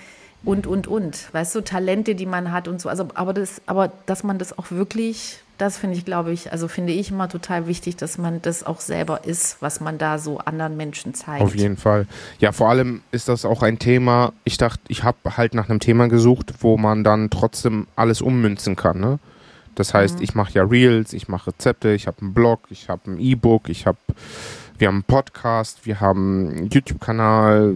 und, 0.45 0.65
und, 0.65 0.87
und. 0.87 1.33
Weißt 1.33 1.53
du, 1.55 1.61
Talente, 1.61 2.15
die 2.15 2.25
man 2.25 2.53
hat 2.53 2.69
und 2.69 2.79
so. 2.79 2.87
Also, 2.87 3.09
aber 3.13 3.33
das, 3.33 3.61
aber 3.65 3.91
dass 4.05 4.23
man 4.23 4.37
das 4.37 4.57
auch 4.57 4.71
wirklich, 4.71 5.41
das 5.57 5.77
finde 5.77 5.97
ich, 5.97 6.05
glaube 6.05 6.31
ich, 6.31 6.53
also 6.53 6.69
finde 6.69 6.93
ich 6.93 7.11
immer 7.11 7.27
total 7.27 7.67
wichtig, 7.67 7.97
dass 7.97 8.17
man 8.17 8.41
das 8.41 8.65
auch 8.65 8.79
selber 8.79 9.25
ist, 9.25 9.61
was 9.61 9.81
man 9.81 9.97
da 9.97 10.19
so 10.19 10.37
anderen 10.37 10.77
Menschen 10.77 11.13
zeigt. 11.13 11.41
Auf 11.41 11.55
jeden 11.55 11.75
Fall. 11.75 12.07
Ja, 12.39 12.53
vor 12.53 12.69
allem 12.69 13.01
ist 13.11 13.27
das 13.27 13.43
auch 13.43 13.61
ein 13.61 13.77
Thema, 13.77 14.31
ich 14.45 14.57
dachte, 14.57 14.83
ich 14.87 15.03
habe 15.03 15.35
halt 15.35 15.53
nach 15.53 15.69
einem 15.69 15.81
Thema 15.81 16.07
gesucht, 16.07 16.53
wo 16.61 16.77
man 16.77 17.03
dann 17.03 17.29
trotzdem 17.29 17.87
alles 17.97 18.21
ummünzen 18.21 18.77
kann, 18.77 19.01
ne? 19.01 19.19
Das 19.79 19.93
heißt, 19.93 20.17
mhm. 20.17 20.23
ich 20.23 20.35
mache 20.35 20.51
ja 20.55 20.63
Reels, 20.63 21.13
ich 21.13 21.29
mache 21.29 21.47
Rezepte, 21.47 21.93
ich 21.93 22.05
habe 22.05 22.19
einen 22.19 22.33
Blog, 22.33 22.59
ich 22.69 22.89
habe 22.89 23.09
ein 23.09 23.17
E-Book, 23.17 23.69
ich 23.69 23.87
habe 23.87 23.97
wir 24.77 24.89
haben 24.89 24.95
einen 24.95 25.03
Podcast, 25.03 25.85
wir 25.85 26.01
haben 26.01 26.49
einen 26.49 26.69
YouTube-Kanal, 26.69 27.73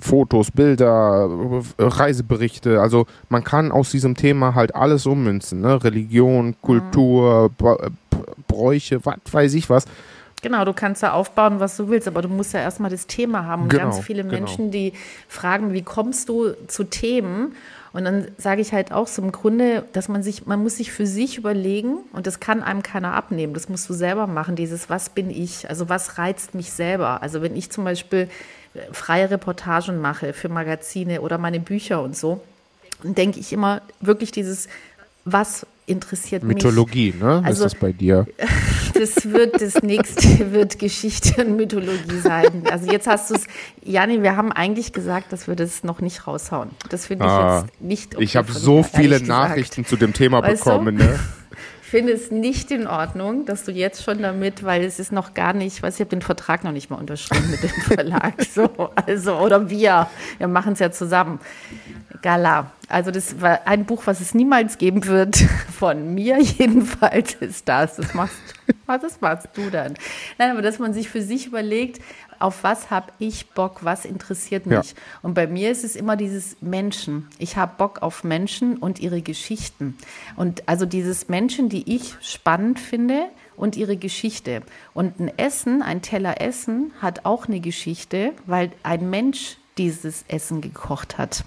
Fotos, 0.00 0.50
Bilder, 0.50 1.28
Reiseberichte. 1.78 2.80
Also 2.80 3.06
man 3.28 3.44
kann 3.44 3.72
aus 3.72 3.90
diesem 3.90 4.14
Thema 4.14 4.54
halt 4.54 4.74
alles 4.74 5.04
ummünzen. 5.04 5.60
Ne? 5.60 5.84
Religion, 5.84 6.56
Kultur, 6.62 7.50
mhm. 7.60 7.96
Bräuche, 8.48 9.04
was 9.04 9.16
weiß 9.30 9.52
ich 9.52 9.68
was. 9.68 9.84
Genau, 10.40 10.64
du 10.64 10.72
kannst 10.72 11.02
ja 11.02 11.12
aufbauen, 11.12 11.60
was 11.60 11.76
du 11.76 11.88
willst, 11.88 12.08
aber 12.08 12.22
du 12.22 12.28
musst 12.28 12.54
ja 12.54 12.60
erstmal 12.60 12.90
das 12.90 13.06
Thema 13.06 13.44
haben. 13.44 13.64
Und 13.64 13.68
genau, 13.68 13.84
ganz 13.84 13.98
viele 14.00 14.22
genau. 14.22 14.34
Menschen, 14.34 14.70
die 14.70 14.94
fragen, 15.28 15.74
wie 15.74 15.82
kommst 15.82 16.30
du 16.30 16.54
zu 16.68 16.84
Themen? 16.84 17.54
Und 17.94 18.04
dann 18.04 18.26
sage 18.38 18.60
ich 18.60 18.72
halt 18.72 18.90
auch 18.90 19.06
so 19.06 19.22
im 19.22 19.30
Grunde, 19.30 19.84
dass 19.92 20.08
man 20.08 20.24
sich, 20.24 20.46
man 20.46 20.60
muss 20.60 20.78
sich 20.78 20.90
für 20.90 21.06
sich 21.06 21.38
überlegen 21.38 21.98
und 22.12 22.26
das 22.26 22.40
kann 22.40 22.60
einem 22.60 22.82
keiner 22.82 23.14
abnehmen. 23.14 23.54
Das 23.54 23.68
musst 23.68 23.88
du 23.88 23.94
selber 23.94 24.26
machen, 24.26 24.56
dieses 24.56 24.90
Was 24.90 25.10
bin 25.10 25.30
ich? 25.30 25.70
Also 25.70 25.88
was 25.88 26.18
reizt 26.18 26.56
mich 26.56 26.72
selber? 26.72 27.22
Also 27.22 27.40
wenn 27.40 27.54
ich 27.54 27.70
zum 27.70 27.84
Beispiel 27.84 28.28
äh, 28.74 28.80
freie 28.92 29.30
Reportagen 29.30 30.00
mache 30.00 30.32
für 30.32 30.48
Magazine 30.48 31.20
oder 31.20 31.38
meine 31.38 31.60
Bücher 31.60 32.02
und 32.02 32.16
so, 32.16 32.40
dann 33.04 33.14
denke 33.14 33.38
ich 33.38 33.52
immer 33.52 33.80
wirklich 34.00 34.32
dieses, 34.32 34.66
was 35.24 35.64
interessiert 35.86 36.42
Mythologie, 36.42 37.12
mich. 37.12 37.22
ne? 37.22 37.42
Also, 37.44 37.64
ist 37.64 37.74
das 37.74 37.80
bei 37.80 37.92
dir? 37.92 38.26
Das 38.96 39.28
wird 39.32 39.60
das 39.60 39.82
nächste 39.82 40.52
wird 40.52 40.78
Geschichte 40.78 41.44
und 41.44 41.56
Mythologie 41.56 42.20
sein. 42.22 42.62
Also 42.70 42.92
jetzt 42.92 43.08
hast 43.08 43.28
du 43.28 43.34
es, 43.34 43.48
Jani, 43.82 44.22
wir 44.22 44.36
haben 44.36 44.52
eigentlich 44.52 44.92
gesagt, 44.92 45.32
dass 45.32 45.48
wir 45.48 45.56
das 45.56 45.82
noch 45.82 46.00
nicht 46.00 46.28
raushauen. 46.28 46.70
Das 46.90 47.06
finde 47.06 47.24
ich 47.24 47.30
ah, 47.32 47.64
jetzt 47.64 47.80
nicht 47.80 48.14
okay 48.14 48.22
Ich 48.22 48.36
habe 48.36 48.52
so 48.52 48.84
viele 48.84 49.20
Nachrichten 49.20 49.82
gesagt. 49.82 49.88
zu 49.88 49.96
dem 49.96 50.12
Thema 50.12 50.42
weißt 50.42 50.62
bekommen, 50.62 50.98
du? 50.98 51.04
ne? 51.06 51.18
Ich 51.82 51.90
finde 51.90 52.12
es 52.12 52.30
nicht 52.30 52.70
in 52.70 52.86
Ordnung, 52.86 53.46
dass 53.46 53.64
du 53.64 53.72
jetzt 53.72 54.02
schon 54.04 54.22
damit, 54.22 54.64
weil 54.64 54.84
es 54.84 54.98
ist 54.98 55.12
noch 55.12 55.34
gar 55.34 55.52
nicht, 55.52 55.82
weiß 55.82 55.94
ich 55.94 56.00
habe 56.00 56.10
den 56.10 56.22
Vertrag 56.22 56.62
noch 56.64 56.72
nicht 56.72 56.90
mal 56.90 56.96
unterschrieben 56.96 57.50
mit 57.50 57.62
dem 57.62 57.70
Verlag. 57.82 58.34
So, 58.54 58.68
also, 58.94 59.34
oder 59.38 59.70
wir. 59.70 60.08
Wir 60.38 60.48
machen 60.48 60.74
es 60.74 60.78
ja 60.78 60.92
zusammen. 60.92 61.40
Gala. 62.22 62.70
Also 62.88 63.10
das 63.10 63.40
war 63.40 63.66
ein 63.66 63.86
Buch, 63.86 64.02
was 64.06 64.20
es 64.20 64.34
niemals 64.34 64.78
geben 64.78 65.06
wird. 65.06 65.36
Von 65.78 66.14
mir 66.14 66.40
jedenfalls 66.40 67.34
ist 67.34 67.68
das. 67.68 67.96
Das 67.96 68.14
machst, 68.14 68.36
das 68.86 69.20
machst 69.20 69.48
du 69.54 69.70
dann. 69.70 69.94
Nein, 70.38 70.50
aber 70.50 70.62
dass 70.62 70.78
man 70.78 70.92
sich 70.92 71.08
für 71.08 71.22
sich 71.22 71.46
überlegt, 71.46 72.00
auf 72.38 72.62
was 72.62 72.90
habe 72.90 73.12
ich 73.18 73.50
Bock, 73.50 73.84
was 73.84 74.04
interessiert 74.04 74.66
mich. 74.66 74.92
Ja. 74.92 74.98
Und 75.22 75.34
bei 75.34 75.46
mir 75.46 75.70
ist 75.70 75.84
es 75.84 75.96
immer 75.96 76.16
dieses 76.16 76.60
Menschen. 76.60 77.28
Ich 77.38 77.56
habe 77.56 77.72
Bock 77.78 78.02
auf 78.02 78.24
Menschen 78.24 78.76
und 78.76 79.00
ihre 79.00 79.22
Geschichten. 79.22 79.96
Und 80.36 80.68
also 80.68 80.84
dieses 80.86 81.28
Menschen, 81.28 81.68
die 81.68 81.94
ich 81.94 82.16
spannend 82.20 82.78
finde 82.80 83.26
und 83.56 83.76
ihre 83.76 83.96
Geschichte. 83.96 84.62
Und 84.92 85.20
ein 85.20 85.36
Essen, 85.38 85.82
ein 85.82 86.02
Teller 86.02 86.40
Essen 86.40 86.92
hat 87.00 87.24
auch 87.24 87.46
eine 87.46 87.60
Geschichte, 87.60 88.32
weil 88.46 88.72
ein 88.82 89.08
Mensch 89.10 89.56
dieses 89.78 90.24
Essen 90.28 90.60
gekocht 90.60 91.18
hat. 91.18 91.44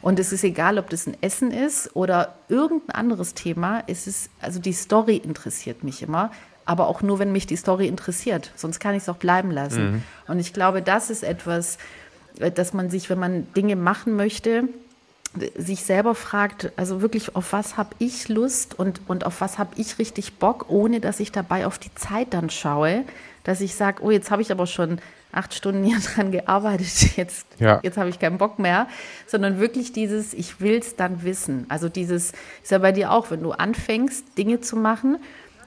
Und 0.00 0.18
es 0.18 0.32
ist 0.32 0.44
egal, 0.44 0.78
ob 0.78 0.90
das 0.90 1.06
ein 1.06 1.16
Essen 1.20 1.50
ist 1.50 1.94
oder 1.96 2.34
irgendein 2.48 2.94
anderes 2.96 3.34
Thema. 3.34 3.82
Es 3.86 4.06
ist, 4.06 4.30
also 4.40 4.60
die 4.60 4.72
Story 4.72 5.16
interessiert 5.16 5.84
mich 5.84 6.02
immer, 6.02 6.30
aber 6.64 6.88
auch 6.88 7.02
nur, 7.02 7.18
wenn 7.18 7.32
mich 7.32 7.46
die 7.46 7.56
Story 7.56 7.88
interessiert. 7.88 8.52
Sonst 8.54 8.78
kann 8.78 8.94
ich 8.94 9.02
es 9.02 9.08
auch 9.08 9.16
bleiben 9.16 9.50
lassen. 9.50 9.90
Mhm. 9.90 10.02
Und 10.28 10.38
ich 10.38 10.52
glaube, 10.52 10.82
das 10.82 11.10
ist 11.10 11.24
etwas, 11.24 11.78
äh, 12.38 12.50
dass 12.50 12.72
man 12.72 12.90
sich, 12.90 13.10
wenn 13.10 13.18
man 13.18 13.52
Dinge 13.54 13.76
machen 13.76 14.16
möchte, 14.16 14.64
sich 15.56 15.84
selber 15.84 16.14
fragt, 16.14 16.72
also 16.76 17.02
wirklich, 17.02 17.36
auf 17.36 17.52
was 17.52 17.76
habe 17.76 17.90
ich 17.98 18.28
Lust 18.28 18.78
und, 18.78 19.00
und 19.08 19.26
auf 19.26 19.40
was 19.40 19.58
habe 19.58 19.70
ich 19.76 19.98
richtig 19.98 20.34
Bock, 20.38 20.66
ohne 20.68 21.00
dass 21.00 21.20
ich 21.20 21.32
dabei 21.32 21.66
auf 21.66 21.78
die 21.78 21.94
Zeit 21.94 22.32
dann 22.32 22.50
schaue, 22.50 23.04
dass 23.44 23.60
ich 23.60 23.74
sage, 23.74 24.02
oh, 24.02 24.10
jetzt 24.10 24.30
habe 24.30 24.42
ich 24.42 24.50
aber 24.50 24.66
schon 24.66 25.00
acht 25.32 25.54
Stunden 25.54 25.84
hier 25.84 25.98
dran 26.14 26.32
gearbeitet, 26.32 27.16
jetzt, 27.16 27.46
ja. 27.58 27.80
jetzt 27.82 27.96
habe 27.96 28.08
ich 28.08 28.18
keinen 28.18 28.38
Bock 28.38 28.58
mehr, 28.58 28.88
sondern 29.26 29.58
wirklich 29.60 29.92
dieses, 29.92 30.34
ich 30.34 30.60
will 30.60 30.78
es 30.78 30.96
dann 30.96 31.22
wissen. 31.22 31.66
Also 31.68 31.88
dieses, 31.88 32.32
ist 32.62 32.70
ja 32.70 32.78
bei 32.78 32.92
dir 32.92 33.12
auch, 33.12 33.30
wenn 33.30 33.42
du 33.42 33.52
anfängst, 33.52 34.38
Dinge 34.38 34.60
zu 34.60 34.76
machen, 34.76 35.18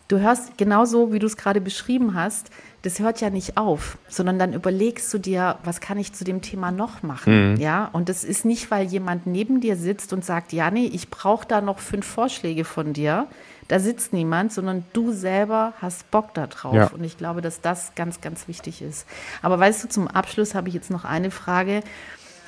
du 0.07 0.19
hörst 0.19 0.57
genauso, 0.57 1.13
wie 1.13 1.19
du 1.19 1.27
es 1.27 1.37
gerade 1.37 1.61
beschrieben 1.61 2.15
hast, 2.15 2.49
das 2.81 2.99
hört 2.99 3.21
ja 3.21 3.29
nicht 3.29 3.57
auf, 3.57 3.97
sondern 4.07 4.39
dann 4.39 4.53
überlegst 4.53 5.13
du 5.13 5.19
dir, 5.19 5.59
was 5.63 5.79
kann 5.79 5.99
ich 5.99 6.13
zu 6.13 6.23
dem 6.23 6.41
Thema 6.41 6.71
noch 6.71 7.03
machen? 7.03 7.53
Mhm. 7.53 7.59
Ja, 7.59 7.89
und 7.93 8.09
das 8.09 8.23
ist 8.23 8.43
nicht, 8.43 8.71
weil 8.71 8.87
jemand 8.87 9.27
neben 9.27 9.61
dir 9.61 9.75
sitzt 9.75 10.13
und 10.13 10.25
sagt, 10.25 10.51
ja, 10.51 10.71
nee, 10.71 10.89
ich 10.91 11.09
brauche 11.09 11.47
da 11.47 11.61
noch 11.61 11.79
fünf 11.79 12.05
Vorschläge 12.05 12.63
von 12.63 12.93
dir, 12.93 13.27
da 13.71 13.79
sitzt 13.79 14.11
niemand, 14.11 14.51
sondern 14.51 14.83
du 14.91 15.13
selber 15.13 15.71
hast 15.81 16.11
Bock 16.11 16.33
darauf. 16.33 16.75
Ja. 16.75 16.87
Und 16.87 17.05
ich 17.05 17.17
glaube, 17.17 17.41
dass 17.41 17.61
das 17.61 17.95
ganz, 17.95 18.19
ganz 18.19 18.49
wichtig 18.49 18.81
ist. 18.81 19.07
Aber 19.41 19.57
weißt 19.57 19.85
du, 19.85 19.87
zum 19.87 20.09
Abschluss 20.09 20.55
habe 20.55 20.67
ich 20.67 20.73
jetzt 20.73 20.91
noch 20.91 21.05
eine 21.05 21.31
Frage 21.31 21.81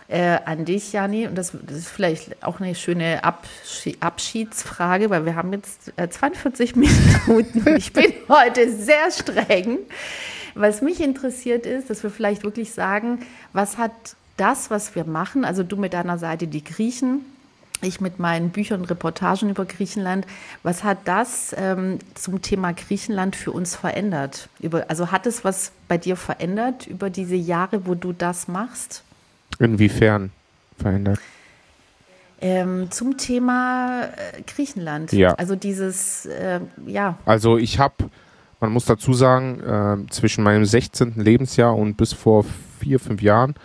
äh, 0.09 0.39
an 0.43 0.65
dich, 0.65 0.91
Jani. 0.91 1.27
Und 1.27 1.35
das, 1.35 1.53
das, 1.65 1.77
ist 1.77 1.87
vielleicht 1.87 2.43
auch 2.43 2.59
eine 2.59 2.75
schöne 2.75 3.23
Abschi 3.23 3.95
Abschiedsfrage, 4.01 5.09
weil 5.09 5.25
wir 5.25 5.37
haben 5.37 5.53
jetzt 5.53 5.93
äh, 5.95 6.09
42 6.09 6.75
Minuten 6.75 7.31
und 7.31 7.67
ich 7.77 7.93
bin 7.93 8.11
heute 8.27 8.69
sehr 8.69 9.09
streng. 9.09 9.79
Was 10.55 10.81
mich 10.81 10.99
interessiert 10.99 11.65
ist, 11.65 11.89
dass 11.89 12.03
wir 12.03 12.09
vielleicht 12.09 12.43
wirklich 12.43 12.73
sagen, 12.73 13.19
was 13.53 13.77
hat 13.77 13.93
das, 14.35 14.69
was 14.69 14.93
wir 14.93 15.05
machen, 15.05 15.45
also 15.45 15.63
du 15.63 15.77
mit 15.77 15.93
deiner 15.93 16.17
Seite 16.17 16.47
die 16.47 16.65
Griechen, 16.65 17.23
ich 17.83 18.01
mit 18.01 18.19
meinen 18.19 18.49
Büchern 18.49 18.81
und 18.81 18.89
Reportagen 18.89 19.49
über 19.49 19.65
Griechenland. 19.65 20.25
Was 20.63 20.83
hat 20.83 20.99
das 21.05 21.55
ähm, 21.57 21.99
zum 22.15 22.41
Thema 22.41 22.73
Griechenland 22.73 23.35
für 23.35 23.51
uns 23.51 23.75
verändert? 23.75 24.49
Über, 24.59 24.85
also 24.89 25.11
hat 25.11 25.25
es 25.25 25.43
was 25.43 25.71
bei 25.87 25.97
dir 25.97 26.15
verändert 26.15 26.87
über 26.87 27.09
diese 27.09 27.35
Jahre, 27.35 27.85
wo 27.85 27.95
du 27.95 28.13
das 28.13 28.47
machst? 28.47 29.03
Inwiefern 29.59 30.31
verändert? 30.77 31.19
Ähm, 32.41 32.91
zum 32.91 33.17
Thema 33.17 34.03
äh, 34.03 34.41
Griechenland. 34.41 35.13
Ja. 35.13 35.33
Also 35.35 35.55
dieses, 35.55 36.25
äh, 36.25 36.59
ja. 36.85 37.17
Also 37.25 37.57
ich 37.57 37.79
habe, 37.79 37.95
man 38.59 38.71
muss 38.71 38.85
dazu 38.85 39.13
sagen, 39.13 39.61
äh, 39.61 40.11
zwischen 40.11 40.43
meinem 40.43 40.65
16. 40.65 41.13
Lebensjahr 41.15 41.73
und 41.73 41.95
bis 41.95 42.11
vor 42.11 42.43
vier, 42.79 42.99
fünf 42.99 43.21
Jahren 43.21 43.55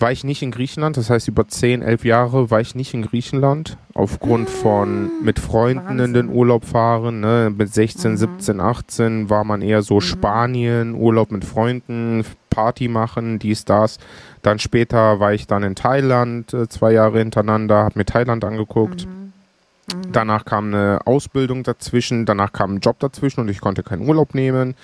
war 0.00 0.10
ich 0.10 0.24
nicht 0.24 0.42
in 0.42 0.50
Griechenland. 0.50 0.96
Das 0.96 1.10
heißt, 1.10 1.28
über 1.28 1.46
10, 1.46 1.82
11 1.82 2.04
Jahre 2.04 2.50
war 2.50 2.60
ich 2.60 2.74
nicht 2.74 2.94
in 2.94 3.02
Griechenland. 3.02 3.76
Aufgrund 3.94 4.48
ah, 4.48 4.62
von 4.62 5.10
mit 5.22 5.38
Freunden 5.38 5.84
Wahnsinn. 5.86 6.04
in 6.06 6.12
den 6.14 6.28
Urlaub 6.30 6.64
fahren. 6.64 7.20
Ne? 7.20 7.52
Mit 7.56 7.72
16, 7.72 8.12
mhm. 8.12 8.16
17, 8.16 8.60
18 8.60 9.30
war 9.30 9.44
man 9.44 9.60
eher 9.60 9.82
so 9.82 9.96
mhm. 9.96 10.00
Spanien, 10.00 10.94
Urlaub 10.94 11.30
mit 11.30 11.44
Freunden, 11.44 12.24
Party 12.48 12.88
machen, 12.88 13.38
dies, 13.38 13.64
das. 13.64 13.98
Dann 14.42 14.58
später 14.58 15.20
war 15.20 15.34
ich 15.34 15.46
dann 15.46 15.62
in 15.62 15.74
Thailand, 15.74 16.52
äh, 16.54 16.68
zwei 16.68 16.92
Jahre 16.92 17.18
hintereinander, 17.18 17.84
habe 17.84 17.98
mir 17.98 18.06
Thailand 18.06 18.44
angeguckt. 18.44 19.06
Mhm. 19.06 19.12
mhm. 19.12 20.12
Danach 20.12 20.46
kam 20.46 20.68
eine 20.68 21.00
Ausbildung 21.04 21.62
dazwischen, 21.62 22.24
danach 22.24 22.52
kam 22.52 22.74
ein 22.74 22.80
Job 22.80 22.98
dazwischen 23.00 23.40
und 23.40 23.48
ich 23.48 23.60
konnte 23.60 23.82
keinen 23.82 24.08
Urlaub 24.08 24.34
nehmen. 24.34 24.74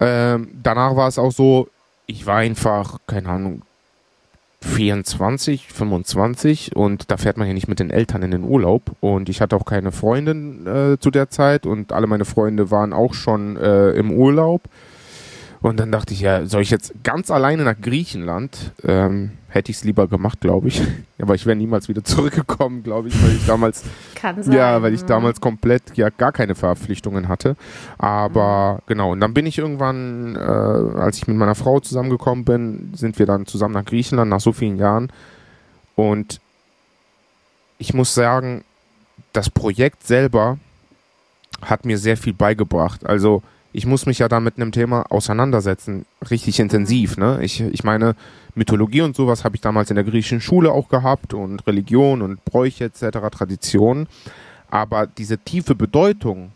Ähm, 0.00 0.48
danach 0.62 0.94
war 0.96 1.08
es 1.08 1.18
auch 1.18 1.32
so, 1.32 1.68
ich 2.06 2.26
war 2.26 2.38
einfach, 2.38 2.98
keine 3.06 3.28
Ahnung, 3.28 3.62
24, 4.64 5.68
25 5.68 6.74
und 6.74 7.10
da 7.10 7.16
fährt 7.16 7.36
man 7.36 7.46
ja 7.46 7.54
nicht 7.54 7.68
mit 7.68 7.80
den 7.80 7.90
Eltern 7.90 8.22
in 8.22 8.30
den 8.30 8.44
Urlaub. 8.44 8.82
Und 9.00 9.28
ich 9.28 9.40
hatte 9.40 9.56
auch 9.56 9.64
keine 9.64 9.92
Freundin 9.92 10.66
äh, 10.66 10.98
zu 10.98 11.10
der 11.10 11.28
Zeit 11.28 11.66
und 11.66 11.92
alle 11.92 12.06
meine 12.06 12.24
Freunde 12.24 12.70
waren 12.70 12.92
auch 12.92 13.14
schon 13.14 13.56
äh, 13.56 13.90
im 13.90 14.10
Urlaub 14.10 14.62
und 15.64 15.80
dann 15.80 15.90
dachte 15.90 16.12
ich, 16.12 16.20
ja, 16.20 16.44
soll 16.44 16.60
ich 16.60 16.68
jetzt 16.68 16.92
ganz 17.04 17.30
alleine 17.30 17.64
nach 17.64 17.80
Griechenland? 17.80 18.72
Ähm, 18.82 19.30
hätte 19.48 19.70
ich 19.70 19.78
es 19.78 19.84
lieber 19.84 20.08
gemacht, 20.08 20.42
glaube 20.42 20.68
ich. 20.68 20.82
Aber 21.18 21.36
ich 21.36 21.46
wäre 21.46 21.56
niemals 21.56 21.88
wieder 21.88 22.04
zurückgekommen, 22.04 22.82
glaube 22.82 23.08
ich, 23.08 23.22
weil 23.22 23.34
ich 23.34 23.46
damals, 23.46 23.82
Kann 24.14 24.42
sein. 24.42 24.54
ja, 24.54 24.82
weil 24.82 24.92
ich 24.92 25.06
damals 25.06 25.40
komplett 25.40 25.96
ja 25.96 26.10
gar 26.10 26.32
keine 26.32 26.54
Verpflichtungen 26.54 27.28
hatte. 27.28 27.56
Aber 27.96 28.74
mhm. 28.74 28.88
genau, 28.88 29.12
und 29.12 29.20
dann 29.20 29.32
bin 29.32 29.46
ich 29.46 29.56
irgendwann, 29.56 30.36
äh, 30.36 30.38
als 30.98 31.16
ich 31.16 31.28
mit 31.28 31.38
meiner 31.38 31.54
Frau 31.54 31.80
zusammengekommen 31.80 32.44
bin, 32.44 32.92
sind 32.94 33.18
wir 33.18 33.24
dann 33.24 33.46
zusammen 33.46 33.72
nach 33.72 33.86
Griechenland 33.86 34.28
nach 34.28 34.40
so 34.40 34.52
vielen 34.52 34.76
Jahren. 34.76 35.10
Und 35.96 36.42
ich 37.78 37.94
muss 37.94 38.12
sagen, 38.12 38.64
das 39.32 39.48
Projekt 39.48 40.06
selber 40.06 40.58
hat 41.62 41.86
mir 41.86 41.96
sehr 41.96 42.18
viel 42.18 42.34
beigebracht. 42.34 43.06
Also 43.06 43.42
ich 43.74 43.86
muss 43.86 44.06
mich 44.06 44.20
ja 44.20 44.28
da 44.28 44.38
mit 44.38 44.56
einem 44.56 44.70
Thema 44.70 45.10
auseinandersetzen, 45.10 46.06
richtig 46.30 46.60
intensiv. 46.60 47.16
Ne? 47.16 47.40
Ich, 47.42 47.60
ich 47.60 47.82
meine, 47.82 48.14
Mythologie 48.54 49.02
und 49.02 49.16
sowas 49.16 49.42
habe 49.42 49.56
ich 49.56 49.62
damals 49.62 49.90
in 49.90 49.96
der 49.96 50.04
griechischen 50.04 50.40
Schule 50.40 50.70
auch 50.70 50.88
gehabt 50.88 51.34
und 51.34 51.66
Religion 51.66 52.22
und 52.22 52.44
Bräuche 52.44 52.84
etc., 52.84 53.18
Traditionen. 53.32 54.06
Aber 54.70 55.08
diese 55.08 55.38
tiefe 55.38 55.74
Bedeutung, 55.74 56.52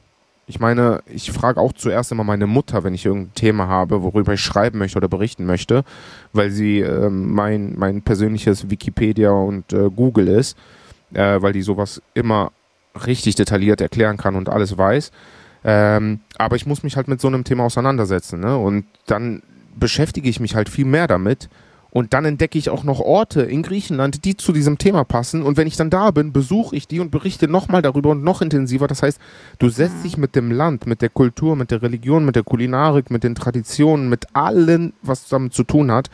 ich 0.47 0.61
meine, 0.61 1.03
ich 1.07 1.33
frage 1.33 1.61
auch 1.61 1.73
zuerst 1.73 2.13
immer 2.13 2.23
meine 2.23 2.47
Mutter, 2.47 2.85
wenn 2.85 2.95
ich 2.95 3.05
irgendein 3.05 3.35
Thema 3.35 3.67
habe, 3.67 4.05
worüber 4.05 4.35
ich 4.35 4.41
schreiben 4.41 4.79
möchte 4.79 4.99
oder 4.99 5.09
berichten 5.09 5.45
möchte, 5.45 5.85
weil 6.33 6.53
sie 6.53 6.83
äh, 6.83 7.11
mein, 7.11 7.75
mein 7.77 8.03
persönliches 8.03 8.71
Wikipedia 8.71 9.33
und 9.33 9.73
äh, 9.73 9.91
Google 9.91 10.29
ist, 10.29 10.57
äh, 11.15 11.43
weil 11.43 11.53
die 11.53 11.63
sowas 11.63 12.01
immer 12.15 12.53
richtig 13.07 13.35
detailliert 13.35 13.81
erklären 13.81 14.19
kann 14.19 14.37
und 14.37 14.49
alles 14.49 14.79
weiß. 14.79 15.11
Ähm, 15.65 16.21
aber 16.37 16.57
ich 16.57 16.67
muss 16.67 16.83
mich 16.83 16.97
halt 16.97 17.09
mit 17.09 17.21
so 17.21 17.29
einem 17.29 17.45
Thema 17.45 17.65
auseinandersetzen. 17.65 18.41
Ne? 18.41 18.57
Und 18.57 18.87
dann 19.07 19.43
beschäftige 19.77 20.29
ich 20.29 20.41
mich 20.41 20.55
halt 20.55 20.69
viel 20.69 20.85
mehr 20.85 21.07
damit. 21.07 21.49
Und 21.91 22.13
dann 22.13 22.27
entdecke 22.27 22.59
ich 22.59 22.69
auch 22.69 22.85
noch 22.85 23.01
Orte 23.01 23.43
in 23.43 23.63
Griechenland, 23.63 24.25
die 24.25 24.37
zu 24.37 24.53
diesem 24.53 24.77
Thema 24.77 25.05
passen. 25.05 25.43
Und 25.43 25.57
wenn 25.57 25.67
ich 25.67 25.77
dann 25.77 25.89
da 25.89 26.11
bin, 26.11 26.33
besuche 26.33 26.77
ich 26.77 26.87
die 26.87 27.01
und 27.01 27.11
berichte 27.11 27.49
nochmal 27.49 27.81
darüber 27.81 28.11
und 28.11 28.23
noch 28.23 28.43
intensiver. 28.43 28.87
Das 28.87 29.03
heißt, 29.03 29.19
du 29.59 29.71
setzt 29.71 30.05
dich 30.05 30.19
mit 30.19 30.37
dem 30.37 30.51
Land, 30.51 30.87
mit 30.87 31.01
der 31.01 31.09
Kultur, 31.09 31.57
mit 31.57 31.71
der 31.71 31.81
Religion, 31.81 32.27
mit 32.27 32.37
der 32.37 32.43
Kulinarik, 32.43 33.11
mit 33.11 33.25
den 33.25 33.35
Traditionen, 33.35 34.11
mit 34.11 34.27
allem, 34.37 34.93
was 35.01 35.29
damit 35.29 35.55
zu 35.55 35.65
tun 35.65 35.91
hat, 35.91 36.11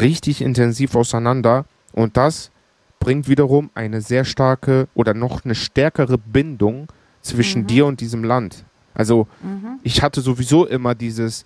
richtig 0.00 0.42
intensiv 0.42 0.96
auseinander. 0.96 1.66
Und 1.92 2.16
das 2.16 2.50
bringt 2.98 3.28
wiederum 3.28 3.70
eine 3.74 4.00
sehr 4.00 4.24
starke 4.24 4.88
oder 4.94 5.14
noch 5.14 5.44
eine 5.44 5.54
stärkere 5.54 6.18
Bindung 6.18 6.88
zwischen 7.26 7.62
mhm. 7.62 7.66
dir 7.66 7.86
und 7.86 8.00
diesem 8.00 8.24
Land. 8.24 8.64
Also 8.94 9.26
mhm. 9.42 9.78
ich 9.82 10.02
hatte 10.02 10.20
sowieso 10.20 10.66
immer 10.66 10.94
dieses, 10.94 11.44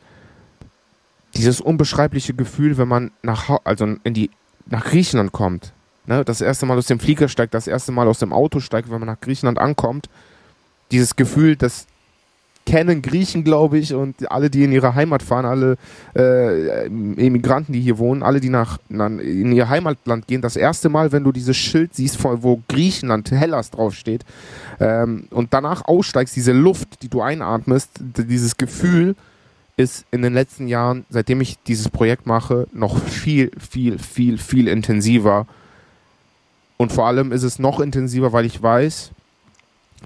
dieses 1.34 1.60
unbeschreibliche 1.60 2.34
Gefühl, 2.34 2.78
wenn 2.78 2.88
man 2.88 3.10
nach, 3.22 3.58
also 3.64 3.96
in 4.04 4.14
die, 4.14 4.30
nach 4.66 4.84
Griechenland 4.84 5.32
kommt. 5.32 5.72
Ne? 6.06 6.24
Das 6.24 6.40
erste 6.40 6.66
Mal 6.66 6.78
aus 6.78 6.86
dem 6.86 7.00
Flieger 7.00 7.28
steigt, 7.28 7.54
das 7.54 7.66
erste 7.66 7.92
Mal 7.92 8.06
aus 8.08 8.18
dem 8.18 8.32
Auto 8.32 8.60
steigt, 8.60 8.90
wenn 8.90 9.00
man 9.00 9.08
nach 9.08 9.20
Griechenland 9.20 9.58
ankommt. 9.58 10.08
Dieses 10.90 11.16
Gefühl, 11.16 11.56
dass 11.56 11.86
kennen 12.70 13.02
Griechen, 13.02 13.42
glaube 13.42 13.78
ich, 13.78 13.94
und 13.94 14.30
alle, 14.30 14.48
die 14.48 14.62
in 14.62 14.70
ihre 14.70 14.94
Heimat 14.94 15.24
fahren, 15.24 15.44
alle 15.44 15.76
äh, 16.14 16.86
Emigranten, 16.86 17.72
die 17.72 17.80
hier 17.80 17.98
wohnen, 17.98 18.22
alle, 18.22 18.38
die 18.38 18.48
nach, 18.48 18.78
nach, 18.88 19.10
in 19.10 19.50
ihr 19.50 19.68
Heimatland 19.68 20.28
gehen, 20.28 20.40
das 20.40 20.54
erste 20.54 20.88
Mal, 20.88 21.10
wenn 21.10 21.24
du 21.24 21.32
dieses 21.32 21.56
Schild 21.56 21.94
siehst, 21.94 22.22
wo 22.22 22.62
Griechenland, 22.68 23.28
Hellas 23.32 23.72
draufsteht, 23.72 24.24
ähm, 24.78 25.24
und 25.30 25.52
danach 25.52 25.84
aussteigst, 25.86 26.36
diese 26.36 26.52
Luft, 26.52 27.02
die 27.02 27.08
du 27.08 27.22
einatmest, 27.22 27.90
dieses 27.98 28.56
Gefühl, 28.56 29.16
ist 29.76 30.04
in 30.12 30.22
den 30.22 30.34
letzten 30.34 30.68
Jahren, 30.68 31.04
seitdem 31.10 31.40
ich 31.40 31.58
dieses 31.66 31.88
Projekt 31.88 32.26
mache, 32.26 32.68
noch 32.72 33.02
viel, 33.02 33.50
viel, 33.58 33.98
viel, 33.98 34.38
viel 34.38 34.68
intensiver. 34.68 35.48
Und 36.76 36.92
vor 36.92 37.08
allem 37.08 37.32
ist 37.32 37.42
es 37.42 37.58
noch 37.58 37.80
intensiver, 37.80 38.32
weil 38.32 38.44
ich 38.44 38.62
weiß, 38.62 39.10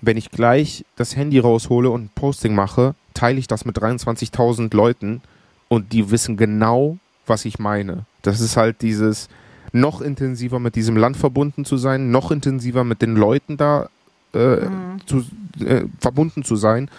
wenn 0.01 0.16
ich 0.16 0.30
gleich 0.30 0.84
das 0.97 1.16
Handy 1.16 1.38
raushole 1.38 1.90
und 1.90 2.05
ein 2.05 2.11
Posting 2.14 2.55
mache, 2.55 2.95
teile 3.14 3.38
ich 3.38 3.47
das 3.47 3.64
mit 3.64 3.78
23.000 3.78 4.74
Leuten 4.74 5.22
und 5.68 5.92
die 5.92 6.11
wissen 6.11 6.36
genau, 6.36 6.99
was 7.26 7.45
ich 7.45 7.59
meine. 7.59 8.05
Das 8.22 8.40
ist 8.40 8.57
halt 8.57 8.82
dieses 8.82 9.28
noch 9.72 10.01
intensiver 10.01 10.61
mit 10.61 10.76
diesem 10.76 10.97
Land 10.97 11.16
verbunden 11.16 11.64
zu 11.64 11.76
sein, 11.76 12.11
noch 12.11 12.30
intensiver 12.30 12.84
mit 12.84 13.03
den 13.03 13.16
Leuten 13.16 13.57
da 13.57 13.88
äh, 14.32 14.66
mhm. 14.66 15.01
zu, 15.07 15.24
äh, 15.64 15.84
verbunden 16.01 16.45
zu 16.45 16.57
sein. 16.57 16.90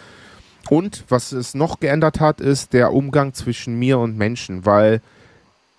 Und 0.70 1.04
was 1.10 1.32
es 1.32 1.54
noch 1.54 1.80
geändert 1.80 2.20
hat, 2.20 2.41
ist 2.41 2.74
der 2.74 2.91
Umgang 2.91 3.34
zwischen 3.34 3.78
mir 3.78 4.00
und 4.00 4.18
Menschen, 4.18 4.66
weil 4.66 5.02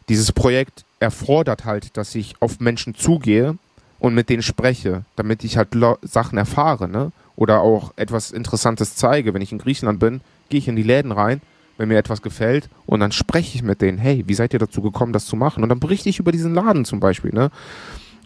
dieses 0.09 0.33
Projekt 0.33 0.85
erfordert 1.01 1.65
halt, 1.65 1.97
dass 1.97 2.15
ich 2.15 2.35
auf 2.41 2.61
Menschen 2.61 2.95
zugehe 2.95 3.59
und 3.99 4.15
mit 4.15 4.29
denen 4.29 4.43
spreche, 4.43 5.05
damit 5.17 5.45
ich 5.45 5.57
halt 5.57 5.69
Sachen 6.03 6.39
erfahre, 6.39 6.89
ne? 6.89 7.13
Oder 7.37 7.61
auch 7.61 7.93
etwas 7.97 8.31
Interessantes 8.31 8.97
zeige. 8.97 9.35
Wenn 9.35 9.43
ich 9.43 9.53
in 9.53 9.59
Griechenland 9.59 10.01
bin, 10.01 10.21
gehe 10.49 10.59
ich 10.59 10.69
in 10.69 10.77
die 10.77 10.83
Läden 10.83 11.13
rein, 11.13 11.43
wenn 11.77 11.89
mir 11.89 11.99
etwas 11.99 12.23
gefällt, 12.23 12.71
und 12.87 13.01
dann 13.01 13.13
spreche 13.13 13.57
ich 13.57 13.63
mit 13.63 13.83
denen, 13.83 13.99
hey, 13.99 14.25
wie 14.27 14.35
seid 14.35 14.55
ihr 14.55 14.59
dazu 14.59 14.81
gekommen, 14.81 15.13
das 15.13 15.27
zu 15.27 15.37
machen? 15.37 15.63
Und 15.63 15.69
dann 15.69 15.81
berichte 15.81 16.09
ich 16.09 16.19
über 16.19 16.33
diesen 16.33 16.55
Laden 16.55 16.85
zum 16.85 17.01
Beispiel, 17.01 17.33
ne? 17.33 17.51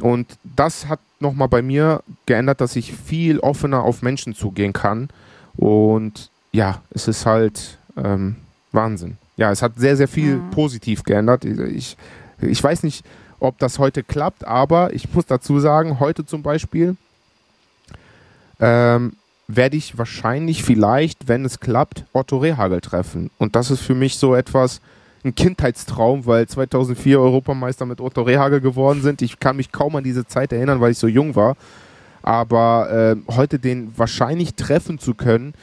Und 0.01 0.39
das 0.57 0.89
hat 0.89 1.01
nochmal 1.18 1.49
bei 1.49 1.61
mir 1.61 2.03
geändert, 2.27 2.61
dass 2.61 2.77
ich 2.77 2.93
viel 2.93 3.39
offener 3.41 3.83
auf 3.83 4.03
Menschen 4.03 4.35
zugehen 4.35 4.73
kann. 4.73 5.11
Und 5.57 6.31
ja, 6.53 6.81
es 6.91 7.07
ist 7.07 7.27
halt 7.27 7.79
ähm, 7.97 8.37
Wahnsinn. 8.73 9.18
Ja, 9.37 9.51
es 9.51 9.62
hat 9.62 9.73
sehr, 9.77 9.97
sehr 9.97 10.09
viel 10.09 10.37
mhm. 10.37 10.51
positiv 10.51 11.03
geändert. 11.03 11.45
Ich, 11.45 11.97
ich 12.41 12.62
weiß 12.62 12.83
nicht, 12.83 13.05
ob 13.41 13.59
das 13.59 13.78
heute 13.78 14.03
klappt, 14.03 14.47
aber 14.47 14.93
ich 14.93 15.12
muss 15.12 15.26
dazu 15.26 15.59
sagen, 15.61 16.01
heute 16.01 16.24
zum 16.24 16.43
Beispiel 16.43 16.97
ähm, 18.61 19.14
werde 19.49 19.76
ich 19.76 19.99
wahrscheinlich 19.99 20.62
vielleicht, 20.62 21.28
wenn 21.28 21.45
es 21.45 21.61
klappt, 21.61 22.05
Otto 22.12 22.38
Rehagel 22.38 22.80
treffen. 22.80 23.30
Und 23.38 23.57
das 23.57 23.70
ist 23.70 23.80
für 23.80 23.95
mich 23.95 24.16
so 24.16 24.34
etwas, 24.34 24.80
ein 25.24 25.34
Kindheitstraum, 25.34 26.24
weil 26.26 26.47
2004 26.47 27.20
Europameister 27.20 27.84
mit 27.84 28.01
Otto 28.01 28.22
Rehagel 28.22 28.61
geworden 28.61 29.03
sind. 29.03 29.22
Ich 29.22 29.38
kann 29.38 29.57
mich 29.57 29.70
kaum 29.70 29.97
an 29.97 30.05
diese 30.05 30.26
Zeit 30.26 30.53
erinnern, 30.53 30.80
weil 30.80 30.93
ich 30.93 30.99
so 30.99 31.09
jung 31.09 31.36
war. 31.36 31.57
Aber 32.22 33.16
äh, 33.28 33.32
heute 33.34 33.59
den 33.59 33.93
wahrscheinlich 33.97 34.55
treffen 34.55 34.99
zu 34.99 35.14
können, 35.14 35.55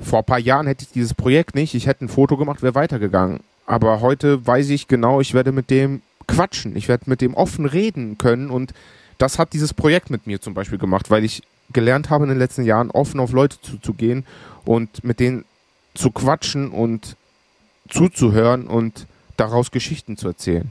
vor 0.00 0.20
ein 0.20 0.24
paar 0.24 0.38
Jahren 0.38 0.66
hätte 0.66 0.84
ich 0.84 0.92
dieses 0.92 1.14
Projekt 1.14 1.54
nicht. 1.54 1.74
Ich 1.74 1.86
hätte 1.86 2.04
ein 2.04 2.08
Foto 2.08 2.36
gemacht, 2.36 2.62
wäre 2.62 2.74
weitergegangen. 2.74 3.40
Aber 3.66 4.00
heute 4.00 4.46
weiß 4.46 4.70
ich 4.70 4.88
genau, 4.88 5.20
ich 5.20 5.34
werde 5.34 5.52
mit 5.52 5.70
dem 5.70 6.02
quatschen. 6.34 6.76
Ich 6.76 6.88
werde 6.88 7.08
mit 7.08 7.20
dem 7.20 7.34
offen 7.34 7.66
reden 7.66 8.18
können 8.18 8.50
und 8.50 8.72
das 9.18 9.38
hat 9.38 9.52
dieses 9.52 9.74
Projekt 9.74 10.10
mit 10.10 10.26
mir 10.26 10.40
zum 10.40 10.54
Beispiel 10.54 10.78
gemacht, 10.78 11.10
weil 11.10 11.24
ich 11.24 11.42
gelernt 11.72 12.10
habe 12.10 12.24
in 12.24 12.30
den 12.30 12.38
letzten 12.38 12.64
Jahren, 12.64 12.90
offen 12.90 13.20
auf 13.20 13.32
Leute 13.32 13.60
zuzugehen 13.60 14.24
und 14.64 15.04
mit 15.04 15.20
denen 15.20 15.44
zu 15.94 16.10
quatschen 16.10 16.70
und 16.70 17.16
zuzuhören 17.88 18.66
und 18.66 19.06
daraus 19.36 19.70
Geschichten 19.70 20.16
zu 20.16 20.28
erzählen. 20.28 20.70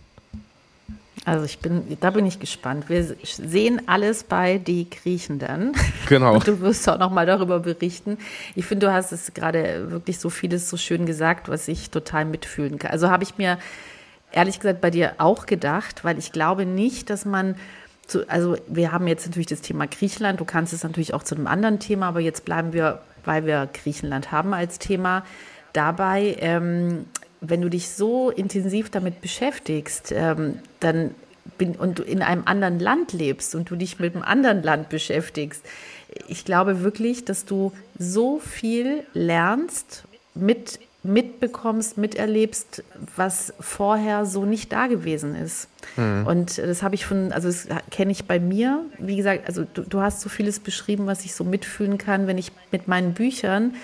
Also 1.26 1.46
ich 1.46 1.60
bin, 1.60 1.98
da 2.00 2.12
bin 2.12 2.26
ich 2.26 2.40
gespannt. 2.40 2.90
Wir 2.90 3.16
sehen 3.24 3.82
alles 3.88 4.24
bei 4.24 4.58
die 4.58 4.90
Griechen 4.90 5.38
dann. 5.38 5.74
Genau. 6.08 6.36
Und 6.36 6.48
du 6.48 6.60
wirst 6.62 6.90
auch 6.90 6.98
noch 6.98 7.12
mal 7.12 7.26
darüber 7.26 7.60
berichten. 7.60 8.18
Ich 8.56 8.66
finde, 8.66 8.88
du 8.88 8.94
hast 8.94 9.12
es 9.12 9.34
gerade 9.34 9.92
wirklich 9.92 10.18
so 10.18 10.30
vieles 10.30 10.70
so 10.70 10.78
schön 10.78 11.06
gesagt, 11.06 11.50
was 11.50 11.68
ich 11.68 11.92
total 11.92 12.26
mitfühlen 12.26 12.80
kann. 12.80 12.92
Also 12.92 13.10
habe 13.10 13.24
ich 13.24 13.38
mir 13.38 13.60
ehrlich 14.32 14.60
gesagt 14.60 14.82
bei 14.82 14.92
dir 14.92 15.14
auch 15.18 15.46
gedacht, 15.46 16.04
weil 16.04 16.18
ich 16.18 16.32
glaube 16.32 16.66
nicht, 16.66 17.10
dass 17.10 17.26
man 17.26 17.56
zu, 18.08 18.28
also 18.28 18.58
wir 18.68 18.92
haben 18.92 19.08
jetzt 19.08 19.26
natürlich 19.28 19.48
das 19.48 19.62
Thema 19.62 19.88
Griechenland, 19.88 20.40
du 20.40 20.46
kannst 20.46 20.74
es 20.74 20.84
natürlich 20.84 21.14
auch 21.14 21.24
zu 21.24 21.36
einem 21.36 21.48
anderen 21.48 21.80
Thema, 21.80 22.08
aber 22.08 22.20
jetzt 22.20 22.44
bleiben 22.46 22.74
wir, 22.74 23.02
weil 23.24 23.46
wir 23.46 23.70
Griechenland 23.72 24.32
haben 24.32 24.54
als 24.54 24.80
Thema, 24.80 25.24
dabei, 25.74 26.36
ähm, 26.40 27.06
wenn 27.42 27.62
du 27.62 27.70
dich 27.70 27.90
so 27.90 28.32
intensiv 28.32 28.90
damit 28.90 29.22
beschäftigst, 29.22 30.12
ähm, 30.12 30.60
dann 30.80 31.14
bin, 31.58 31.76
und 31.76 32.00
du 32.00 32.04
in 32.04 32.22
einem 32.22 32.44
anderen 32.46 32.80
Land 32.80 33.14
lebst 33.14 33.56
und 33.56 33.70
du 33.70 33.76
dich 33.76 34.00
mit 34.00 34.16
einem 34.16 34.24
anderen 34.24 34.64
Land 34.64 34.90
beschäftigst, 34.90 35.64
ich 36.28 36.44
glaube 36.44 36.82
wirklich, 36.84 37.26
dass 37.26 37.46
du 37.46 37.72
so 37.98 38.40
viel 38.40 39.04
lernst 39.14 40.04
mit 40.34 40.80
mitbekommst, 41.02 41.98
miterlebst, 41.98 42.84
was 43.16 43.54
vorher 43.60 44.26
so 44.26 44.46
nicht 44.46 44.74
da 44.74 44.88
gewesen 44.88 45.34
ist. 45.34 45.70
Mhm. 45.96 46.28
Und 46.28 46.58
das 46.58 46.84
habe 46.84 46.96
ich 46.96 47.06
von, 47.06 47.32
also 47.32 47.48
das 47.48 47.68
kenne 47.90 48.12
ich 48.12 48.26
bei 48.26 48.40
mir. 48.40 48.84
Wie 48.98 49.16
gesagt, 49.16 49.48
also 49.48 49.66
du, 49.74 49.84
du, 49.84 50.02
hast 50.02 50.20
so 50.20 50.28
vieles 50.28 50.60
beschrieben, 50.60 51.08
was 51.08 51.24
ich 51.24 51.34
so 51.34 51.46
mitfühlen 51.46 51.98
kann, 51.98 52.28
wenn 52.28 52.38
ich 52.38 52.52
mit 52.72 52.90
meinen 52.90 53.14
Büchern 53.14 53.76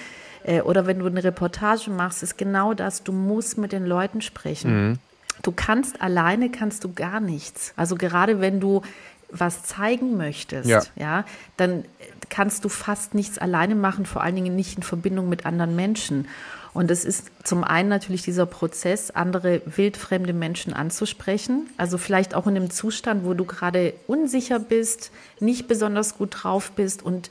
äh, 0.44 0.62
oder 0.62 0.88
wenn 0.88 1.00
du 1.00 1.06
eine 1.06 1.24
Reportage 1.24 1.90
machst, 1.90 2.22
ist 2.22 2.38
genau 2.38 2.74
das, 2.74 3.04
du 3.04 3.14
musst 3.14 3.58
mit 3.58 3.72
den 3.72 3.86
Leuten 3.86 4.22
sprechen. 4.22 4.90
Mhm. 4.90 5.00
Du 5.42 5.54
kannst 5.54 6.02
alleine, 6.02 6.50
kannst 6.50 6.84
du 6.84 6.94
gar 6.94 7.22
nichts. 7.22 7.74
Also 7.78 7.96
gerade 7.96 8.42
wenn 8.42 8.60
du 8.60 8.82
was 9.30 9.64
zeigen 9.64 10.18
möchtest, 10.18 10.68
ja. 10.68 10.82
ja, 10.96 11.26
dann 11.58 11.86
kannst 12.30 12.66
du 12.66 12.70
fast 12.70 13.14
nichts 13.14 13.38
alleine 13.38 13.76
machen, 13.76 14.06
vor 14.06 14.22
allen 14.22 14.36
Dingen 14.36 14.56
nicht 14.56 14.78
in 14.78 14.84
Verbindung 14.84 15.30
mit 15.30 15.46
anderen 15.46 15.76
Menschen. 15.76 16.28
Und 16.76 16.92
es 16.92 17.06
ist 17.06 17.32
zum 17.42 17.64
einen 17.64 17.88
natürlich 17.88 18.24
dieser 18.24 18.46
Prozess, 18.46 19.10
andere 19.10 19.62
wildfremde 19.66 20.34
Menschen 20.34 20.74
anzusprechen. 20.74 21.70
Also 21.78 21.98
vielleicht 21.98 22.36
auch 22.36 22.48
in 22.48 22.58
einem 22.58 22.70
Zustand, 22.70 23.24
wo 23.24 23.34
du 23.34 23.46
gerade 23.46 23.94
unsicher 24.08 24.60
bist, 24.60 25.12
nicht 25.40 25.70
besonders 25.70 26.18
gut 26.18 26.44
drauf 26.44 26.72
bist 26.72 27.02
und 27.02 27.30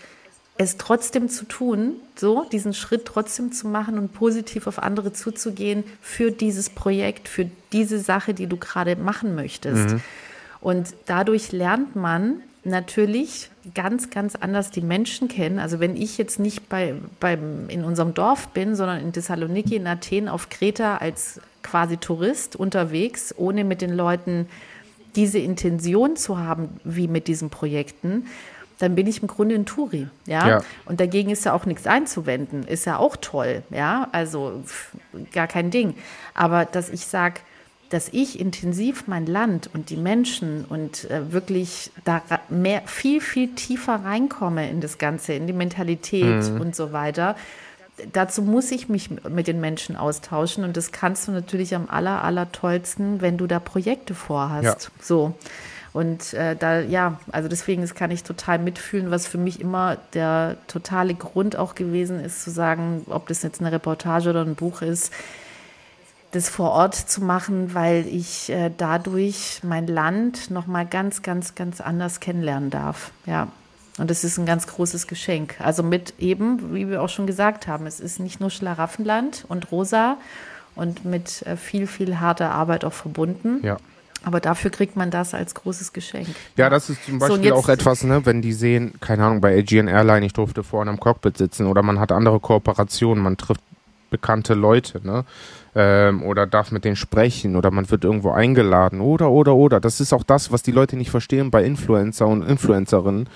es 0.57 0.79
trotzdem 0.79 1.29
zu 1.29 1.45
tun, 1.45 1.97
so 2.17 2.47
diesen 2.51 2.73
Schritt 2.73 3.05
trotzdem 3.05 3.53
zu 3.53 3.69
machen 3.69 3.99
und 3.99 4.15
positiv 4.15 4.67
auf 4.67 4.79
andere 4.79 5.13
zuzugehen 5.13 5.85
für 6.01 6.31
dieses 6.31 6.71
Projekt, 6.71 7.29
für 7.29 7.51
diese 7.71 7.99
Sache, 7.99 8.33
die 8.33 8.47
du 8.47 8.57
gerade 8.57 8.97
machen 8.97 9.35
möchtest. 9.35 9.91
Mhm. 9.91 10.01
Und 10.63 10.95
dadurch 11.05 11.53
lernt 11.53 11.97
man 11.97 12.41
natürlich 12.65 13.51
ganz, 13.75 14.11
ganz 14.11 14.35
anders 14.35 14.71
die 14.71 14.81
Menschen 14.81 15.29
kennen. 15.29 15.59
Also 15.59 15.81
wenn 15.81 15.97
ich 15.97 16.19
jetzt 16.19 16.39
nicht 16.39 16.69
bei, 16.69 16.95
beim, 17.21 17.69
in 17.69 17.85
unserem 17.85 18.15
Dorf 18.15 18.49
bin, 18.49 18.75
sondern 18.75 19.01
in 19.01 19.13
Thessaloniki, 19.13 19.77
in 19.77 19.87
Athen, 19.87 20.29
auf 20.29 20.49
Kreta 20.49 20.99
als 20.99 21.41
quasi 21.63 21.97
Tourist 21.97 22.57
unterwegs, 22.57 23.35
ohne 23.37 23.65
mit 23.65 23.81
den 23.81 23.95
Leuten 23.95 24.49
diese 25.17 25.39
Intention 25.39 26.17
zu 26.17 26.39
haben, 26.39 26.81
wie 26.85 27.09
mit 27.09 27.29
diesen 27.29 27.51
Projekten, 27.51 28.27
dann 28.79 28.97
bin 28.97 29.07
ich 29.07 29.23
im 29.23 29.29
Grunde 29.29 29.55
ein 29.55 29.67
Touri, 29.67 30.09
ja? 30.27 30.49
ja? 30.49 30.61
Und 30.85 31.01
dagegen 31.01 31.31
ist 31.31 31.45
ja 31.45 31.53
auch 31.53 31.65
nichts 31.65 31.87
einzuwenden, 31.87 32.65
ist 32.65 32.85
ja 32.87 32.99
auch 32.99 33.17
toll, 33.17 33.63
ja, 33.71 34.09
also 34.11 34.65
gar 35.33 35.47
kein 35.47 35.71
Ding. 35.71 35.95
Aber 36.35 36.65
dass 36.65 36.91
ich 36.91 37.07
sage, 37.07 37.41
dass 37.91 38.09
ich 38.09 38.41
intensiv 38.41 39.07
mein 39.07 39.27
Land 39.27 39.71
und 39.73 39.91
die 39.91 39.97
Menschen 39.97 40.65
und 40.65 41.09
äh, 41.11 41.33
wirklich 41.33 41.91
da 42.05 42.23
mehr, 42.49 42.83
viel, 42.87 43.21
viel 43.21 43.55
tiefer 43.55 44.01
reinkomme 44.05 44.69
in 44.69 44.81
das 44.81 44.99
Ganze, 44.99 45.35
in 45.35 45.47
die 45.47 45.53
Mentalität 45.53 46.51
mhm. 46.51 46.61
und 46.61 46.77
so 46.77 46.93
weiter. 46.93 47.37
Dazu 48.13 48.43
muss 48.43 48.73
ich 48.73 48.89
mich 48.89 49.11
mit 49.29 49.47
den 49.47 49.61
Menschen 49.61 49.97
austauschen 49.97 50.65
und 50.65 50.77
das 50.77 50.91
kannst 50.91 51.29
du 51.29 51.33
natürlich 51.33 51.75
am 51.77 51.89
aller, 51.89 52.25
aller 52.25 52.51
tollsten, 52.51 53.21
wenn 53.21 53.37
du 53.37 53.47
da 53.47 53.61
Projekte 53.61 54.15
vorhast. 54.15 54.65
Ja. 54.65 54.91
So. 55.01 55.35
Und 55.93 56.35
äh, 56.35 56.57
da, 56.57 56.81
ja, 56.81 57.21
also 57.31 57.49
deswegen 57.49 57.83
das 57.83 57.95
kann 57.95 58.11
ich 58.11 58.25
total 58.25 58.59
mitfühlen, 58.59 59.13
was 59.13 59.29
für 59.29 59.39
mich 59.39 59.61
immer 59.61 59.97
der 60.13 60.57
totale 60.67 61.15
Grund 61.15 61.55
auch 61.55 61.77
gewesen 61.77 62.19
ist, 62.19 62.43
zu 62.43 62.51
sagen, 62.51 63.07
ob 63.09 63.29
das 63.29 63.45
jetzt 63.45 63.61
eine 63.61 63.71
Reportage 63.71 64.31
oder 64.31 64.43
ein 64.43 64.57
Buch 64.57 64.83
ist 64.83 65.13
das 66.35 66.49
vor 66.49 66.71
Ort 66.73 66.95
zu 66.95 67.23
machen, 67.23 67.75
weil 67.75 68.07
ich 68.07 68.51
äh, 68.51 68.71
dadurch 68.77 69.61
mein 69.63 69.87
Land 69.87 70.51
noch 70.51 70.67
mal 70.67 70.85
ganz, 70.85 71.23
ganz, 71.23 71.55
ganz 71.55 71.81
anders 71.81 72.21
kennenlernen 72.21 72.71
darf. 72.71 73.13
Ja. 73.27 73.49
Und 73.99 74.11
das 74.11 74.25
ist 74.25 74.39
ein 74.39 74.47
ganz 74.47 74.67
großes 74.67 75.07
Geschenk. 75.07 75.55
Also 75.61 75.85
mit 75.85 76.15
eben, 76.19 76.75
wie 76.75 76.89
wir 76.89 77.01
auch 77.01 77.09
schon 77.09 77.29
gesagt 77.29 77.69
haben, 77.69 77.87
es 77.87 78.01
ist 78.01 78.19
nicht 78.19 78.41
nur 78.41 78.51
Schlaraffenland 78.51 79.45
und 79.49 79.71
rosa 79.71 80.17
und 80.75 81.05
mit 81.05 81.43
äh, 81.43 81.57
viel, 81.57 81.87
viel 81.87 82.19
harter 82.19 82.51
Arbeit 82.51 82.85
auch 82.85 82.93
verbunden. 82.93 83.61
Ja. 83.63 83.77
Aber 84.25 84.41
dafür 84.41 84.71
kriegt 84.71 84.97
man 84.97 85.11
das 85.11 85.35
als 85.35 85.55
großes 85.55 85.93
Geschenk. 85.93 86.29
Ja, 86.57 86.71
das 86.71 86.91
ist 86.91 87.05
zum 87.05 87.19
Beispiel 87.19 87.51
so, 87.51 87.55
auch 87.55 87.69
etwas, 87.69 88.03
ne, 88.03 88.25
wenn 88.27 88.43
die 88.43 88.55
sehen, 88.55 88.95
keine 89.01 89.25
Ahnung, 89.25 89.41
bei 89.41 89.55
Aegean 89.55 89.87
Airline, 89.87 90.27
ich 90.27 90.33
durfte 90.33 90.65
vorne 90.65 90.91
am 90.91 90.99
Cockpit 90.99 91.37
sitzen 91.37 91.67
oder 91.67 91.83
man 91.83 92.01
hat 92.01 92.11
andere 92.11 92.41
Kooperationen, 92.41 93.23
man 93.23 93.37
trifft 93.37 93.61
bekannte 94.11 94.55
Leute, 94.55 95.07
ne? 95.07 95.25
Ähm, 95.77 96.23
oder 96.23 96.47
darf 96.47 96.71
mit 96.71 96.85
denen 96.85 96.95
sprechen 96.95 97.57
oder 97.57 97.73
man 97.73 97.91
wird 97.91 98.05
irgendwo 98.05 98.31
eingeladen 98.31 99.01
oder 99.01 99.31
oder 99.31 99.57
oder. 99.57 99.81
Das 99.81 100.01
ist 100.01 100.13
auch 100.13 100.23
das, 100.23 100.53
was 100.53 100.63
die 100.63 100.71
Leute 100.71 100.97
nicht 100.97 101.11
verstehen 101.11 101.51
bei 101.51 101.65
Influencer 101.65 102.29
und 102.29 102.43
Influencerinnen. 102.43 103.29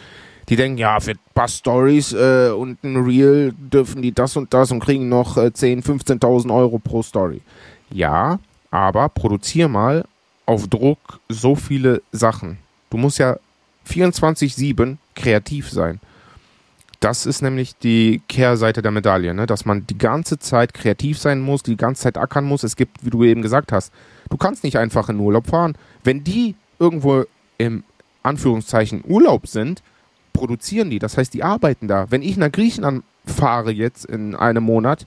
Die 0.49 0.57
denken, 0.57 0.79
ja, 0.79 0.99
für 1.01 1.11
ein 1.13 1.19
paar 1.35 1.49
Stories 1.49 2.13
äh, 2.13 2.51
und 2.51 2.83
ein 2.83 2.97
Reel 2.97 3.53
dürfen 3.59 4.03
die 4.03 4.13
das 4.13 4.37
und 4.37 4.55
das 4.55 4.71
und 4.71 4.81
kriegen 4.81 5.09
noch 5.09 5.37
äh, 5.37 5.53
10, 5.53 5.83
15.000 5.83 6.55
Euro 6.55 6.79
pro 6.79 7.03
Story. 7.03 7.43
Ja, 7.91 8.39
aber 8.71 9.09
produzier 9.09 9.69
mal 9.69 10.05
auf 10.47 10.69
Druck 10.69 11.21
so 11.29 11.55
viele 11.55 12.03
Sachen. 12.13 12.59
Du 12.91 12.97
musst 12.97 13.19
ja 13.19 13.37
24-7 13.89 14.97
kreativ 15.15 15.71
sein. 15.71 16.01
Das 17.01 17.27
ist 17.27 17.43
nämlich 17.43 17.77
die 17.77 18.23
Kehrseite 18.29 18.83
der 18.83 18.91
Medaille, 18.91 19.33
ne? 19.33 19.47
dass 19.47 19.65
man 19.65 19.87
die 19.87 19.99
ganze 19.99 20.39
Zeit 20.39 20.75
kreativ 20.75 21.19
sein 21.19 21.41
muss, 21.41 21.63
die 21.63 21.77
ganze 21.77 22.03
Zeit 22.03 22.19
ackern 22.19 22.45
muss. 22.45 22.65
Es 22.65 22.75
gibt, 22.75 23.05
wie 23.05 23.11
du 23.11 23.23
eben 23.23 23.43
gesagt 23.43 23.71
hast, 23.71 23.93
du 24.31 24.37
kannst 24.37 24.65
nicht 24.65 24.79
einfach 24.79 25.09
in 25.09 25.21
Urlaub 25.21 25.47
fahren. 25.47 25.77
Wenn 26.03 26.25
die 26.25 26.57
irgendwo 26.81 27.25
im 27.57 27.85
Anführungszeichen 28.25 29.05
Urlaub 29.07 29.47
sind, 29.47 29.83
produzieren 30.33 30.91
die. 30.91 30.99
Das 30.99 31.17
heißt, 31.17 31.35
die 31.35 31.45
arbeiten 31.45 31.87
da. 31.87 32.11
Wenn 32.11 32.23
ich 32.23 32.37
nach 32.37 32.51
Griechenland 32.51 33.05
fahre 33.25 33.71
jetzt 33.71 34.05
in 34.05 34.35
einem 34.35 34.65
Monat, 34.65 35.07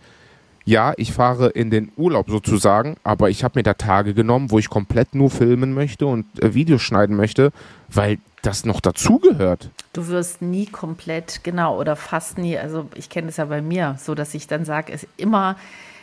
ja, 0.63 0.93
ich 0.97 1.11
fahre 1.11 1.49
in 1.49 1.71
den 1.71 1.91
Urlaub 1.97 2.29
sozusagen, 2.29 2.95
aber 3.03 3.29
ich 3.29 3.43
habe 3.43 3.59
mir 3.59 3.63
da 3.63 3.73
Tage 3.73 4.13
genommen, 4.13 4.51
wo 4.51 4.59
ich 4.59 4.69
komplett 4.69 5.15
nur 5.15 5.29
filmen 5.29 5.73
möchte 5.73 6.05
und 6.05 6.25
äh, 6.41 6.53
Videos 6.53 6.81
schneiden 6.81 7.15
möchte, 7.15 7.51
weil 7.89 8.19
das 8.41 8.65
noch 8.65 8.79
dazugehört. 8.81 9.69
Du 9.93 10.07
wirst 10.07 10.41
nie 10.41 10.65
komplett, 10.65 11.43
genau, 11.43 11.77
oder 11.77 11.95
fast 11.95 12.37
nie, 12.37 12.57
also 12.57 12.87
ich 12.95 13.09
kenne 13.09 13.29
es 13.29 13.37
ja 13.37 13.45
bei 13.45 13.61
mir, 13.61 13.97
so 13.99 14.15
dass 14.15 14.33
ich 14.33 14.47
dann 14.47 14.65
sage, 14.65 14.91
es 14.93 15.07
immer, 15.17 15.55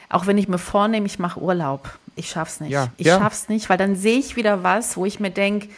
auch 0.09 0.27
wenn 0.27 0.39
ich 0.39 0.49
mir 0.49 0.59
vornehme, 0.59 1.07
ich 1.07 1.19
mache 1.19 1.41
Urlaub, 1.41 1.99
ich 2.17 2.31
schaff's 2.31 2.61
nicht. 2.61 2.71
Ja, 2.71 2.89
ich 2.97 3.07
ja. 3.07 3.19
schaff's 3.19 3.49
nicht, 3.49 3.69
weil 3.69 3.79
dann 3.79 3.97
sehe 3.97 4.19
ich 4.19 4.37
wieder 4.37 4.63
was, 4.63 4.97
wo 4.97 5.05
ich 5.05 5.21
mir 5.21 5.31
denke, 5.31 5.69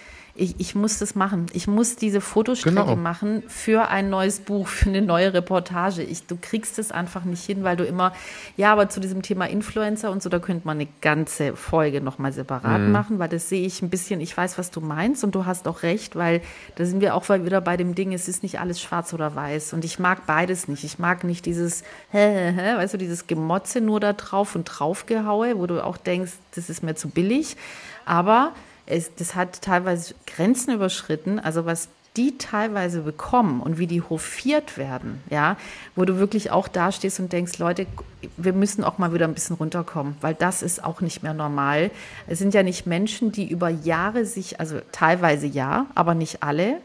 ich, 0.41 0.55
ich 0.59 0.75
muss 0.75 0.99
das 0.99 1.15
machen. 1.15 1.47
Ich 1.53 1.67
muss 1.67 1.97
diese 1.97 2.21
Fotostrecke 2.21 2.71
Genau. 2.81 2.97
machen 2.97 3.43
für 3.49 3.89
ein 3.89 4.09
neues 4.11 4.41
Buch, 4.41 4.67
für 4.69 4.89
eine 4.89 5.03
neue 5.03 5.35
Reportage. 5.35 6.03
Ich, 6.03 6.27
du 6.27 6.39
kriegst 6.41 6.79
es 6.79 6.91
einfach 6.93 7.25
nicht 7.25 7.45
hin, 7.45 7.63
weil 7.63 7.77
du 7.77 7.85
immer, 7.85 8.13
ja, 8.57 8.73
aber 8.73 8.89
zu 8.89 9.01
diesem 9.01 9.23
Thema 9.23 9.45
Influencer 9.49 10.11
und 10.11 10.23
so, 10.23 10.29
da 10.31 10.39
könnte 10.39 10.67
man 10.67 10.79
eine 10.79 10.89
ganze 11.03 11.55
Folge 11.57 12.01
nochmal 12.01 12.33
separat 12.33 12.81
Mhm. 12.83 12.93
machen, 12.93 13.19
weil 13.19 13.29
das 13.29 13.49
sehe 13.49 13.67
ich 13.67 13.83
ein 13.83 13.91
bisschen, 13.91 14.21
ich 14.21 14.37
weiß, 14.37 14.57
was 14.57 14.71
du 14.71 14.81
meinst 14.81 15.25
und 15.25 15.35
du 15.35 15.45
hast 15.47 15.69
auch 15.69 15.83
recht, 15.83 16.17
weil 16.17 16.41
da 16.77 16.85
sind 16.87 17.01
wir 17.01 17.15
auch 17.15 17.29
wieder 17.29 17.61
bei 17.61 17.77
dem 17.77 17.95
Ding, 17.95 18.13
es 18.15 18.27
ist 18.27 18.43
nicht 18.43 18.61
alles 18.61 18.81
schwarz 18.81 19.13
oder 19.13 19.35
weiß 19.35 19.73
und 19.75 19.85
ich 19.85 19.99
mag 19.99 20.27
beides 20.27 20.69
nicht. 20.69 20.85
Ich 20.85 20.99
mag 20.99 21.23
nicht 21.25 21.45
dieses, 21.45 21.83
hä, 22.11 22.19
hä, 22.19 22.53
hä, 22.57 22.77
weißt 22.77 22.95
du, 22.95 22.99
dieses 22.99 23.27
Gemotze 23.27 23.81
nur 23.81 24.01
da 24.01 24.15
drauf 24.15 24.55
und 24.55 24.65
draufgehaue, 24.65 25.59
wo 25.59 25.67
du 25.67 25.85
auch 25.85 25.99
denkst, 25.99 26.33
das 26.55 26.71
ist 26.71 26.83
mir 26.83 26.95
zu 26.95 27.09
billig. 27.11 27.57
Aber 28.07 28.53
es, 28.87 29.15
das 29.15 29.35
hat 29.35 29.63
teilweise 29.63 30.15
Grenzen 30.27 30.75
überschritten, 30.75 31.39
also 31.39 31.67
was 31.67 31.89
die 32.17 32.39
teilweise 32.39 33.03
bekommen 33.03 33.61
und 33.61 33.79
wie 33.79 33.87
die 33.87 34.03
hofiert 34.03 34.77
werden, 34.77 35.23
ja, 35.31 35.57
wo 35.95 36.05
du 36.05 36.19
wirklich 36.19 36.51
auch 36.51 36.67
dastehst 36.67 37.21
und 37.21 37.33
denkst, 37.33 37.59
Leute, 37.59 37.87
wir 38.37 38.53
müssen 38.53 38.83
auch 38.83 38.99
mal 38.99 39.15
wieder 39.15 39.29
ein 39.29 39.35
bisschen 39.35 39.57
runterkommen, 39.57 40.17
weil 40.21 40.35
das 40.35 40.63
ist 40.63 40.83
auch 40.83 41.01
nicht 41.01 41.23
mehr 41.23 41.35
normal. 41.35 41.91
Es 42.27 42.41
sind 42.41 42.53
ja 42.53 42.65
nicht 42.65 42.85
Menschen, 42.87 43.31
die 43.31 43.49
über 43.49 43.69
Jahre 43.69 44.25
sich, 44.25 44.59
also 44.59 44.81
teilweise 44.91 45.47
ja, 45.47 45.87
aber 45.95 46.15
nicht 46.15 46.43
alle, 46.43 46.79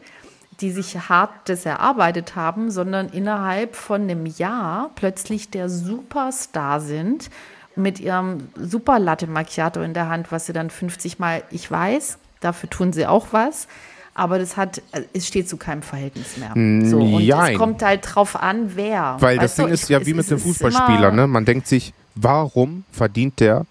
die 0.60 0.70
sich 0.70 1.08
hart 1.08 1.32
das 1.46 1.66
erarbeitet 1.66 2.36
haben, 2.36 2.70
sondern 2.70 3.08
innerhalb 3.08 3.74
von 3.74 4.02
einem 4.02 4.26
Jahr 4.26 4.90
plötzlich 4.94 5.50
der 5.50 5.68
Superstar 5.68 6.80
sind 6.80 7.30
mit 7.76 8.00
ihrem 8.00 8.48
super 8.56 8.98
Latte 8.98 9.26
Macchiato 9.26 9.82
in 9.82 9.94
der 9.94 10.08
Hand, 10.08 10.32
was 10.32 10.46
sie 10.46 10.52
dann 10.52 10.70
50 10.70 11.18
Mal, 11.18 11.42
ich 11.50 11.70
weiß, 11.70 12.18
dafür 12.40 12.70
tun 12.70 12.92
sie 12.92 13.06
auch 13.06 13.26
was, 13.32 13.68
aber 14.14 14.38
das 14.38 14.56
hat, 14.56 14.80
es 15.12 15.26
steht 15.26 15.48
zu 15.48 15.56
keinem 15.58 15.82
Verhältnis 15.82 16.36
mehr. 16.38 16.50
So, 16.88 17.00
und 17.00 17.20
jein. 17.20 17.52
es 17.52 17.58
kommt 17.58 17.82
halt 17.82 18.00
drauf 18.14 18.34
an, 18.34 18.72
wer. 18.76 19.16
Weil 19.20 19.36
das 19.36 19.52
Weißt 19.52 19.58
du, 19.58 19.62
Ding 19.64 19.72
ist 19.74 19.82
ich- 19.84 19.88
ja 19.90 19.98
es- 20.00 20.06
wie 20.06 20.14
mit 20.14 20.22
es 20.22 20.28
dem 20.28 20.38
ist 20.38 20.44
Fußballspieler, 20.44 21.12
ne? 21.12 21.26
Man 21.26 21.44
denkt 21.44 21.66
sich, 21.66 21.92
warum 22.14 22.84
verdient 22.92 23.40
der 23.40 23.66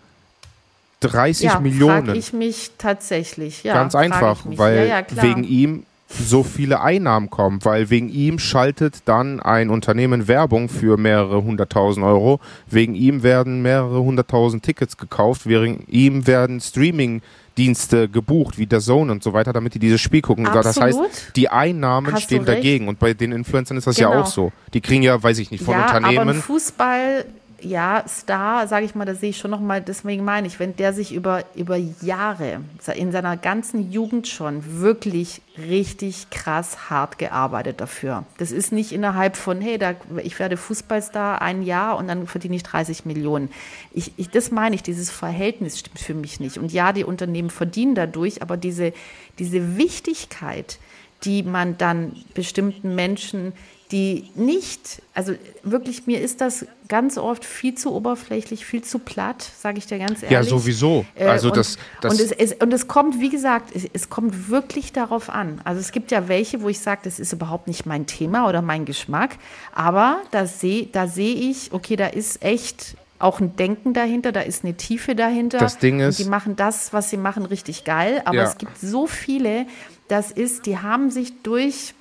30 1.01 1.45
ja, 1.45 1.60
Millionen? 1.60 2.06
Frag 2.08 2.16
ich 2.16 2.34
mich 2.34 2.72
tatsächlich. 2.78 3.64
Ja, 3.64 3.74
Ganz 3.74 3.95
einfach, 3.95 4.45
ich 4.49 4.58
weil 4.58 4.88
ja, 4.88 4.99
ja, 4.99 5.06
wegen 5.24 5.43
ihm 5.43 5.86
so 6.08 6.43
viele 6.43 6.82
Einnahmen 6.82 7.30
kommen, 7.30 7.60
weil 7.64 7.89
wegen 7.89 8.10
ihm 8.10 8.38
schaltet 8.39 8.99
dann 9.06 9.39
ein 9.39 9.70
Unternehmen 9.70 10.28
Werbung 10.28 10.70
für 10.70 10.97
mehrere 10.97 11.43
hunderttausend 11.43 12.06
Euro, 12.06 12.39
wegen 12.68 12.93
ihm 12.95 13.24
werden 13.24 13.62
mehrere 13.62 14.01
hunderttausend 14.01 14.64
Tickets 14.64 14.97
gekauft, 14.97 15.47
wegen 15.47 15.84
ihm 15.88 16.28
werden 16.28 16.62
Streaming-Dienste 16.62 18.08
gebucht, 18.08 18.58
wie 18.58 18.68
der 18.68 18.82
Zone 18.82 19.12
und 19.12 19.24
so 19.24 19.34
weiter, 19.34 19.51
damit 19.51 19.74
die 19.74 19.80
dieses 19.80 19.99
Spiel 19.99 20.22
gucken. 20.22 20.45
Das 20.45 20.68
heißt, 20.68 20.80
Absolut. 20.80 21.12
die 21.36 21.49
Einnahmen 21.49 22.14
Hast 22.14 22.24
stehen 22.24 22.45
dagegen 22.45 22.88
und 22.88 22.99
bei 22.99 23.14
den 23.14 23.32
Influencern 23.32 23.78
ist 23.78 23.88
das 23.88 23.97
ja 23.97 24.10
Genau. 24.10 24.22
auch 24.22 24.28
so. 24.28 24.51
Die 24.74 24.82
kriegen 24.82 25.01
ja, 25.03 25.22
weiß 25.22 25.39
ich 25.39 25.49
nicht, 25.49 25.64
von 25.64 25.74
ja, 25.74 25.86
aber 25.88 25.97
Unternehmen 25.97 26.36
Fußball, 26.36 27.26
ja, 27.66 28.03
Star, 28.07 28.68
sage 28.68 28.86
ich 28.86 28.95
mal, 28.95 29.05
da 29.05 29.16
sehe 29.16 29.32
ich 29.32 29.38
schon 29.38 29.51
noch 29.51 29.59
mal, 29.59 29.82
deswegen 29.82 30.24
meine 30.24 30.47
ich, 30.47 30.59
wenn 30.59 30.76
der 30.76 30.93
sich 30.93 31.13
über, 31.13 31.43
über 31.55 31.76
Jahre, 31.76 32.61
in 32.95 33.11
seiner 33.11 33.38
ganzen 33.38 33.91
Jugend 33.91 34.28
schon 34.28 34.80
wirklich 34.80 35.41
richtig 35.57 36.30
krass 36.30 36.89
hart 36.89 37.18
gearbeitet 37.18 37.82
dafür. 37.82 38.26
Das 38.38 38.51
ist 38.51 38.72
nicht 38.72 38.91
innerhalb 38.91 39.36
von, 39.36 39.61
hey, 39.61 39.78
da, 39.78 39.95
ich 40.24 40.38
werde 40.38 40.57
Fußballstar 40.57 41.41
ein 41.41 41.63
Jahr 41.63 41.97
und 41.97 42.07
dann 42.07 42.28
verdiene 42.28 42.55
ich 42.55 42.63
30 42.63 43.05
Millionen. 43.05 43.49
Ich, 43.91 44.13
ich, 44.18 44.30
das 44.30 44.51
meine 44.51 44.76
ich, 44.76 44.84
dieses 44.84 45.09
Verhältnis 45.09 45.80
stimmt 45.80 45.99
für 45.99 46.13
mich 46.13 46.39
nicht. 46.39 46.57
Und 46.57 46.72
ja, 46.72 46.93
die 46.93 47.03
Unternehmen 47.03 47.49
verdienen 47.49 47.95
dadurch, 47.95 48.41
aber 48.41 48.57
diese, 48.57 48.93
diese 49.39 49.78
Wichtigkeit, 49.78 50.78
die 51.24 51.43
man 51.43 51.78
dann 51.78 52.16
bestimmten 52.34 52.93
Menschen, 52.93 53.53
die 53.91 54.29
nicht, 54.33 55.01
also 55.13 55.33
wirklich, 55.63 56.07
mir 56.07 56.19
ist 56.19 56.41
das 56.41 56.65
ganz 56.88 57.17
oft 57.19 57.45
viel 57.45 57.75
zu 57.75 57.93
oberflächlich, 57.93 58.65
viel 58.65 58.83
zu 58.83 58.97
platt, 58.97 59.47
sage 59.59 59.77
ich 59.77 59.86
dir 59.86 59.99
ganz 59.99 60.23
ehrlich. 60.23 60.31
Ja, 60.31 60.43
sowieso. 60.43 61.05
Äh, 61.15 61.25
Also 61.25 61.49
und, 61.49 61.57
das- 61.57 61.77
das- 62.01 62.13
und, 62.13 62.19
es, 62.19 62.31
es, 62.31 62.53
und 62.53 62.73
es 62.73 62.88
kommt, 62.88 63.19
wie 63.21 63.29
gesagt, 63.29 63.75
es, 63.75 63.86
es 63.93 64.09
kommt 64.09 64.49
wirklich 64.49 64.91
darauf 64.91 65.29
an. 65.29 65.61
Also 65.63 65.79
es 65.81 65.91
gibt 65.91 66.09
ja 66.11 66.27
welche, 66.27 66.61
wo 66.63 66.69
ich 66.69 66.79
sage, 66.79 67.01
das 67.03 67.19
ist 67.19 67.31
überhaupt 67.31 67.67
nicht 67.67 67.86
mein 67.86 68.07
Thema 68.07 68.49
oder 68.49 68.61
mein 68.63 68.86
Geschmack, 68.86 69.38
aber 69.73 70.17
da 70.31 70.47
sehe 70.47 70.88
da 70.88 71.07
seh 71.07 71.31
ich, 71.33 71.71
okay, 71.71 71.95
da 71.95 72.07
ist 72.07 72.43
echt 72.43 72.95
auch 73.19 73.39
ein 73.39 73.55
Denken 73.55 73.93
dahinter, 73.93 74.31
da 74.31 74.41
ist 74.41 74.63
eine 74.65 74.73
Tiefe 74.75 75.15
dahinter. 75.15 75.59
Das 75.59 75.77
Ding 75.77 75.99
ist- 75.99 76.19
und 76.19 76.25
die 76.25 76.29
machen 76.29 76.55
das, 76.55 76.91
was 76.91 77.09
sie 77.11 77.17
machen, 77.17 77.45
richtig 77.45 77.83
geil. 77.83 78.21
Aber 78.25 78.38
Ja. 78.38 78.43
es 78.43 78.57
gibt 78.57 78.77
so 78.79 79.05
viele, 79.07 79.67
das 80.07 80.31
ist, 80.31 80.65
die 80.65 80.79
haben 80.79 81.11
sich 81.11 81.41
durch 81.43 81.93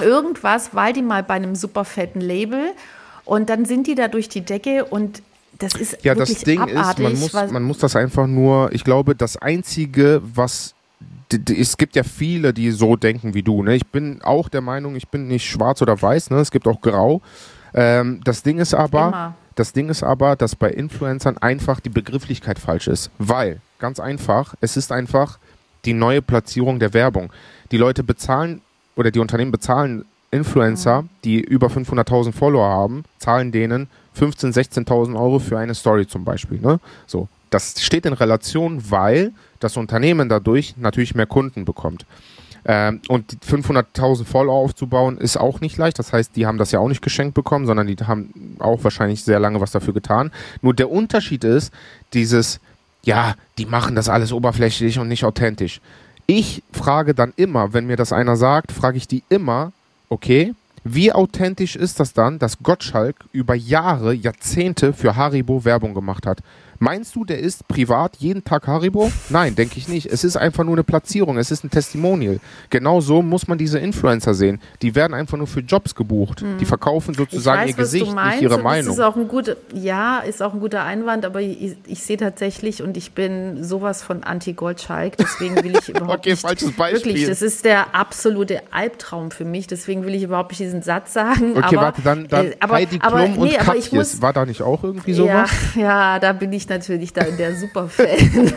irgendwas, 0.00 0.74
weil 0.74 0.92
die 0.92 1.02
mal 1.02 1.22
bei 1.22 1.34
einem 1.34 1.54
super 1.54 1.84
fetten 1.84 2.20
Label 2.20 2.72
und 3.24 3.48
dann 3.50 3.64
sind 3.64 3.86
die 3.86 3.94
da 3.94 4.08
durch 4.08 4.28
die 4.28 4.42
Decke 4.42 4.84
und 4.84 5.22
das 5.58 5.74
ist 5.74 6.04
Ja, 6.04 6.14
das 6.14 6.34
Ding 6.34 6.60
abartig. 6.60 7.06
ist, 7.06 7.32
man 7.32 7.42
muss, 7.44 7.52
man 7.52 7.62
muss 7.62 7.78
das 7.78 7.96
einfach 7.96 8.26
nur, 8.26 8.72
ich 8.72 8.84
glaube, 8.84 9.14
das 9.14 9.36
Einzige, 9.36 10.22
was 10.34 10.74
es 11.48 11.76
gibt 11.76 11.94
ja 11.94 12.02
viele, 12.02 12.52
die 12.52 12.70
so 12.72 12.96
denken 12.96 13.34
wie 13.34 13.42
du. 13.42 13.62
Ne? 13.62 13.76
Ich 13.76 13.86
bin 13.86 14.20
auch 14.22 14.48
der 14.48 14.62
Meinung, 14.62 14.96
ich 14.96 15.08
bin 15.08 15.28
nicht 15.28 15.48
schwarz 15.48 15.80
oder 15.80 16.00
weiß. 16.00 16.30
Ne? 16.30 16.38
Es 16.38 16.50
gibt 16.50 16.66
auch 16.66 16.80
Grau. 16.80 17.20
Ähm, 17.72 18.20
das 18.24 18.42
Ding 18.42 18.58
ist 18.58 18.74
aber, 18.74 19.08
Immer. 19.08 19.34
das 19.54 19.72
Ding 19.72 19.88
ist 19.90 20.02
aber, 20.02 20.34
dass 20.34 20.56
bei 20.56 20.70
Influencern 20.70 21.38
einfach 21.38 21.78
die 21.78 21.88
Begrifflichkeit 21.88 22.58
falsch 22.58 22.88
ist, 22.88 23.10
weil 23.18 23.60
ganz 23.78 24.00
einfach, 24.00 24.54
es 24.60 24.76
ist 24.76 24.90
einfach 24.90 25.38
die 25.84 25.92
neue 25.94 26.20
Platzierung 26.20 26.80
der 26.80 26.94
Werbung. 26.94 27.32
Die 27.70 27.76
Leute 27.78 28.02
bezahlen 28.02 28.60
oder 29.00 29.10
die 29.10 29.18
Unternehmen 29.18 29.50
bezahlen 29.50 30.04
Influencer, 30.30 31.04
die 31.24 31.40
über 31.40 31.68
500.000 31.68 32.32
Follower 32.32 32.68
haben, 32.68 33.04
zahlen 33.18 33.50
denen 33.50 33.88
15.000, 34.18 34.84
16.000 34.84 35.18
Euro 35.18 35.38
für 35.38 35.58
eine 35.58 35.74
Story 35.74 36.06
zum 36.06 36.24
Beispiel. 36.24 36.60
Ne? 36.60 36.78
So, 37.06 37.28
das 37.48 37.82
steht 37.82 38.04
in 38.04 38.12
Relation, 38.12 38.90
weil 38.90 39.32
das 39.58 39.78
Unternehmen 39.78 40.28
dadurch 40.28 40.74
natürlich 40.76 41.14
mehr 41.14 41.26
Kunden 41.26 41.64
bekommt. 41.64 42.04
Ähm, 42.66 43.00
und 43.08 43.32
die 43.32 43.36
500.000 43.38 44.24
Follower 44.26 44.54
aufzubauen 44.54 45.16
ist 45.16 45.38
auch 45.38 45.62
nicht 45.62 45.78
leicht. 45.78 45.98
Das 45.98 46.12
heißt, 46.12 46.36
die 46.36 46.46
haben 46.46 46.58
das 46.58 46.70
ja 46.70 46.78
auch 46.78 46.88
nicht 46.88 47.00
geschenkt 47.00 47.34
bekommen, 47.34 47.64
sondern 47.64 47.86
die 47.86 47.96
haben 47.96 48.56
auch 48.58 48.84
wahrscheinlich 48.84 49.24
sehr 49.24 49.40
lange 49.40 49.62
was 49.62 49.70
dafür 49.70 49.94
getan. 49.94 50.30
Nur 50.60 50.74
der 50.74 50.90
Unterschied 50.90 51.42
ist, 51.42 51.72
dieses 52.12 52.60
ja, 53.02 53.34
die 53.56 53.64
machen 53.64 53.94
das 53.94 54.10
alles 54.10 54.30
oberflächlich 54.30 54.98
und 54.98 55.08
nicht 55.08 55.24
authentisch. 55.24 55.80
Ich 56.32 56.62
frage 56.70 57.12
dann 57.12 57.32
immer, 57.34 57.72
wenn 57.72 57.88
mir 57.88 57.96
das 57.96 58.12
einer 58.12 58.36
sagt, 58.36 58.70
frage 58.70 58.96
ich 58.96 59.08
die 59.08 59.24
immer, 59.30 59.72
okay, 60.08 60.54
wie 60.84 61.12
authentisch 61.12 61.74
ist 61.74 61.98
das 61.98 62.12
dann, 62.12 62.38
dass 62.38 62.62
Gottschalk 62.62 63.16
über 63.32 63.56
Jahre, 63.56 64.14
Jahrzehnte 64.14 64.92
für 64.92 65.16
Haribo 65.16 65.64
Werbung 65.64 65.92
gemacht 65.92 66.26
hat? 66.26 66.38
Meinst 66.82 67.14
du, 67.14 67.26
der 67.26 67.38
isst 67.40 67.68
privat 67.68 68.16
jeden 68.16 68.42
Tag 68.42 68.66
Haribo? 68.66 69.12
Nein, 69.28 69.54
denke 69.54 69.76
ich 69.76 69.86
nicht. 69.86 70.06
Es 70.06 70.24
ist 70.24 70.38
einfach 70.38 70.64
nur 70.64 70.74
eine 70.74 70.82
Platzierung, 70.82 71.36
es 71.36 71.50
ist 71.50 71.62
ein 71.62 71.70
Testimonial. 71.70 72.40
Genau 72.70 73.02
so 73.02 73.20
muss 73.20 73.46
man 73.46 73.58
diese 73.58 73.78
Influencer 73.78 74.32
sehen. 74.32 74.62
Die 74.80 74.94
werden 74.94 75.12
einfach 75.12 75.36
nur 75.36 75.46
für 75.46 75.60
Jobs 75.60 75.94
gebucht. 75.94 76.40
Mhm. 76.40 76.56
Die 76.56 76.64
verkaufen 76.64 77.12
sozusagen 77.12 77.60
weiß, 77.60 77.68
ihr 77.68 77.76
Gesicht, 77.76 78.14
nicht 78.14 78.40
ihre 78.40 78.58
Meinung. 78.58 78.94
Ist 78.94 79.00
auch 79.00 79.14
ein 79.14 79.28
guter, 79.28 79.56
ja, 79.74 80.20
ist 80.20 80.42
auch 80.42 80.54
ein 80.54 80.60
guter 80.60 80.82
Einwand, 80.84 81.26
aber 81.26 81.42
ich, 81.42 81.76
ich 81.86 82.02
sehe 82.02 82.16
tatsächlich 82.16 82.82
und 82.82 82.96
ich 82.96 83.12
bin 83.12 83.62
sowas 83.62 84.02
von 84.02 84.24
Anti-Goldschalk, 84.24 85.18
deswegen 85.18 85.56
will 85.62 85.76
ich 85.76 85.88
überhaupt 85.90 86.20
okay, 86.20 86.30
nicht. 86.30 86.40
falsches 86.40 86.72
Beispiel. 86.72 87.12
Wirklich, 87.12 87.26
das 87.26 87.42
ist 87.42 87.66
der 87.66 87.94
absolute 87.94 88.62
Albtraum 88.70 89.32
für 89.32 89.44
mich, 89.44 89.66
deswegen 89.66 90.06
will 90.06 90.14
ich 90.14 90.22
überhaupt 90.22 90.52
nicht 90.52 90.60
diesen 90.60 90.80
Satz 90.80 91.12
sagen. 91.12 91.58
Okay, 91.58 91.76
aber, 91.76 91.86
warte, 91.86 92.00
dann, 92.00 92.26
dann 92.26 92.46
äh, 92.46 92.56
aber, 92.58 92.74
Heidi 92.76 92.98
Klum 92.98 93.12
aber, 93.12 93.28
nee, 93.28 93.36
und 93.36 93.58
Katjes, 93.58 94.22
war 94.22 94.32
da 94.32 94.46
nicht 94.46 94.62
auch 94.62 94.82
irgendwie 94.82 95.12
sowas? 95.12 95.50
Ja, 95.74 95.80
ja, 95.82 96.18
da 96.18 96.32
bin 96.32 96.54
ich 96.54 96.69
natürlich 96.70 97.12
da 97.12 97.22
in 97.22 97.36
der 97.36 97.54
Superfan. 97.54 98.06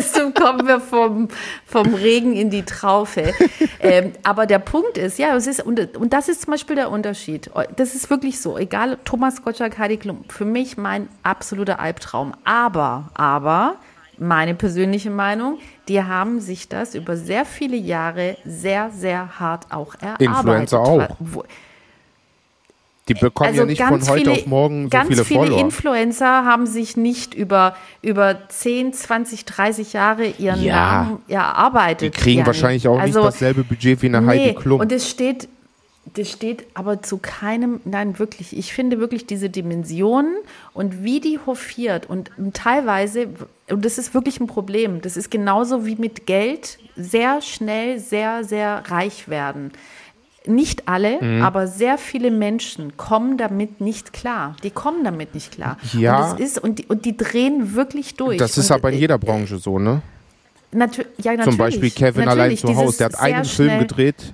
so 0.00 0.30
kommen 0.30 0.66
wir 0.66 0.80
vom, 0.80 1.28
vom 1.64 1.94
Regen 1.94 2.34
in 2.34 2.50
die 2.50 2.64
Traufe. 2.64 3.32
Ähm, 3.80 4.12
aber 4.22 4.46
der 4.46 4.58
Punkt 4.58 4.98
ist, 4.98 5.18
ja, 5.18 5.34
es 5.34 5.46
ist, 5.46 5.64
und, 5.64 5.96
und 5.96 6.12
das 6.12 6.28
ist 6.28 6.42
zum 6.42 6.52
Beispiel 6.52 6.76
der 6.76 6.90
Unterschied. 6.90 7.50
Das 7.76 7.94
ist 7.94 8.10
wirklich 8.10 8.40
so. 8.40 8.58
Egal, 8.58 8.98
Thomas 9.04 9.42
Gottschalk, 9.42 9.78
Heidi 9.78 9.96
Klum, 9.96 10.24
für 10.28 10.44
mich 10.44 10.76
mein 10.76 11.08
absoluter 11.22 11.80
Albtraum. 11.80 12.34
Aber, 12.44 13.10
aber, 13.14 13.76
meine 14.18 14.54
persönliche 14.54 15.10
Meinung, 15.10 15.58
die 15.88 16.02
haben 16.02 16.40
sich 16.40 16.68
das 16.68 16.94
über 16.94 17.16
sehr 17.16 17.44
viele 17.44 17.76
Jahre 17.76 18.36
sehr, 18.44 18.90
sehr 18.90 19.40
hart 19.40 19.72
auch 19.72 19.94
erarbeitet. 19.94 20.20
Influencer 20.20 20.80
auch. 20.80 21.44
Die 23.08 23.14
bekommen 23.14 23.48
also 23.48 23.62
ja 23.62 23.66
nicht 23.66 23.82
von 23.82 24.00
heute 24.08 24.20
viele, 24.20 24.32
auf 24.32 24.46
morgen 24.46 24.84
so 24.84 24.88
ganz 24.90 25.08
viele, 25.08 25.24
viele 25.24 25.40
Follower. 25.40 25.60
Influencer 25.60 26.44
haben 26.44 26.66
sich 26.66 26.96
nicht 26.96 27.34
über, 27.34 27.74
über 28.00 28.48
10, 28.48 28.92
20, 28.92 29.44
30 29.44 29.92
Jahre 29.92 30.26
ihren 30.26 30.62
ja. 30.62 30.74
Namen 30.74 31.18
erarbeitet. 31.26 32.14
Die 32.14 32.20
kriegen 32.20 32.38
Jan. 32.38 32.46
wahrscheinlich 32.46 32.86
auch 32.86 32.98
also, 32.98 33.18
nicht 33.18 33.34
dasselbe 33.34 33.64
Budget 33.64 34.02
wie 34.02 34.06
eine 34.06 34.20
nee, 34.20 34.26
Heidi 34.28 34.54
Klum. 34.54 34.80
Und 34.80 34.92
es 34.92 35.10
steht, 35.10 35.48
das 36.14 36.30
steht 36.30 36.64
aber 36.74 37.02
zu 37.02 37.18
keinem, 37.18 37.80
nein, 37.84 38.20
wirklich, 38.20 38.56
ich 38.56 38.72
finde 38.72 39.00
wirklich 39.00 39.26
diese 39.26 39.50
Dimensionen 39.50 40.36
und 40.72 41.02
wie 41.02 41.18
die 41.18 41.40
hofiert 41.44 42.08
und 42.08 42.30
teilweise, 42.54 43.30
und 43.68 43.84
das 43.84 43.98
ist 43.98 44.14
wirklich 44.14 44.38
ein 44.38 44.46
Problem, 44.46 45.00
das 45.00 45.16
ist 45.16 45.28
genauso 45.28 45.86
wie 45.86 45.96
mit 45.96 46.26
Geld 46.26 46.78
sehr 46.94 47.40
schnell 47.40 47.98
sehr, 47.98 48.44
sehr 48.44 48.84
reich 48.86 49.28
werden 49.28 49.72
nicht 50.46 50.88
alle, 50.88 51.22
mhm. 51.22 51.42
aber 51.42 51.66
sehr 51.66 51.98
viele 51.98 52.30
Menschen 52.30 52.96
kommen 52.96 53.36
damit 53.36 53.80
nicht 53.80 54.12
klar. 54.12 54.56
Die 54.62 54.70
kommen 54.70 55.04
damit 55.04 55.34
nicht 55.34 55.52
klar. 55.52 55.76
Ja. 55.92 56.32
Und, 56.32 56.40
ist, 56.40 56.58
und, 56.58 56.78
die, 56.78 56.86
und 56.86 57.04
die 57.04 57.16
drehen 57.16 57.74
wirklich 57.74 58.14
durch. 58.14 58.38
Das 58.38 58.58
ist 58.58 58.70
und, 58.70 58.76
aber 58.76 58.92
in 58.92 58.98
jeder 58.98 59.18
Branche 59.18 59.58
so, 59.58 59.78
ne? 59.78 60.02
Natu 60.72 61.02
ja, 61.18 61.32
natürlich. 61.32 61.44
Zum 61.44 61.56
Beispiel 61.58 61.90
Kevin 61.90 62.28
allein 62.28 62.56
zu 62.56 62.74
Hause. 62.74 62.98
Der 62.98 63.06
hat 63.08 63.20
einen 63.20 63.44
Film 63.44 63.78
gedreht, 63.80 64.32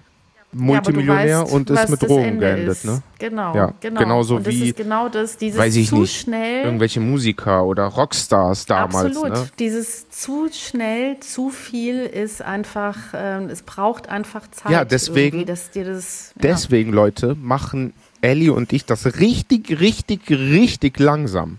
Multimillionär 0.52 1.26
ja, 1.26 1.42
weißt, 1.42 1.52
und 1.52 1.70
ist 1.70 1.88
mit 1.90 2.02
Drogen 2.02 2.40
geendet, 2.40 2.84
ne? 2.84 3.02
Genau, 3.18 3.54
ja, 3.54 3.74
genau. 3.80 4.00
Genauso 4.00 4.36
und 4.36 4.46
das 4.46 4.54
wie, 4.54 4.68
ist 4.70 4.76
genau 4.76 5.10
das, 5.10 5.36
dieses 5.36 5.58
weiß 5.58 5.76
ich 5.76 5.90
zu 5.90 5.96
nicht, 5.96 6.20
schnell. 6.22 6.64
Irgendwelche 6.64 7.00
Musiker 7.00 7.66
oder 7.66 7.84
Rockstars 7.84 8.64
damals, 8.64 9.16
Absolut. 9.16 9.36
Ne? 9.36 9.48
Dieses 9.58 10.08
zu 10.08 10.48
schnell, 10.50 11.20
zu 11.20 11.50
viel 11.50 12.06
ist 12.06 12.40
einfach, 12.40 13.12
äh, 13.12 13.44
es 13.44 13.60
braucht 13.62 14.08
einfach 14.08 14.50
Zeit. 14.50 14.72
Ja, 14.72 14.84
deswegen, 14.86 15.44
dass 15.44 15.70
dir 15.70 15.84
das, 15.84 16.32
ja. 16.36 16.42
deswegen, 16.42 16.92
Leute, 16.92 17.34
machen 17.34 17.92
Ellie 18.22 18.52
und 18.52 18.72
ich 18.72 18.86
das 18.86 19.20
richtig, 19.20 19.80
richtig, 19.80 20.30
richtig 20.30 20.98
langsam. 20.98 21.58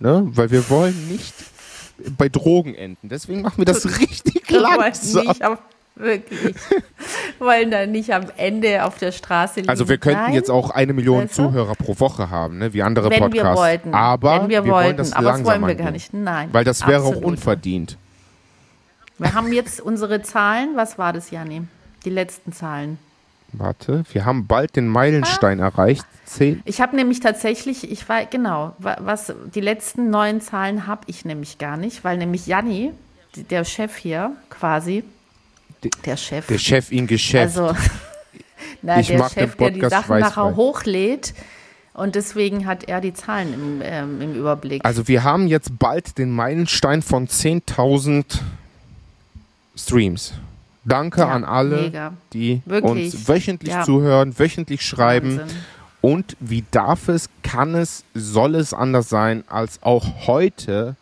Ne? 0.00 0.26
Weil 0.32 0.50
wir 0.50 0.68
wollen 0.70 1.08
nicht 1.08 1.34
bei 2.16 2.28
Drogen 2.28 2.74
enden. 2.74 3.08
Deswegen 3.08 3.42
machen 3.42 3.58
wir 3.58 3.64
das 3.64 4.00
richtig 4.00 4.50
langsam. 4.50 5.26
Nicht 5.26 5.44
auf 5.44 5.58
Wirklich. 5.98 6.54
Wollen 7.38 7.70
dann 7.70 7.90
nicht 7.90 8.14
am 8.14 8.26
Ende 8.36 8.84
auf 8.84 8.98
der 8.98 9.12
Straße 9.12 9.60
liegen. 9.60 9.68
Also 9.68 9.88
wir 9.88 9.98
könnten 9.98 10.22
Nein. 10.22 10.34
jetzt 10.34 10.50
auch 10.50 10.70
eine 10.70 10.92
Million 10.92 11.22
du? 11.22 11.28
Zuhörer 11.28 11.74
pro 11.74 11.98
Woche 11.98 12.30
haben, 12.30 12.58
ne? 12.58 12.72
wie 12.72 12.82
andere 12.82 13.10
Wenn 13.10 13.18
Podcasts. 13.18 13.44
Wir 13.44 13.56
wollten. 13.56 13.94
Aber 13.94 14.42
Wenn 14.42 14.48
wir, 14.48 14.64
wir 14.64 14.72
wollten. 14.72 14.86
wollen 14.86 14.96
das 14.96 15.12
Aber 15.12 15.32
das 15.32 15.44
wollen 15.44 15.60
wir 15.60 15.68
angehen. 15.68 15.84
gar 15.84 15.90
nicht. 15.90 16.14
Nein. 16.14 16.48
Weil 16.52 16.64
das 16.64 16.86
wäre 16.86 17.02
Absolut. 17.02 17.24
auch 17.24 17.26
unverdient. 17.26 17.96
Wir 19.18 19.34
haben 19.34 19.52
jetzt 19.52 19.80
unsere 19.80 20.22
Zahlen. 20.22 20.70
Was 20.76 20.98
war 20.98 21.12
das, 21.12 21.30
Janni? 21.30 21.62
Die 22.04 22.10
letzten 22.10 22.52
Zahlen. 22.52 22.98
Warte, 23.52 24.04
wir 24.12 24.24
haben 24.24 24.46
bald 24.46 24.76
den 24.76 24.88
Meilenstein 24.88 25.60
ah. 25.60 25.66
erreicht. 25.66 26.04
Zehn. 26.26 26.62
Ich 26.66 26.80
habe 26.80 26.94
nämlich 26.94 27.20
tatsächlich, 27.20 27.90
ich 27.90 28.08
war 28.08 28.26
genau, 28.26 28.76
was 28.78 29.32
die 29.54 29.62
letzten 29.62 30.10
neun 30.10 30.40
Zahlen 30.42 30.86
habe 30.86 31.00
ich 31.06 31.24
nämlich 31.24 31.56
gar 31.56 31.78
nicht, 31.78 32.04
weil 32.04 32.18
nämlich 32.18 32.46
Janni, 32.46 32.92
der 33.50 33.64
Chef 33.64 33.96
hier 33.96 34.32
quasi, 34.50 35.02
der 36.04 36.16
Chef. 36.16 36.46
Der 36.46 36.58
Chef 36.58 36.90
ihn 36.92 37.06
geschäft. 37.06 37.58
Also, 37.58 37.76
na, 38.82 39.00
ich 39.00 39.08
der 39.08 39.28
Chef, 39.28 39.56
der 39.56 39.70
die 39.70 39.80
Sachen 39.80 40.20
nachher 40.20 40.56
hochlädt. 40.56 41.34
Und 41.94 42.14
deswegen 42.14 42.66
hat 42.66 42.84
er 42.84 43.00
die 43.00 43.12
Zahlen 43.12 43.52
im, 43.52 43.82
ähm, 43.82 44.20
im 44.20 44.34
Überblick. 44.34 44.84
Also 44.84 45.08
wir 45.08 45.24
haben 45.24 45.48
jetzt 45.48 45.80
bald 45.80 46.16
den 46.16 46.30
Meilenstein 46.30 47.02
von 47.02 47.26
10.000 47.26 48.38
Streams. 49.76 50.34
Danke 50.84 51.22
ja, 51.22 51.28
an 51.28 51.44
alle, 51.44 51.82
mega. 51.82 52.12
die 52.32 52.62
Wirklich. 52.66 53.14
uns 53.14 53.28
wöchentlich 53.28 53.74
ja. 53.74 53.82
zuhören, 53.82 54.38
wöchentlich 54.38 54.82
schreiben. 54.82 55.38
Wahnsinn. 55.38 55.56
Und 56.00 56.36
wie 56.38 56.64
darf 56.70 57.08
es, 57.08 57.28
kann 57.42 57.74
es, 57.74 58.04
soll 58.14 58.54
es 58.54 58.72
anders 58.72 59.08
sein, 59.08 59.42
als 59.48 59.82
auch 59.82 60.28
heute 60.28 60.94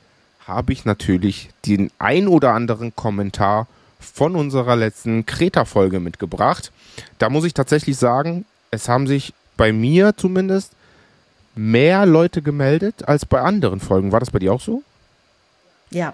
habe 0.46 0.72
ich 0.72 0.84
natürlich 0.84 1.50
den 1.66 1.90
ein 1.98 2.28
oder 2.28 2.54
anderen 2.54 2.96
Kommentar 2.96 3.66
von 4.14 4.36
unserer 4.36 4.76
letzten 4.76 5.26
Kreta-Folge 5.26 6.00
mitgebracht. 6.00 6.72
Da 7.18 7.30
muss 7.30 7.44
ich 7.44 7.54
tatsächlich 7.54 7.96
sagen, 7.96 8.44
es 8.70 8.88
haben 8.88 9.06
sich 9.06 9.32
bei 9.56 9.72
mir 9.72 10.16
zumindest 10.16 10.72
mehr 11.54 12.06
Leute 12.06 12.42
gemeldet 12.42 13.08
als 13.08 13.24
bei 13.24 13.40
anderen 13.40 13.80
Folgen. 13.80 14.12
War 14.12 14.20
das 14.20 14.30
bei 14.30 14.38
dir 14.38 14.52
auch 14.52 14.60
so? 14.60 14.82
Ja, 15.90 16.12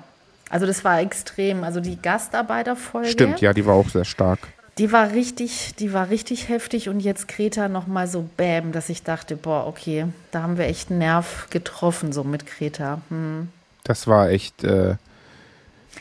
also 0.48 0.66
das 0.66 0.84
war 0.84 1.00
extrem. 1.00 1.64
Also 1.64 1.80
die 1.80 2.00
Gastarbeiterfolge. 2.00 3.08
Stimmt, 3.08 3.40
ja, 3.40 3.52
die 3.52 3.66
war 3.66 3.74
auch 3.74 3.88
sehr 3.88 4.04
stark. 4.04 4.38
Die 4.78 4.90
war 4.90 5.12
richtig, 5.12 5.74
die 5.78 5.92
war 5.92 6.08
richtig 6.08 6.48
heftig 6.48 6.88
und 6.88 7.00
jetzt 7.00 7.28
Kreta 7.28 7.68
nochmal 7.68 8.08
so 8.08 8.28
bäm, 8.36 8.72
dass 8.72 8.88
ich 8.88 9.02
dachte, 9.02 9.36
boah, 9.36 9.66
okay, 9.66 10.06
da 10.30 10.42
haben 10.42 10.56
wir 10.56 10.64
echt 10.64 10.90
einen 10.90 11.00
Nerv 11.00 11.48
getroffen, 11.50 12.12
so 12.12 12.24
mit 12.24 12.46
Kreta. 12.46 13.02
Hm. 13.10 13.48
Das 13.84 14.06
war 14.06 14.30
echt, 14.30 14.64
äh, 14.64 14.94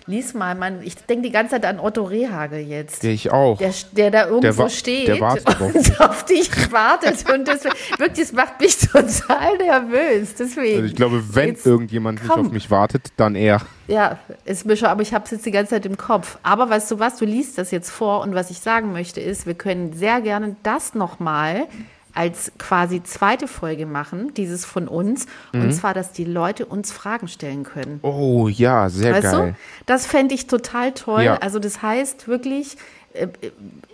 Lies 0.08 0.34
mal, 0.34 0.56
man, 0.56 0.82
ich 0.82 0.96
denke 0.96 1.28
die 1.28 1.32
ganze 1.32 1.52
Zeit 1.52 1.66
an 1.66 1.80
Otto 1.80 2.04
Rehagel 2.04 2.60
jetzt. 2.60 3.04
Ich 3.04 3.32
auch. 3.32 3.58
Der, 3.58 3.72
der 3.92 4.12
da 4.12 4.28
irgendwo 4.28 4.64
der 4.64 4.70
steht 4.70 5.08
der 5.08 5.22
und 5.60 6.02
auf 6.02 6.26
dich 6.26 6.72
wartet. 6.72 7.30
und 7.32 7.48
das, 7.48 7.64
wirklich, 7.98 8.28
das 8.28 8.34
macht 8.34 8.60
mich 8.60 8.78
total 8.78 9.58
nervös. 9.58 10.36
Deswegen. 10.36 10.76
Also 10.78 10.86
ich 10.86 10.96
glaube, 10.96 11.24
wenn 11.36 11.50
jetzt, 11.50 11.66
irgendjemand 11.66 12.20
komm. 12.20 12.40
nicht 12.40 12.48
auf 12.48 12.54
mich 12.54 12.72
wartet, 12.72 13.10
dann 13.18 13.36
er. 13.36 13.62
Ja, 13.88 14.18
ist 14.46 14.66
mir 14.66 14.78
schon, 14.78 14.88
aber 14.88 15.02
ich 15.02 15.14
habe 15.14 15.26
es 15.26 15.32
jetzt 15.32 15.46
die 15.46 15.52
ganze 15.52 15.72
Zeit 15.72 15.86
im 15.86 15.98
Kopf. 15.98 16.38
Aber 16.44 16.70
weißt 16.70 16.90
du 16.92 17.00
was, 17.00 17.18
du 17.18 17.26
liest 17.26 17.58
das 17.58 17.72
jetzt 17.72 17.92
vor 17.92 18.22
und 18.22 18.34
was 18.34 18.50
ich 18.50 18.60
sagen 18.60 18.92
möchte 18.94 19.22
ist, 19.22 19.46
wir 19.46 19.54
können 19.54 19.94
sehr 19.94 20.22
gerne 20.22 20.56
das 20.64 20.96
nochmal 20.96 21.68
als 22.14 22.52
quasi 22.58 23.04
zweite 23.04 23.48
Folge 23.48 23.86
machen, 23.86 24.34
dieses 24.34 24.66
von 24.66 24.88
uns. 24.88 25.28
Mhm. 25.54 25.62
Und 25.62 25.72
zwar, 25.74 25.94
dass 25.94 26.12
die 26.12 26.26
Leute 26.26 26.66
uns 26.66 26.92
Fragen 26.92 27.28
stellen 27.28 27.64
können. 27.64 28.00
Oh 28.02 28.48
ja, 28.48 28.90
sehr 28.90 29.14
weißt 29.14 29.32
geil. 29.32 29.52
Du? 29.52 29.84
Das 29.86 30.06
fände 30.06 30.36
ich 30.36 30.48
total 30.48 30.92
toll. 30.94 31.24
Ja. 31.24 31.38
Also 31.38 31.60
das 31.60 31.82
heißt 31.82 32.28
wirklich, 32.28 32.78
äh, 33.14 33.28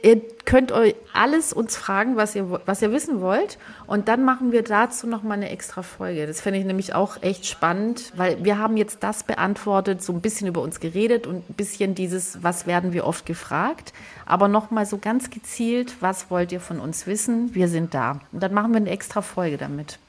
ihr 0.03 0.21
könnt 0.45 0.71
euch 0.71 0.95
alles 1.13 1.51
uns 1.51 1.75
fragen, 1.75 2.15
was 2.15 2.35
ihr, 2.35 2.61
was 2.65 2.81
ihr 2.81 2.91
wissen 2.91 3.21
wollt. 3.21 3.57
Und 3.85 4.07
dann 4.07 4.23
machen 4.23 4.51
wir 4.51 4.63
dazu 4.63 5.07
nochmal 5.07 5.37
eine 5.37 5.49
extra 5.49 5.81
Folge. 5.81 6.27
Das 6.27 6.41
fände 6.41 6.59
ich 6.59 6.65
nämlich 6.65 6.93
auch 6.93 7.21
echt 7.21 7.45
spannend, 7.45 8.13
weil 8.15 8.43
wir 8.43 8.57
haben 8.57 8.77
jetzt 8.77 9.03
das 9.03 9.23
beantwortet, 9.23 10.01
so 10.01 10.13
ein 10.13 10.21
bisschen 10.21 10.47
über 10.47 10.61
uns 10.61 10.79
geredet 10.79 11.27
und 11.27 11.49
ein 11.49 11.53
bisschen 11.55 11.95
dieses, 11.95 12.43
was 12.43 12.67
werden 12.67 12.93
wir 12.93 13.05
oft 13.05 13.25
gefragt. 13.25 13.93
Aber 14.27 14.49
nochmal 14.49 14.85
so 14.85 14.97
ganz 14.97 15.29
gezielt, 15.29 15.95
was 16.01 16.29
wollt 16.29 16.51
ihr 16.51 16.59
von 16.59 16.79
uns 16.79 17.07
wissen? 17.07 17.55
Wir 17.55 17.69
sind 17.69 17.93
da. 17.93 18.19
Und 18.31 18.43
dann 18.43 18.53
machen 18.53 18.71
wir 18.71 18.77
eine 18.77 18.89
extra 18.89 19.21
Folge 19.21 19.57
damit. 19.57 19.99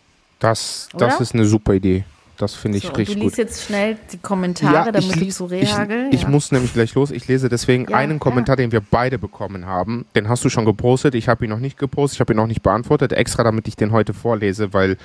Das, 0.40 0.88
das 0.92 1.20
ist 1.20 1.34
eine 1.34 1.44
super 1.44 1.74
Idee. 1.74 2.04
Das 2.36 2.54
finde 2.54 2.78
ich 2.78 2.84
so, 2.84 2.90
richtig 2.90 3.16
gut. 3.16 3.16
Du 3.16 3.26
liest 3.26 3.38
jetzt 3.38 3.64
schnell 3.64 3.96
die 4.12 4.18
Kommentare, 4.18 4.74
ja, 4.74 4.92
damit 4.92 5.16
lies, 5.16 5.38
du 5.38 5.44
so 5.44 5.44
rehageln. 5.46 6.12
Ich, 6.12 6.22
ich 6.22 6.28
muss 6.28 6.52
nämlich 6.52 6.72
gleich 6.72 6.94
los. 6.94 7.10
Ich 7.10 7.26
lese 7.26 7.48
deswegen 7.48 7.88
ja, 7.88 7.96
einen 7.96 8.20
Kommentar, 8.20 8.56
den 8.56 8.70
wir 8.70 8.80
beide 8.80 9.18
bekommen 9.18 9.66
haben. 9.66 10.04
Den 10.14 10.28
hast 10.28 10.44
du 10.44 10.48
schon 10.48 10.64
gepostet. 10.64 11.14
Ich 11.14 11.28
habe 11.28 11.44
ihn 11.44 11.50
noch 11.50 11.58
nicht 11.58 11.78
gepostet. 11.78 12.16
Ich 12.16 12.20
habe 12.20 12.32
ihn 12.32 12.36
noch 12.36 12.46
nicht 12.46 12.62
beantwortet. 12.62 13.12
Extra, 13.12 13.42
damit 13.42 13.66
ich 13.66 13.76
den 13.76 13.90
heute 13.90 14.14
vorlese, 14.14 14.72
weil 14.72 14.98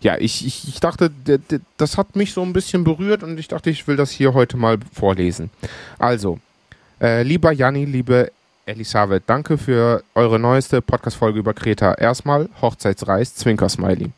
ja, 0.00 0.16
ich, 0.18 0.44
ich, 0.44 0.66
ich 0.66 0.80
dachte, 0.80 1.12
das 1.76 1.96
hat 1.96 2.16
mich 2.16 2.32
so 2.32 2.42
ein 2.42 2.52
bisschen 2.52 2.82
berührt 2.82 3.22
und 3.22 3.38
ich 3.38 3.46
dachte, 3.46 3.70
ich 3.70 3.86
will 3.86 3.96
das 3.96 4.10
hier 4.10 4.34
heute 4.34 4.56
mal 4.56 4.78
vorlesen. 4.92 5.50
Also, 5.98 6.40
äh, 7.00 7.22
lieber 7.22 7.52
Janni, 7.52 7.84
liebe 7.84 8.32
Elisabeth, 8.72 9.24
danke 9.26 9.58
für 9.58 10.02
eure 10.14 10.38
neueste 10.38 10.80
Podcast-Folge 10.80 11.38
über 11.38 11.52
Kreta. 11.52 11.92
Erstmal 11.92 12.48
Hochzeitsreis, 12.62 13.34
Zwinker-Smiley. 13.34 14.12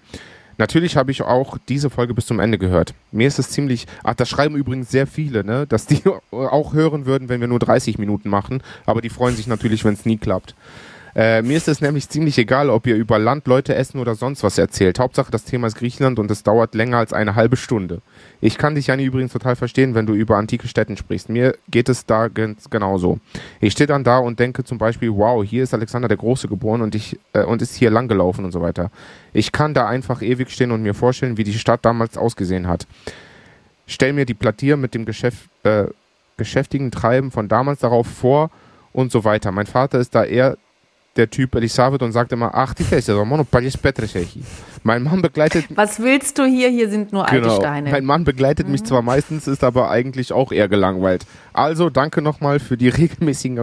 Natürlich 0.58 0.96
habe 0.96 1.10
ich 1.10 1.22
auch 1.22 1.58
diese 1.68 1.90
Folge 1.90 2.14
bis 2.14 2.26
zum 2.26 2.38
Ende 2.38 2.56
gehört. 2.56 2.94
Mir 3.10 3.26
ist 3.26 3.40
es 3.40 3.50
ziemlich, 3.50 3.88
ach, 4.04 4.14
das 4.14 4.28
schreiben 4.28 4.54
übrigens 4.54 4.92
sehr 4.92 5.08
viele, 5.08 5.42
ne, 5.42 5.66
dass 5.66 5.86
die 5.86 6.02
auch 6.30 6.72
hören 6.72 7.04
würden, 7.04 7.28
wenn 7.28 7.40
wir 7.40 7.48
nur 7.48 7.58
30 7.58 7.98
Minuten 7.98 8.28
machen, 8.28 8.62
aber 8.86 9.00
die 9.00 9.10
freuen 9.10 9.34
sich 9.34 9.48
natürlich, 9.48 9.84
wenn 9.84 9.94
es 9.94 10.06
nie 10.06 10.18
klappt. 10.18 10.54
Äh, 11.16 11.42
mir 11.42 11.56
ist 11.56 11.68
es 11.68 11.80
nämlich 11.80 12.08
ziemlich 12.08 12.38
egal, 12.38 12.70
ob 12.70 12.88
ihr 12.88 12.96
über 12.96 13.20
Land, 13.20 13.46
Leute, 13.46 13.74
Essen 13.74 14.00
oder 14.00 14.16
sonst 14.16 14.42
was 14.42 14.58
erzählt. 14.58 14.98
Hauptsache, 14.98 15.30
das 15.30 15.44
Thema 15.44 15.68
ist 15.68 15.76
Griechenland 15.76 16.18
und 16.18 16.28
es 16.30 16.42
dauert 16.42 16.74
länger 16.74 16.98
als 16.98 17.12
eine 17.12 17.36
halbe 17.36 17.56
Stunde. 17.56 18.02
Ich 18.40 18.58
kann 18.58 18.74
dich, 18.74 18.88
Janni, 18.88 19.04
übrigens 19.04 19.32
total 19.32 19.54
verstehen, 19.54 19.94
wenn 19.94 20.06
du 20.06 20.14
über 20.14 20.36
antike 20.36 20.66
Städten 20.66 20.96
sprichst. 20.96 21.28
Mir 21.28 21.56
geht 21.70 21.88
es 21.88 22.04
da 22.04 22.26
ganz 22.26 22.68
genauso. 22.68 23.20
Ich 23.60 23.74
stehe 23.74 23.86
dann 23.86 24.02
da 24.02 24.18
und 24.18 24.40
denke 24.40 24.64
zum 24.64 24.78
Beispiel, 24.78 25.10
wow, 25.12 25.44
hier 25.44 25.62
ist 25.62 25.72
Alexander 25.72 26.08
der 26.08 26.16
Große 26.16 26.48
geboren 26.48 26.82
und, 26.82 26.96
ich, 26.96 27.16
äh, 27.32 27.44
und 27.44 27.62
ist 27.62 27.76
hier 27.76 27.90
langgelaufen 27.90 28.44
und 28.44 28.50
so 28.50 28.60
weiter. 28.60 28.90
Ich 29.32 29.52
kann 29.52 29.72
da 29.72 29.86
einfach 29.86 30.20
ewig 30.20 30.50
stehen 30.50 30.72
und 30.72 30.82
mir 30.82 30.94
vorstellen, 30.94 31.36
wie 31.36 31.44
die 31.44 31.54
Stadt 31.54 31.84
damals 31.84 32.18
ausgesehen 32.18 32.66
hat. 32.66 32.88
Stell 33.86 34.14
mir 34.14 34.26
die 34.26 34.34
Platier 34.34 34.76
mit 34.76 34.94
dem 34.94 35.04
Geschäft, 35.04 35.48
äh, 35.62 35.84
geschäftigen 36.36 36.90
Treiben 36.90 37.30
von 37.30 37.46
damals 37.46 37.80
darauf 37.80 38.08
vor 38.08 38.50
und 38.92 39.12
so 39.12 39.22
weiter. 39.22 39.52
Mein 39.52 39.66
Vater 39.66 40.00
ist 40.00 40.14
da 40.14 40.24
eher 40.24 40.56
der 41.16 41.30
Typ 41.30 41.54
Elisabeth 41.54 42.02
und 42.02 42.12
sagt 42.12 42.32
immer, 42.32 42.50
ach, 42.54 42.74
die 42.74 42.82
Feste, 42.82 43.14
Romano 43.14 43.44
Palles 43.44 43.76
Petresechi. 43.76 44.42
Mein 44.82 45.02
Mann 45.02 45.22
begleitet... 45.22 45.66
Was 45.74 46.00
willst 46.00 46.38
du 46.38 46.44
hier? 46.44 46.68
Hier 46.68 46.90
sind 46.90 47.12
nur 47.12 47.24
genau, 47.26 47.50
alte 47.50 47.62
Steine. 47.62 47.90
Mein 47.90 48.04
Mann 48.04 48.24
begleitet 48.24 48.66
mhm. 48.66 48.72
mich 48.72 48.84
zwar 48.84 49.02
meistens, 49.02 49.46
ist 49.46 49.64
aber 49.64 49.90
eigentlich 49.90 50.32
auch 50.32 50.52
eher 50.52 50.68
gelangweilt. 50.68 51.26
Also 51.52 51.90
danke 51.90 52.20
nochmal 52.20 52.60
für 52.60 52.76
die 52.76 52.88
regelmäßigen 52.90 53.60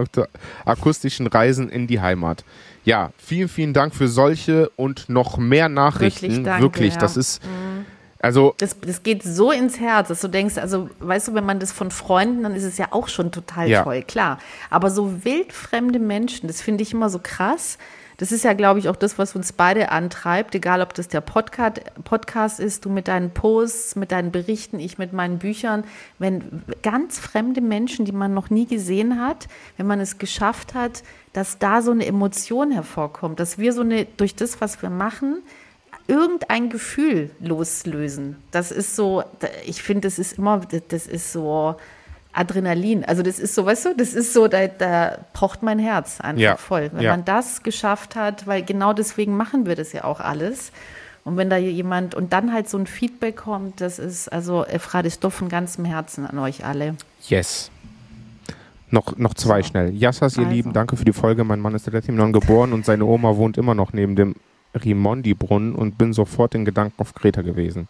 akustischen 0.64 1.26
Reisen 1.26 1.68
in 1.68 1.86
die 1.86 2.00
Heimat. 2.00 2.44
Ja, 2.84 3.10
vielen, 3.16 3.48
vielen 3.48 3.72
Dank 3.72 3.94
für 3.94 4.08
solche 4.08 4.70
und 4.76 5.08
noch 5.08 5.38
mehr 5.38 5.68
Nachrichten. 5.68 6.22
Wirklich, 6.22 6.44
danke, 6.44 6.62
Wirklich 6.62 6.96
das 6.96 7.14
ja. 7.14 7.20
ist... 7.20 7.44
Mhm 7.44 7.86
also 8.22 8.54
das, 8.58 8.76
das 8.80 9.02
geht 9.02 9.24
so 9.24 9.50
ins 9.50 9.80
Herz, 9.80 10.08
dass 10.08 10.20
du 10.20 10.28
denkst, 10.28 10.56
also 10.56 10.88
weißt 11.00 11.28
du, 11.28 11.34
wenn 11.34 11.44
man 11.44 11.58
das 11.58 11.72
von 11.72 11.90
Freunden, 11.90 12.44
dann 12.44 12.54
ist 12.54 12.62
es 12.62 12.78
ja 12.78 12.86
auch 12.92 13.08
schon 13.08 13.32
total 13.32 13.68
ja. 13.68 13.82
toll, 13.82 14.02
klar. 14.02 14.38
Aber 14.70 14.90
so 14.90 15.24
wildfremde 15.24 15.98
Menschen, 15.98 16.46
das 16.46 16.60
finde 16.60 16.82
ich 16.82 16.92
immer 16.92 17.10
so 17.10 17.18
krass. 17.20 17.78
Das 18.18 18.30
ist 18.30 18.44
ja, 18.44 18.52
glaube 18.52 18.78
ich, 18.78 18.88
auch 18.88 18.94
das, 18.94 19.18
was 19.18 19.34
uns 19.34 19.52
beide 19.52 19.90
antreibt, 19.90 20.54
egal 20.54 20.82
ob 20.82 20.94
das 20.94 21.08
der 21.08 21.20
Podcast, 21.20 21.80
Podcast 22.04 22.60
ist, 22.60 22.84
du 22.84 22.90
mit 22.90 23.08
deinen 23.08 23.32
Posts, 23.32 23.96
mit 23.96 24.12
deinen 24.12 24.30
Berichten, 24.30 24.78
ich 24.78 24.98
mit 24.98 25.12
meinen 25.12 25.38
Büchern. 25.38 25.82
Wenn 26.20 26.62
ganz 26.82 27.18
fremde 27.18 27.60
Menschen, 27.60 28.04
die 28.04 28.12
man 28.12 28.34
noch 28.34 28.50
nie 28.50 28.66
gesehen 28.66 29.20
hat, 29.20 29.48
wenn 29.76 29.88
man 29.88 29.98
es 29.98 30.18
geschafft 30.18 30.74
hat, 30.74 31.02
dass 31.32 31.58
da 31.58 31.82
so 31.82 31.90
eine 31.90 32.06
Emotion 32.06 32.70
hervorkommt, 32.70 33.40
dass 33.40 33.58
wir 33.58 33.72
so 33.72 33.80
eine, 33.80 34.04
durch 34.04 34.36
das, 34.36 34.60
was 34.60 34.80
wir 34.80 34.90
machen, 34.90 35.42
irgendein 36.08 36.70
Gefühl 36.70 37.30
loslösen. 37.40 38.36
Das 38.50 38.70
ist 38.70 38.96
so, 38.96 39.24
ich 39.64 39.82
finde, 39.82 40.02
das 40.02 40.18
ist 40.18 40.38
immer, 40.38 40.60
das 40.88 41.06
ist 41.06 41.32
so 41.32 41.76
Adrenalin. 42.32 43.04
Also 43.04 43.22
das 43.22 43.38
ist 43.38 43.54
so, 43.54 43.66
weißt 43.66 43.86
du, 43.86 43.96
das 43.96 44.14
ist 44.14 44.32
so, 44.32 44.48
da, 44.48 44.66
da 44.66 45.18
pocht 45.32 45.62
mein 45.62 45.78
Herz 45.78 46.20
einfach 46.20 46.42
ja. 46.42 46.56
voll. 46.56 46.90
Wenn 46.92 47.02
ja. 47.02 47.10
man 47.10 47.24
das 47.24 47.62
geschafft 47.62 48.16
hat, 48.16 48.46
weil 48.46 48.62
genau 48.62 48.92
deswegen 48.92 49.36
machen 49.36 49.66
wir 49.66 49.76
das 49.76 49.92
ja 49.92 50.04
auch 50.04 50.20
alles. 50.20 50.72
Und 51.24 51.36
wenn 51.36 51.50
da 51.50 51.56
jemand 51.56 52.14
und 52.14 52.32
dann 52.32 52.52
halt 52.52 52.68
so 52.68 52.78
ein 52.78 52.86
Feedback 52.86 53.36
kommt, 53.36 53.80
das 53.80 53.98
ist 53.98 54.28
also 54.28 54.64
Efradistoff 54.64 55.34
von 55.34 55.48
ganzem 55.48 55.84
Herzen 55.84 56.26
an 56.26 56.38
euch 56.38 56.64
alle. 56.64 56.96
Yes. 57.28 57.70
Noch, 58.90 59.16
noch 59.16 59.34
zwei 59.34 59.62
so. 59.62 59.68
schnell. 59.68 59.94
Yassas, 59.94 60.36
ihr 60.36 60.44
also. 60.44 60.52
Lieben, 60.52 60.72
danke 60.72 60.96
für 60.96 61.04
die 61.04 61.12
Folge. 61.12 61.44
Mein 61.44 61.60
Mann 61.60 61.74
ist 61.74 61.86
der 61.86 61.92
letzte 61.92 62.12
geboren 62.12 62.72
und 62.72 62.84
seine 62.84 63.04
Oma 63.04 63.36
wohnt 63.36 63.56
immer 63.56 63.74
noch 63.74 63.92
neben 63.92 64.16
dem 64.16 64.34
Rimondi-Brunnen 64.74 65.74
und 65.74 65.98
bin 65.98 66.12
sofort 66.12 66.54
in 66.54 66.64
Gedanken 66.64 66.94
auf 66.98 67.14
Kreta 67.14 67.42
gewesen. 67.42 67.88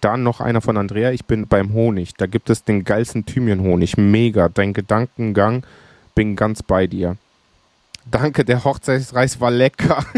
Dann 0.00 0.22
noch 0.22 0.40
einer 0.40 0.60
von 0.60 0.76
Andrea, 0.76 1.12
ich 1.12 1.26
bin 1.26 1.46
beim 1.46 1.72
Honig. 1.72 2.14
Da 2.16 2.26
gibt 2.26 2.50
es 2.50 2.64
den 2.64 2.84
geilsten 2.84 3.26
Thymian-Honig. 3.26 3.98
Mega. 3.98 4.48
Dein 4.48 4.72
Gedankengang, 4.72 5.64
bin 6.14 6.36
ganz 6.36 6.62
bei 6.62 6.86
dir. 6.86 7.16
Danke, 8.10 8.44
der 8.44 8.64
Hochzeitsreis 8.64 9.40
war 9.40 9.50
lecker. 9.50 10.04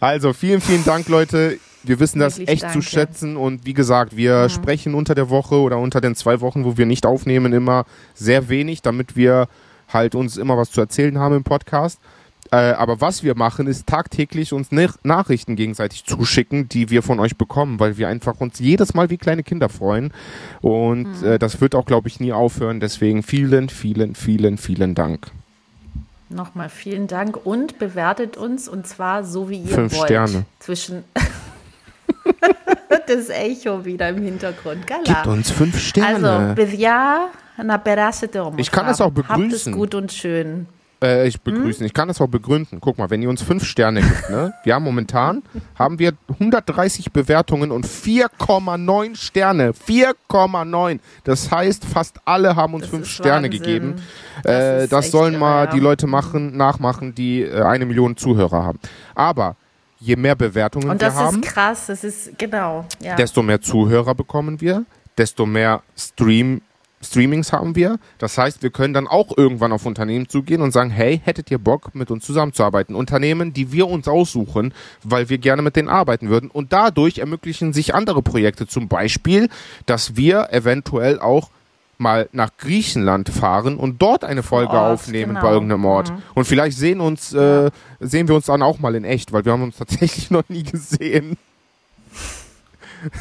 also, 0.00 0.32
vielen, 0.32 0.60
vielen 0.60 0.84
Dank, 0.84 1.08
Leute. 1.08 1.58
Wir 1.84 2.00
wissen 2.00 2.18
das 2.18 2.38
Wirklich 2.38 2.48
echt 2.48 2.62
danke. 2.64 2.78
zu 2.78 2.82
schätzen 2.82 3.36
und 3.36 3.66
wie 3.66 3.74
gesagt, 3.74 4.16
wir 4.16 4.44
mhm. 4.44 4.48
sprechen 4.48 4.94
unter 4.94 5.14
der 5.14 5.28
Woche 5.28 5.56
oder 5.56 5.78
unter 5.78 6.00
den 6.00 6.14
zwei 6.14 6.40
Wochen, 6.40 6.64
wo 6.64 6.78
wir 6.78 6.86
nicht 6.86 7.04
aufnehmen, 7.04 7.52
immer 7.52 7.84
sehr 8.14 8.48
wenig, 8.48 8.80
damit 8.80 9.16
wir 9.16 9.48
halt 9.92 10.14
uns 10.14 10.38
immer 10.38 10.56
was 10.56 10.70
zu 10.70 10.80
erzählen 10.80 11.18
haben 11.18 11.36
im 11.36 11.44
Podcast. 11.44 12.00
Äh, 12.54 12.74
aber 12.74 13.00
was 13.00 13.24
wir 13.24 13.34
machen, 13.34 13.66
ist 13.66 13.88
tagtäglich 13.88 14.52
uns 14.52 14.68
Nachrichten 15.02 15.56
gegenseitig 15.56 16.04
zuschicken, 16.04 16.68
die 16.68 16.88
wir 16.88 17.02
von 17.02 17.18
euch 17.18 17.36
bekommen, 17.36 17.80
weil 17.80 17.98
wir 17.98 18.06
einfach 18.06 18.40
uns 18.40 18.60
jedes 18.60 18.94
Mal 18.94 19.10
wie 19.10 19.16
kleine 19.16 19.42
Kinder 19.42 19.68
freuen. 19.68 20.12
Und 20.60 21.20
mhm. 21.20 21.26
äh, 21.26 21.38
das 21.40 21.60
wird 21.60 21.74
auch, 21.74 21.84
glaube 21.84 22.06
ich, 22.06 22.20
nie 22.20 22.32
aufhören. 22.32 22.78
Deswegen 22.78 23.24
vielen, 23.24 23.70
vielen, 23.70 24.14
vielen, 24.14 24.56
vielen 24.56 24.94
Dank. 24.94 25.32
Nochmal 26.28 26.68
vielen 26.68 27.08
Dank 27.08 27.44
und 27.44 27.80
bewertet 27.80 28.36
uns 28.36 28.68
und 28.68 28.86
zwar 28.86 29.24
so 29.24 29.50
wie 29.50 29.58
ihr 29.58 29.74
Fünf 29.74 29.96
wollt. 29.96 30.06
Sterne. 30.06 30.44
Zwischen 30.60 31.02
das 33.08 33.30
Echo 33.30 33.84
wieder 33.84 34.10
im 34.10 34.22
Hintergrund. 34.22 34.86
Gala. 34.86 35.02
Gibt 35.02 35.26
uns 35.26 35.50
fünf 35.50 35.76
Sterne. 35.80 36.54
Also, 36.56 36.76
ja, 36.76 37.30
na 37.56 37.82
Ich 38.58 38.70
kann 38.70 38.86
das 38.86 39.00
auch 39.00 39.10
begrüßen. 39.10 39.42
Habt 39.42 39.52
es 39.52 39.72
gut 39.72 39.96
und 39.96 40.12
schön. 40.12 40.68
Äh, 41.04 41.28
ich 41.28 41.40
begrüßen. 41.40 41.80
Hm? 41.80 41.86
Ich 41.86 41.92
kann 41.92 42.08
das 42.08 42.20
auch 42.20 42.28
begründen. 42.28 42.78
Guck 42.80 42.96
mal, 42.96 43.10
wenn 43.10 43.20
ihr 43.20 43.28
uns 43.28 43.42
fünf 43.42 43.64
Sterne 43.64 44.00
gibt, 44.00 44.30
ne? 44.30 44.54
Wir 44.64 44.74
haben 44.74 44.84
momentan 44.84 45.42
haben 45.74 45.98
wir 45.98 46.12
130 46.28 47.12
Bewertungen 47.12 47.70
und 47.70 47.86
4,9 47.86 49.16
Sterne. 49.16 49.72
4,9. 49.72 51.00
Das 51.24 51.50
heißt, 51.50 51.84
fast 51.84 52.20
alle 52.24 52.56
haben 52.56 52.74
uns 52.74 52.84
das 52.84 52.90
fünf 52.90 53.08
Sterne 53.08 53.48
Wahnsinn. 53.48 53.62
gegeben. 53.62 53.94
Das, 54.42 54.52
äh, 54.52 54.88
das 54.88 55.10
sollen 55.10 55.38
mal 55.38 55.68
die 55.68 55.80
Leute 55.80 56.06
machen, 56.06 56.56
nachmachen, 56.56 57.14
die 57.14 57.42
äh, 57.42 57.62
eine 57.62 57.84
Million 57.84 58.16
Zuhörer 58.16 58.64
haben. 58.64 58.78
Aber 59.14 59.56
je 59.98 60.16
mehr 60.16 60.34
Bewertungen 60.34 60.84
wir 60.84 60.90
haben, 60.90 60.94
Und 60.94 61.02
das 61.02 61.32
ist 61.34 61.42
krass. 61.42 61.86
Das 61.86 62.04
ist 62.04 62.38
genau. 62.38 62.86
Ja. 63.00 63.16
Desto 63.16 63.42
mehr 63.42 63.60
Zuhörer 63.60 64.14
bekommen 64.14 64.60
wir, 64.60 64.84
desto 65.18 65.44
mehr 65.44 65.82
Stream 65.96 66.62
Streamings 67.04 67.52
haben 67.52 67.76
wir. 67.76 67.98
Das 68.18 68.38
heißt, 68.38 68.62
wir 68.62 68.70
können 68.70 68.94
dann 68.94 69.06
auch 69.06 69.36
irgendwann 69.36 69.72
auf 69.72 69.86
Unternehmen 69.86 70.28
zugehen 70.28 70.62
und 70.62 70.72
sagen, 70.72 70.90
hey, 70.90 71.20
hättet 71.24 71.50
ihr 71.50 71.58
Bock, 71.58 71.94
mit 71.94 72.10
uns 72.10 72.24
zusammenzuarbeiten? 72.24 72.94
Unternehmen, 72.94 73.52
die 73.52 73.72
wir 73.72 73.88
uns 73.88 74.08
aussuchen, 74.08 74.74
weil 75.02 75.28
wir 75.28 75.38
gerne 75.38 75.62
mit 75.62 75.76
denen 75.76 75.88
arbeiten 75.88 76.28
würden. 76.28 76.50
Und 76.50 76.72
dadurch 76.72 77.18
ermöglichen 77.18 77.72
sich 77.72 77.94
andere 77.94 78.22
Projekte. 78.22 78.66
Zum 78.66 78.88
Beispiel, 78.88 79.48
dass 79.86 80.16
wir 80.16 80.52
eventuell 80.52 81.20
auch 81.20 81.50
mal 81.98 82.28
nach 82.32 82.50
Griechenland 82.58 83.28
fahren 83.28 83.76
und 83.76 84.02
dort 84.02 84.24
eine 84.24 84.42
Folge 84.42 84.72
Ort, 84.72 84.94
aufnehmen 84.94 85.34
genau. 85.34 85.42
bei 85.42 85.52
irgendeinem 85.52 85.84
Ort. 85.84 86.10
Mhm. 86.10 86.22
Und 86.34 86.44
vielleicht 86.44 86.76
sehen 86.76 87.00
uns, 87.00 87.32
äh, 87.32 87.70
sehen 88.00 88.28
wir 88.28 88.34
uns 88.34 88.46
dann 88.46 88.62
auch 88.62 88.78
mal 88.78 88.94
in 88.94 89.04
echt, 89.04 89.32
weil 89.32 89.44
wir 89.44 89.52
haben 89.52 89.62
uns 89.62 89.76
tatsächlich 89.76 90.30
noch 90.32 90.48
nie 90.48 90.64
gesehen. 90.64 91.36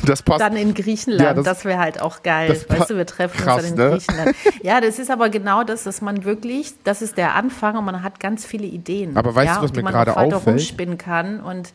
Das 0.05 0.21
passt. 0.21 0.41
Dann 0.41 0.55
in 0.55 0.73
Griechenland, 0.73 1.21
ja, 1.21 1.33
das, 1.33 1.45
das 1.45 1.65
wäre 1.65 1.79
halt 1.79 2.01
auch 2.01 2.23
geil. 2.23 2.49
Weißt 2.67 2.89
du, 2.89 2.97
wir 2.97 3.05
treffen 3.05 3.37
krass, 3.37 3.63
uns 3.63 3.75
dann 3.75 3.85
in 3.85 3.91
ne? 3.91 3.97
Griechenland. 3.97 4.35
Ja, 4.63 4.81
das 4.81 4.99
ist 4.99 5.11
aber 5.11 5.29
genau 5.29 5.63
das, 5.63 5.83
dass 5.83 6.01
man 6.01 6.23
wirklich, 6.23 6.73
das 6.83 7.01
ist 7.01 7.17
der 7.17 7.35
Anfang 7.35 7.77
und 7.77 7.85
man 7.85 8.03
hat 8.03 8.19
ganz 8.19 8.45
viele 8.45 8.65
Ideen. 8.65 9.17
Aber 9.17 9.35
weißt 9.35 9.47
ja, 9.47 9.55
du, 9.57 9.63
was 9.63 9.73
mir 9.73 9.83
gerade 9.83 10.15
auffällt? 10.15 10.47
rumspinnen 10.47 10.97
kann 10.97 11.39
und 11.39 11.73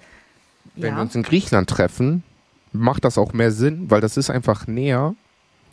wenn 0.75 0.91
ja. 0.91 0.97
wir 0.97 1.03
uns 1.03 1.15
in 1.15 1.23
Griechenland 1.23 1.69
treffen, 1.69 2.23
macht 2.73 3.05
das 3.05 3.19
auch 3.19 3.33
mehr 3.33 3.51
Sinn, 3.51 3.91
weil 3.91 4.01
das 4.01 4.17
ist 4.17 4.31
einfach 4.31 4.67
näher 4.67 5.15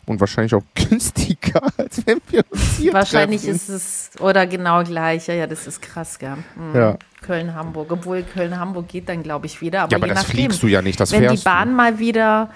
und 0.06 0.20
wahrscheinlich 0.20 0.54
auch 0.54 0.62
günstiger, 0.74 1.62
als 1.76 2.06
wenn 2.06 2.20
wir 2.28 2.44
uns 2.50 2.76
hier 2.76 2.92
Wahrscheinlich 2.92 3.42
treffen. 3.42 3.56
ist 3.56 3.68
es, 3.68 4.10
oder 4.20 4.46
genau 4.46 4.82
gleich, 4.84 5.26
ja, 5.26 5.34
ja, 5.34 5.46
das 5.46 5.66
ist 5.66 5.82
krass, 5.82 6.18
gell? 6.18 6.36
Mhm. 6.56 6.74
Ja. 6.74 6.98
Köln-Hamburg, 7.22 7.90
obwohl 7.90 8.22
Köln-Hamburg 8.22 8.88
geht 8.88 9.08
dann, 9.08 9.22
glaube 9.22 9.46
ich, 9.46 9.60
wieder. 9.60 9.82
Aber, 9.82 9.92
ja, 9.92 9.98
aber 9.98 10.08
das 10.08 10.16
nachdem, 10.16 10.36
fliegst 10.36 10.62
du 10.62 10.66
ja 10.66 10.82
nicht, 10.82 11.00
das 11.00 11.12
Wenn 11.12 11.28
die 11.28 11.42
Bahn 11.42 11.70
du. 11.70 11.74
mal 11.74 11.98
wieder 11.98 12.50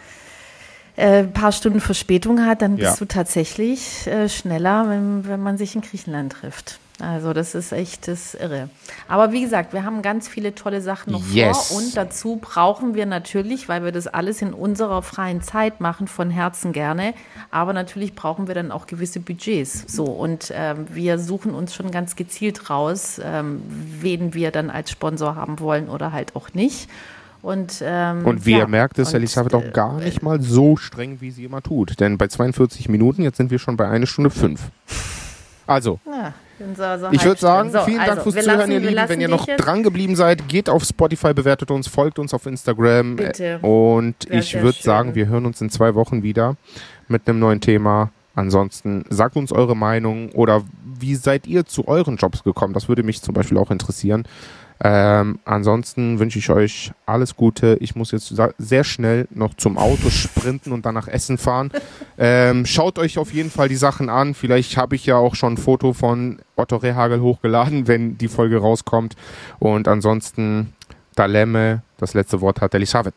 äh, 0.97 1.21
ein 1.21 1.33
paar 1.33 1.53
Stunden 1.53 1.81
Verspätung 1.81 2.45
hat, 2.45 2.63
dann 2.63 2.77
bist 2.77 2.93
ja. 2.93 2.97
du 2.97 3.05
tatsächlich 3.07 4.07
äh, 4.07 4.29
schneller, 4.29 4.89
wenn, 4.89 5.27
wenn 5.27 5.41
man 5.41 5.59
sich 5.59 5.75
in 5.75 5.81
Griechenland 5.81 6.33
trifft. 6.33 6.79
Also 7.01 7.33
das 7.33 7.55
ist 7.55 7.73
echt 7.73 8.09
das 8.09 8.35
irre. 8.35 8.69
Aber 9.09 9.33
wie 9.33 9.41
gesagt, 9.41 9.73
wir 9.73 9.85
haben 9.85 10.03
ganz 10.03 10.29
viele 10.29 10.55
tolle 10.55 10.81
Sachen 10.81 11.13
noch 11.13 11.27
yes. 11.33 11.69
vor 11.69 11.79
und 11.79 11.97
dazu 11.97 12.37
brauchen 12.41 12.95
wir 12.95 13.07
natürlich, 13.07 13.69
weil 13.69 13.85
wir 13.85 13.93
das 13.93 14.07
alles 14.07 14.43
in 14.43 14.53
unserer 14.53 15.03
freien 15.03 15.43
Zeit 15.43 15.81
machen, 15.81 16.09
von 16.09 16.31
Herzen 16.31 16.73
gerne, 16.73 17.15
aber 17.51 17.73
natürlich 17.73 18.15
brauchen 18.15 18.49
wir 18.49 18.55
dann 18.55 18.71
auch 18.71 18.87
gewisse 18.87 19.21
Budgets. 19.21 19.85
So 19.87 20.05
und 20.05 20.53
ähm, 20.55 20.87
wir 20.93 21.19
suchen 21.19 21.55
uns 21.55 21.75
schon 21.75 21.91
ganz 21.91 22.17
gezielt 22.17 22.71
raus, 22.71 23.21
ähm, 23.23 23.63
wen 24.01 24.35
wir 24.35 24.51
dann 24.51 24.71
als 24.71 24.91
Sponsor 24.91 25.37
haben 25.37 25.61
wollen 25.61 25.89
oder 25.89 26.13
halt 26.13 26.37
auch 26.37 26.53
nicht. 26.55 26.89
Und, 27.43 27.83
ähm, 27.83 28.27
und 28.27 28.45
wie 28.45 28.53
ja, 28.53 28.59
ihr 28.59 28.67
merkt, 28.67 28.99
ist 28.99 29.09
und, 29.09 29.15
Elisabeth 29.15 29.55
auch 29.55 29.65
äh, 29.65 29.71
gar 29.71 29.99
nicht 29.99 30.23
mal 30.23 30.43
so 30.43 30.77
streng, 30.77 31.23
wie 31.23 31.31
sie 31.31 31.45
immer 31.45 31.63
tut. 31.63 31.99
Denn 31.99 32.19
bei 32.19 32.29
42 32.29 32.91
Minuten, 32.91 33.23
jetzt 33.23 33.39
sind 33.39 33.51
wir 33.51 33.59
schon 33.59 33.79
bei 33.79 33.89
einer 33.89 34.07
Stunde 34.07 34.31
fünf. 34.31 34.71
Also, 35.67 36.01
Ja, 36.05 36.35
so, 36.75 36.99
so 36.99 37.09
ich 37.11 37.25
würde 37.25 37.41
sagen. 37.41 37.71
So, 37.71 37.81
vielen 37.81 37.99
Dank 37.99 38.11
also, 38.11 38.31
fürs 38.31 38.45
Zuhören, 38.45 38.59
lassen- 38.59 38.73
ihr 38.73 38.81
Lieben. 38.81 39.09
Wenn 39.09 39.21
ihr 39.21 39.29
noch 39.29 39.47
dran 39.47 39.83
geblieben 39.83 40.17
seid, 40.17 40.49
geht 40.49 40.69
auf 40.69 40.85
Spotify, 40.85 41.35
bewertet 41.35 41.71
uns, 41.71 41.89
folgt 41.89 42.19
uns 42.19 42.35
auf 42.35 42.47
Instagram. 42.47 43.17
Bitte. 43.17 43.59
Und 43.61 44.15
Wär 44.29 44.39
ich 44.39 44.51
sehr 44.51 44.63
würde 44.63 44.81
sagen, 44.81 45.15
wir 45.15 45.29
hören 45.29 45.47
uns 45.47 45.61
in 45.61 45.71
zwei 45.71 45.95
Wochen 45.95 46.23
wieder 46.23 46.57
mit 47.09 47.29
einem 47.29 47.39
neuen 47.39 47.61
Thema. 47.61 48.11
Ansonsten 48.35 49.05
sagt 49.11 49.37
uns 49.37 49.53
eure 49.53 49.77
Meinung 49.77 50.31
oder 50.33 50.63
wie 50.99 51.15
seid 51.15 51.47
ihr 51.47 51.67
zu 51.67 51.89
euren 51.89 52.17
Jobs 52.17 52.45
gekommen? 52.45 52.75
Das 52.75 52.89
würde 52.89 53.03
mich 53.03 53.23
zum 53.23 53.35
Beispiel 53.35 53.59
auch 53.59 53.71
interessieren. 53.71 54.25
Ähm, 54.83 55.41
ansonsten 55.45 56.19
wünsche 56.19 56.39
ich 56.39 56.49
euch 56.49 56.93
alles 57.05 57.37
Gute. 57.37 57.77
Ich 57.81 57.95
muss 57.97 58.13
jetzt 58.13 58.35
sehr 58.59 58.85
schnell 58.85 59.29
noch 59.31 59.53
zum 59.55 59.77
Auto 59.77 60.09
sprinten 60.09 60.73
und 60.73 60.87
danach 60.87 61.09
Essen 61.09 61.39
fahren. 61.39 61.71
Ähm, 62.23 62.67
schaut 62.67 62.99
euch 62.99 63.17
auf 63.17 63.33
jeden 63.33 63.51
Fall 63.51 63.71
die 63.71 63.77
Sachen 63.77 64.11
an. 64.11 64.35
Vielleicht 64.35 64.77
habe 64.77 64.95
ich 64.95 65.07
ja 65.07 65.17
auch 65.17 65.35
schon 65.35 65.55
ein 65.55 65.57
Foto 65.57 65.95
von 65.95 66.39
Otto 66.55 66.77
Rehagel 66.77 67.23
hochgeladen, 67.23 67.89
wenn 67.89 68.19
die 68.19 68.29
Folge 68.29 68.59
rauskommt. 68.59 69.17
Und 69.59 69.89
ansonsten 69.89 70.75
Dalemme, 71.15 71.81
das 71.97 72.13
letzte 72.13 72.43
Wort 72.43 72.61
hat 72.61 72.75
Elisabeth. 72.75 73.15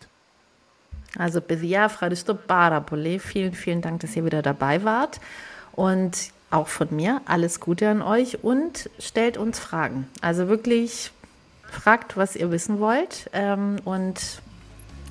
Also 1.18 1.42
Besia 1.42 1.90
Fradisto 1.90 2.34
Barapole, 2.34 3.20
vielen, 3.20 3.54
vielen 3.54 3.82
Dank, 3.82 4.00
dass 4.00 4.16
ihr 4.16 4.24
wieder 4.24 4.42
dabei 4.42 4.86
wart. 4.86 5.20
Und 5.74 6.32
auch 6.50 6.68
von 6.68 6.88
mir 6.92 7.22
alles 7.26 7.60
Gute 7.60 7.90
an 7.90 8.02
euch 8.02 8.44
und 8.44 8.90
stellt 9.00 9.38
uns 9.38 9.60
Fragen. 9.60 10.08
Also 10.22 10.48
wirklich 10.48 11.12
fragt, 11.74 12.18
was 12.18 12.36
ihr 12.36 12.52
wissen 12.52 12.80
wollt. 12.80 13.30
Ähm, 13.34 13.78
und 13.84 14.42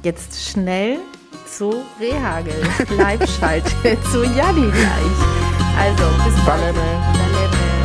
jetzt 0.02 0.48
schnell 0.48 0.98
zu 1.46 1.82
Rehagel. 2.00 2.54
Live-Schalte 2.96 3.98
zu 4.10 4.24
Janni 4.24 4.70
gleich. 4.70 5.18
Also 5.78 6.04
bis 6.24 6.44
bald. 6.44 6.60
Dalemme. 6.60 6.80
Dalemme. 7.12 7.81